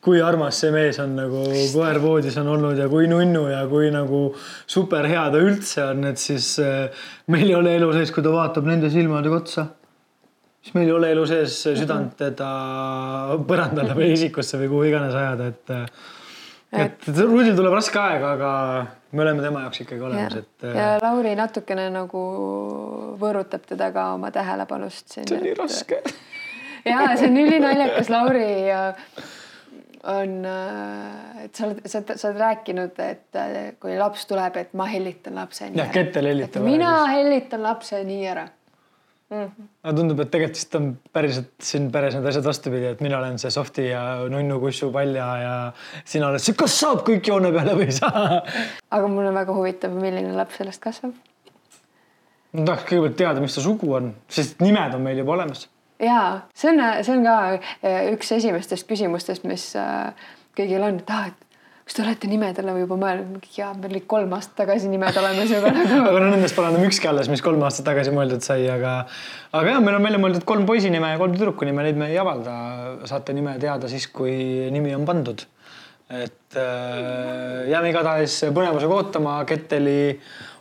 kui 0.00 0.22
armas 0.24 0.56
see 0.62 0.70
mees 0.72 0.96
on 1.02 1.18
nagu 1.18 1.42
koer 1.74 1.98
voodis 2.00 2.38
on 2.40 2.48
olnud 2.54 2.78
ja 2.80 2.86
kui 2.88 3.08
nunnu 3.10 3.42
ja 3.50 3.66
kui 3.68 3.90
nagu 3.92 4.22
super 4.64 5.04
hea 5.08 5.26
ta 5.32 5.42
üldse 5.44 5.84
on, 5.90 6.06
et 6.08 6.20
siis 6.20 6.54
äh, 6.64 7.04
meil 7.28 7.50
ei 7.50 7.58
ole 7.58 7.76
elu 7.76 7.92
sees, 7.98 8.12
kui 8.14 8.24
ta 8.24 8.32
vaatab 8.32 8.68
nende 8.68 8.88
silmadega 8.92 9.36
otsa. 9.36 9.66
Siis 10.60 10.76
meil 10.76 10.88
ei 10.88 10.94
ole 10.94 11.10
elu 11.14 11.26
sees 11.28 11.58
südant 11.64 12.16
teda 12.20 12.48
põrandale 13.48 13.96
või 13.96 14.12
isikusse 14.14 14.60
või 14.60 14.72
kuhu 14.72 14.88
iganes 14.90 15.16
ajada, 15.16 15.50
et 15.52 15.76
et 16.70 17.08
Rudil 17.18 17.56
tuleb 17.58 17.74
raske 17.74 17.98
aeg, 17.98 18.24
aga 18.36 18.50
me 19.10 19.24
oleme 19.24 19.42
tema 19.42 19.64
jaoks 19.64 19.82
ikkagi 19.84 20.06
olemas, 20.06 20.36
et 20.38 20.68
äh, 20.68 20.76
ja 20.76 20.92
Lauri 21.02 21.32
natukene 21.38 21.88
nagu 21.90 22.22
võõrutab 23.20 23.64
teda 23.66 23.90
ka 23.94 24.12
oma 24.14 24.30
tähelepanust 24.34 25.16
siin. 25.16 25.26
see 25.26 25.40
on 25.40 25.44
nii 25.48 25.56
raske. 25.58 25.98
ja 26.92 27.10
see 27.16 27.26
on 27.26 27.40
ülinaljakas, 27.42 28.12
Lauri 28.12 28.46
äh, 28.70 29.10
on, 30.14 30.38
et 31.42 31.58
sa 31.58 31.66
oled, 31.66 31.82
sa, 31.90 32.04
sa 32.06 32.30
oled 32.30 32.40
rääkinud, 32.44 33.02
et 33.02 33.40
äh, 33.40 33.58
kui 33.82 33.98
laps 33.98 34.28
tuleb, 34.30 34.62
et 34.62 34.78
ma 34.78 34.86
hellitan 34.92 35.42
lapse 35.42 35.66
nii 35.72 35.82
Jah, 35.82 35.90
Kettel 35.96 36.30
hellitab 36.30 36.62
Et 36.62 36.70
mina 36.70 36.94
ära 37.00 37.12
hellitan 37.16 37.66
lapse 37.66 38.04
nii 38.06 38.30
ära 38.30 38.46
mm.. 39.30 39.66
aga 39.84 39.94
tundub, 39.96 40.20
et 40.22 40.30
tegelikult 40.32 40.58
vist 40.58 40.76
on 40.78 40.90
päriselt 41.14 41.50
siin 41.64 41.88
peres 41.94 42.16
need 42.16 42.28
asjad 42.30 42.46
vastupidi, 42.46 42.90
et 42.94 43.02
mina 43.04 43.18
olen 43.20 43.38
see 43.42 43.52
softi 43.54 43.88
ja 43.88 44.02
nunnu 44.30 44.60
kussu 44.62 44.90
palja 44.94 45.26
ja 45.42 45.56
sina 46.04 46.30
oled 46.30 46.42
see, 46.42 46.56
kas 46.58 46.78
saab 46.82 47.04
kõik 47.06 47.32
joone 47.32 47.52
peale 47.54 47.76
või 47.78 47.88
ei 47.90 47.96
saa. 47.96 48.40
aga 48.98 49.10
mul 49.10 49.30
on 49.30 49.40
väga 49.40 49.56
huvitav, 49.56 49.94
milline 49.96 50.34
laps 50.36 50.60
sellest 50.60 50.82
kasvab. 50.84 51.14
ma 52.52 52.64
tahaks 52.72 52.88
kõigepealt 52.88 53.20
teada, 53.20 53.44
mis 53.44 53.58
ta 53.58 53.64
sugu 53.64 53.94
on, 54.00 54.14
sest 54.30 54.62
nimed 54.64 54.98
on 54.98 55.06
meil 55.06 55.22
juba 55.22 55.36
olemas. 55.38 55.68
ja 56.02 56.24
see 56.54 56.74
on, 56.74 56.82
see 57.04 57.16
on 57.18 57.28
ka 57.28 57.38
äh, 57.52 58.10
üks 58.14 58.34
esimestest 58.38 58.88
küsimustest, 58.90 59.46
mis 59.48 59.70
äh, 59.78 60.10
kõigil 60.58 60.82
on, 60.86 61.00
et 61.02 61.14
ah, 61.14 61.30
et 61.30 61.49
kas 61.90 61.96
te 61.98 62.02
olete 62.04 62.28
nimedele 62.30 62.70
juba 62.78 62.94
mõelnud? 62.94 63.46
ja 63.56 63.72
meil 63.74 63.96
olid 63.96 64.04
kolm 64.06 64.30
aastat 64.36 64.60
tagasi 64.60 64.86
nimed 64.86 65.16
olemas 65.18 65.50
juba 65.50 65.72
nagu 65.74 65.96
aga 66.12 66.20
no 66.22 66.28
nendest 66.30 66.54
pole 66.54 66.68
enam 66.70 66.84
ükski 66.86 67.08
alles, 67.10 67.26
mis 67.32 67.42
kolm 67.42 67.64
aastat 67.66 67.88
tagasi 67.88 68.12
mõeldud 68.14 68.44
sai, 68.46 68.60
aga, 68.70 68.92
aga 69.50 69.72
jah, 69.72 69.80
meil 69.82 69.96
on 69.98 70.04
välja 70.06 70.20
mõeldud 70.22 70.44
kolm 70.46 70.68
poisi 70.68 70.92
nime 70.94 71.08
ja 71.10 71.18
kolm 71.18 71.34
tüdruku 71.34 71.66
nime, 71.66 71.82
neid 71.82 71.98
me 71.98 72.06
ei 72.12 72.20
avalda. 72.22 72.52
saate 73.10 73.34
nime 73.34 73.56
teada 73.58 73.90
siis, 73.90 74.06
kui 74.06 74.36
nimi 74.70 74.94
on 74.94 75.02
pandud. 75.08 75.42
et 76.14 76.58
äh, 76.62 77.66
jääme 77.72 77.90
igatahes 77.90 78.36
põnevusega 78.54 78.94
ootama 78.94 79.34
Ketteli 79.50 80.14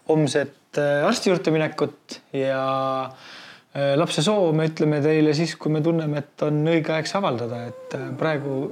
homset 0.09 0.81
äh, 0.81 1.05
arsti 1.05 1.29
juurde 1.29 1.53
minekut 1.53 2.17
ja 2.33 2.63
äh, 3.05 3.93
lapse 4.01 4.25
soo 4.25 4.49
me 4.49 4.65
ütleme 4.71 4.97
teile 5.05 5.37
siis, 5.37 5.53
kui 5.61 5.77
me 5.77 5.85
tunneme, 5.85 6.25
et 6.25 6.47
on 6.49 6.63
õige 6.73 6.97
aeg 6.97 7.05
see 7.05 7.21
avaldada, 7.21 7.67
et 7.69 7.99
äh, 7.99 8.09
praegu 8.17 8.63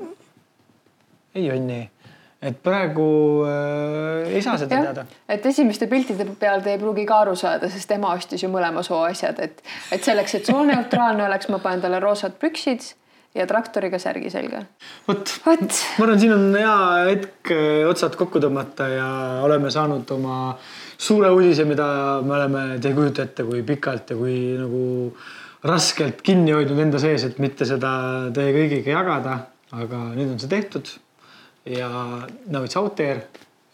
ei 1.38 1.51
on 1.53 1.70
nii 1.70 1.86
et 2.47 2.59
praegu 2.63 3.07
äh, 3.47 4.35
ei 4.35 4.43
saa 4.43 4.57
seda 4.59 4.77
ja, 4.77 4.85
teada. 4.89 5.05
et 5.29 5.45
esimeste 5.49 5.89
piltide 5.91 6.27
peal 6.39 6.63
te 6.65 6.75
ei 6.75 6.81
pruugi 6.81 7.05
ka 7.09 7.23
aru 7.25 7.35
saada, 7.39 7.69
sest 7.71 7.91
ema 7.95 8.13
ostis 8.15 8.43
ju 8.43 8.51
mõlema 8.53 8.83
soo 8.85 9.01
asjad, 9.07 9.39
et, 9.43 9.59
et 9.91 10.03
selleks, 10.03 10.37
et 10.39 10.49
sooneutraalne 10.49 11.25
oleks, 11.27 11.49
ma 11.53 11.59
panen 11.63 11.83
talle 11.83 11.99
roosad 12.03 12.37
püksid 12.41 12.93
ja 13.37 13.45
traktoriga 13.49 13.99
särgi 14.01 14.31
selga. 14.33 14.63
vot, 15.07 15.33
ma 15.45 15.55
arvan, 15.55 16.19
siin 16.21 16.35
on 16.35 16.45
hea 16.57 16.77
hetk 17.11 17.53
äh, 17.55 17.81
otsad 17.89 18.15
kokku 18.19 18.41
tõmmata 18.43 18.91
ja 18.93 19.09
oleme 19.45 19.71
saanud 19.73 20.15
oma 20.15 20.37
suure 20.97 21.31
uudise, 21.33 21.67
mida 21.69 21.87
me 22.25 22.37
oleme, 22.39 22.63
te 22.81 22.91
ei 22.91 22.97
kujuta 22.97 23.27
ette, 23.27 23.45
kui 23.47 23.65
pikalt 23.67 24.13
ja 24.13 24.19
kui 24.19 24.37
nagu 24.57 24.85
raskelt 25.67 26.21
kinni 26.25 26.53
hoidnud 26.55 26.79
enda 26.79 27.01
sees, 27.01 27.25
et 27.27 27.41
mitte 27.43 27.65
seda 27.67 27.91
teie 28.33 28.55
kõigiga 28.55 28.97
jagada. 28.99 29.37
aga 29.67 29.97
nüüd 30.15 30.29
on 30.31 30.37
see 30.39 30.47
tehtud 30.47 30.87
ja 31.68 31.89
now 32.47 32.63
it's 32.63 32.78
out 32.78 32.95
there, 32.95 33.22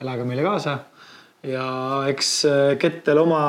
elage 0.02 0.26
meile 0.28 0.44
kaasa. 0.46 0.78
ja 1.44 1.66
eks 2.08 2.46
äh, 2.46 2.78
Kettel 2.80 3.20
oma 3.20 3.41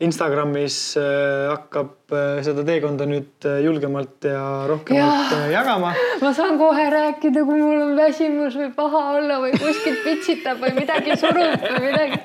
Instagramis 0.00 0.96
äh, 0.96 1.48
hakkab 1.50 2.12
äh, 2.12 2.40
seda 2.44 2.64
teekonda 2.64 3.06
nüüd 3.08 3.46
julgemalt 3.64 4.24
ja 4.28 4.66
rohkemalt 4.68 5.32
ja, 5.32 5.40
jagama. 5.58 5.92
ma 6.24 6.32
saan 6.36 6.58
kohe 6.60 6.86
rääkida, 6.92 7.44
kui 7.48 7.60
mul 7.60 7.84
on 7.88 7.96
väsimus 7.98 8.56
või 8.60 8.70
paha 8.76 9.04
olla 9.18 9.40
või 9.44 9.54
kuskilt 9.56 10.04
pitsitab 10.04 10.60
või 10.64 10.74
midagi 10.82 11.16
surub 11.20 11.64
või 11.64 11.82
midagi. 11.88 12.20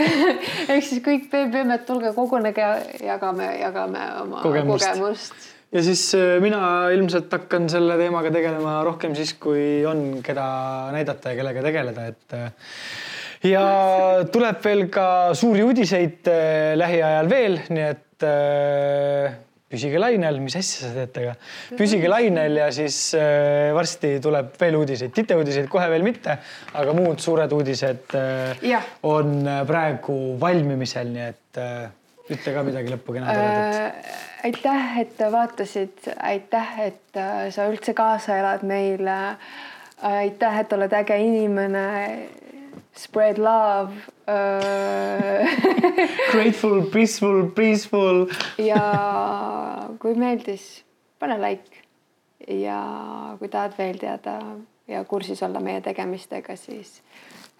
Ehk 0.72 0.84
siis 0.88 1.02
kõik 1.04 1.28
BBM-d, 1.32 1.82
tulge 1.88 2.12
kogunege, 2.16 2.68
jagame, 3.04 3.50
jagame 3.60 4.06
oma 4.22 4.44
kogemust, 4.44 4.92
kogemust 4.92 5.50
ja 5.72 5.82
siis 5.84 6.02
äh, 6.18 6.36
mina 6.42 6.62
ilmselt 6.92 7.32
hakkan 7.32 7.68
selle 7.72 7.96
teemaga 8.00 8.32
tegelema 8.34 8.80
rohkem 8.86 9.16
siis, 9.16 9.34
kui 9.40 9.84
on, 9.88 10.20
keda 10.24 10.44
näidata 10.94 11.32
ja 11.32 11.40
kellega 11.40 11.64
tegeleda, 11.64 12.08
et 12.12 12.36
äh, 12.36 12.74
ja 13.52 13.62
tuleb 14.32 14.60
veel 14.64 14.86
ka 14.92 15.06
suuri 15.38 15.64
uudiseid 15.64 16.28
äh, 16.32 16.74
lähiajal 16.78 17.32
veel, 17.32 17.58
nii 17.72 17.88
et 17.88 18.28
püsige 19.72 19.98
lainel, 19.98 20.36
mis 20.44 20.54
asja 20.54 20.84
sa 20.84 20.92
teed, 20.94 21.16
aga 21.24 21.32
püsige 21.78 22.06
lainel 22.12 22.60
ja 22.60 22.68
siis 22.70 23.16
varsti 23.74 24.12
tuleb 24.22 24.52
veel 24.60 24.76
uudiseid, 24.78 25.10
titeuudiseid 25.16 25.66
kohe 25.72 25.88
veel 25.90 26.04
mitte, 26.06 26.36
aga 26.78 26.94
muud 26.94 27.18
suured 27.24 27.56
uudised 27.56 28.14
ja. 28.68 28.78
on 29.08 29.40
praegu 29.66 30.20
valmimisel, 30.38 31.10
nii 31.16 31.26
et 31.32 31.62
ütle 32.30 32.54
ka 32.54 32.62
midagi 32.66 32.92
lõppu 32.92 33.16
kena 33.16 33.32
toredat 33.32 33.80
äh, 33.80 34.20
aitäh, 34.44 35.00
et 35.00 35.18
vaatasid, 35.32 35.98
aitäh, 36.22 36.80
et 36.80 37.16
äh, 37.16 37.50
sa 37.50 37.66
üldse 37.70 37.94
kaasa 37.94 38.38
elad 38.40 38.64
meile. 38.66 39.36
aitäh, 40.02 40.60
et 40.60 40.72
oled 40.72 40.92
äge 40.92 41.18
inimene. 41.18 42.28
Spread 42.96 43.38
love. 43.38 43.92
Grateful, 46.32 46.82
peaceful, 46.92 47.46
peaceful. 47.54 48.26
Ja 48.58 48.82
kui 50.00 50.14
meeldis, 50.14 50.84
pane 51.18 51.38
like. 51.40 51.86
Ja 52.48 52.82
kui 53.38 53.48
tahad 53.48 53.78
veel 53.78 53.96
teada 54.02 54.36
ja 54.90 55.04
kursis 55.08 55.42
olla 55.42 55.60
meie 55.60 55.80
tegemistega, 55.80 56.56
siis 56.56 57.00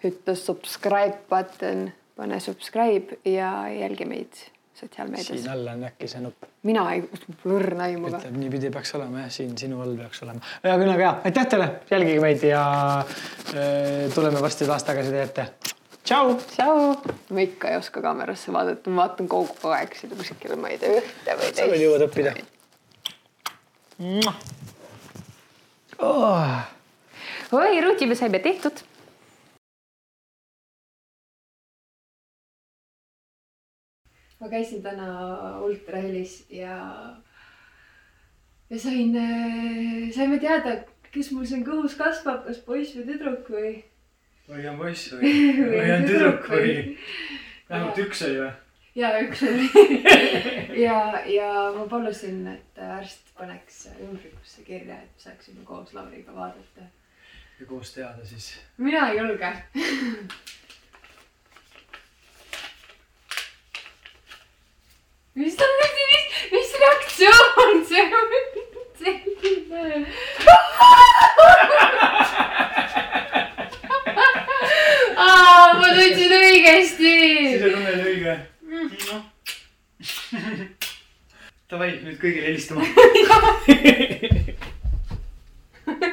hütta 0.05 0.35
subscribe 0.35 1.23
button, 1.31 1.93
pane 2.17 2.41
subscribe 2.41 3.19
ja 3.25 3.69
jälgi 3.69 4.05
meid 4.05 4.33
sotsiaalmeedias. 4.75 5.27
siin 5.29 5.51
all 5.51 5.67
on 5.67 5.85
äkki 5.85 6.09
see 6.09 6.21
nupp. 6.21 6.49
mina 6.63 6.85
ei, 6.93 7.03
õrna 7.49 7.89
aimu 7.89 8.11
ka. 8.11 8.21
ütleb 8.21 8.39
niipidi 8.41 8.71
peaks 8.75 8.95
olema 8.99 9.25
jah, 9.25 9.31
siin 9.33 9.55
sinu 9.59 9.81
all 9.85 9.95
peaks 9.97 10.23
olema. 10.27 10.43
ja 10.63 10.75
küll 10.81 10.93
aga 10.95 11.05
hea, 11.07 11.13
aitäh 11.31 11.49
teile, 11.55 11.69
jälgige 11.91 12.25
meid 12.25 12.45
ja 12.47 12.65
äh, 13.01 14.11
tuleme 14.15 14.43
varsti 14.45 14.69
taas 14.69 14.87
tagasi 14.89 15.15
teie 15.15 15.25
ette. 15.29 15.47
tšau. 16.03 16.37
tšau. 16.55 16.83
ma 17.31 17.47
ikka 17.47 17.73
ei 17.73 17.81
oska 17.81 18.05
kaamerasse 18.05 18.55
vaadata, 18.55 18.91
ma 18.91 19.07
vaatan 19.07 19.31
kogu 19.31 19.75
aeg 19.77 19.97
sinna 20.01 20.19
kuskile, 20.21 20.59
ma 20.61 20.75
ei 20.75 20.81
tea 20.83 20.99
ühte 21.01 21.39
või 21.39 21.49
teist. 21.49 21.63
sa 21.63 21.71
veel 21.73 21.87
jõuad 21.87 22.07
õppida. 22.09 22.37
Oh. 26.03 26.63
oi, 27.55 27.81
Ruuti, 27.85 28.09
me 28.11 28.17
saime 28.19 28.41
tehtud 28.43 28.83
ma 34.43 34.49
käisin 34.51 34.83
täna 34.83 35.09
ultrahelis 35.63 36.41
ja, 36.51 36.77
ja 38.71 38.79
sain, 38.81 39.15
saime 40.15 40.39
teada, 40.43 40.81
kes 41.15 41.31
mul 41.31 41.47
siin 41.47 41.63
kõhus 41.67 41.95
kasvab, 41.99 42.43
kas 42.49 42.59
poiss 42.67 42.97
või 42.99 43.07
tüdruk 43.13 43.53
või. 43.55 43.71
või 44.49 44.67
on 44.73 44.81
poiss 44.81 45.13
või, 45.15 45.33
või 45.77 45.87
on 45.95 46.09
tüdruk 46.09 46.51
või, 46.51 46.75
vähemalt 47.69 48.03
üks 48.03 48.25
oli 48.27 48.41
või? 48.41 48.51
ja 48.99 49.13
üks 49.23 49.45
oli 49.47 49.69
ja, 50.87 50.99
ja 51.31 51.53
ma 51.77 51.87
palusin, 51.93 52.43
et 52.51 52.83
arst 52.83 53.31
paneks 53.39 53.85
ümbrikusse 53.95 54.67
kirja, 54.67 54.99
et 54.99 55.23
saaksime 55.23 55.63
koos 55.69 55.95
Lauriga 55.95 56.35
vaadata. 56.35 56.89
ja 57.61 57.71
koos 57.71 57.95
teada 57.95 58.27
siis? 58.27 58.57
mina 58.83 59.07
ei 59.13 59.23
julge 59.23 59.55
Mis 65.35 65.55
on 65.65 65.71
nüüd 65.81 65.95
siis, 65.99 66.25
mis 66.53 66.73
reaktsioon 66.81 67.79
see 67.89 68.03
on 68.19 68.33
selline? 69.01 69.81
aa, 75.17 75.73
ma 75.79 75.89
tundsin 75.97 76.35
õigesti. 76.37 77.15
sisetunne 77.55 77.91
oli 77.95 78.05
õige. 78.11 78.35
noh. 79.09 79.23
Davai, 81.73 81.91
nüüd 82.05 82.19
kõigile 82.21 82.47
helistama 82.53 82.85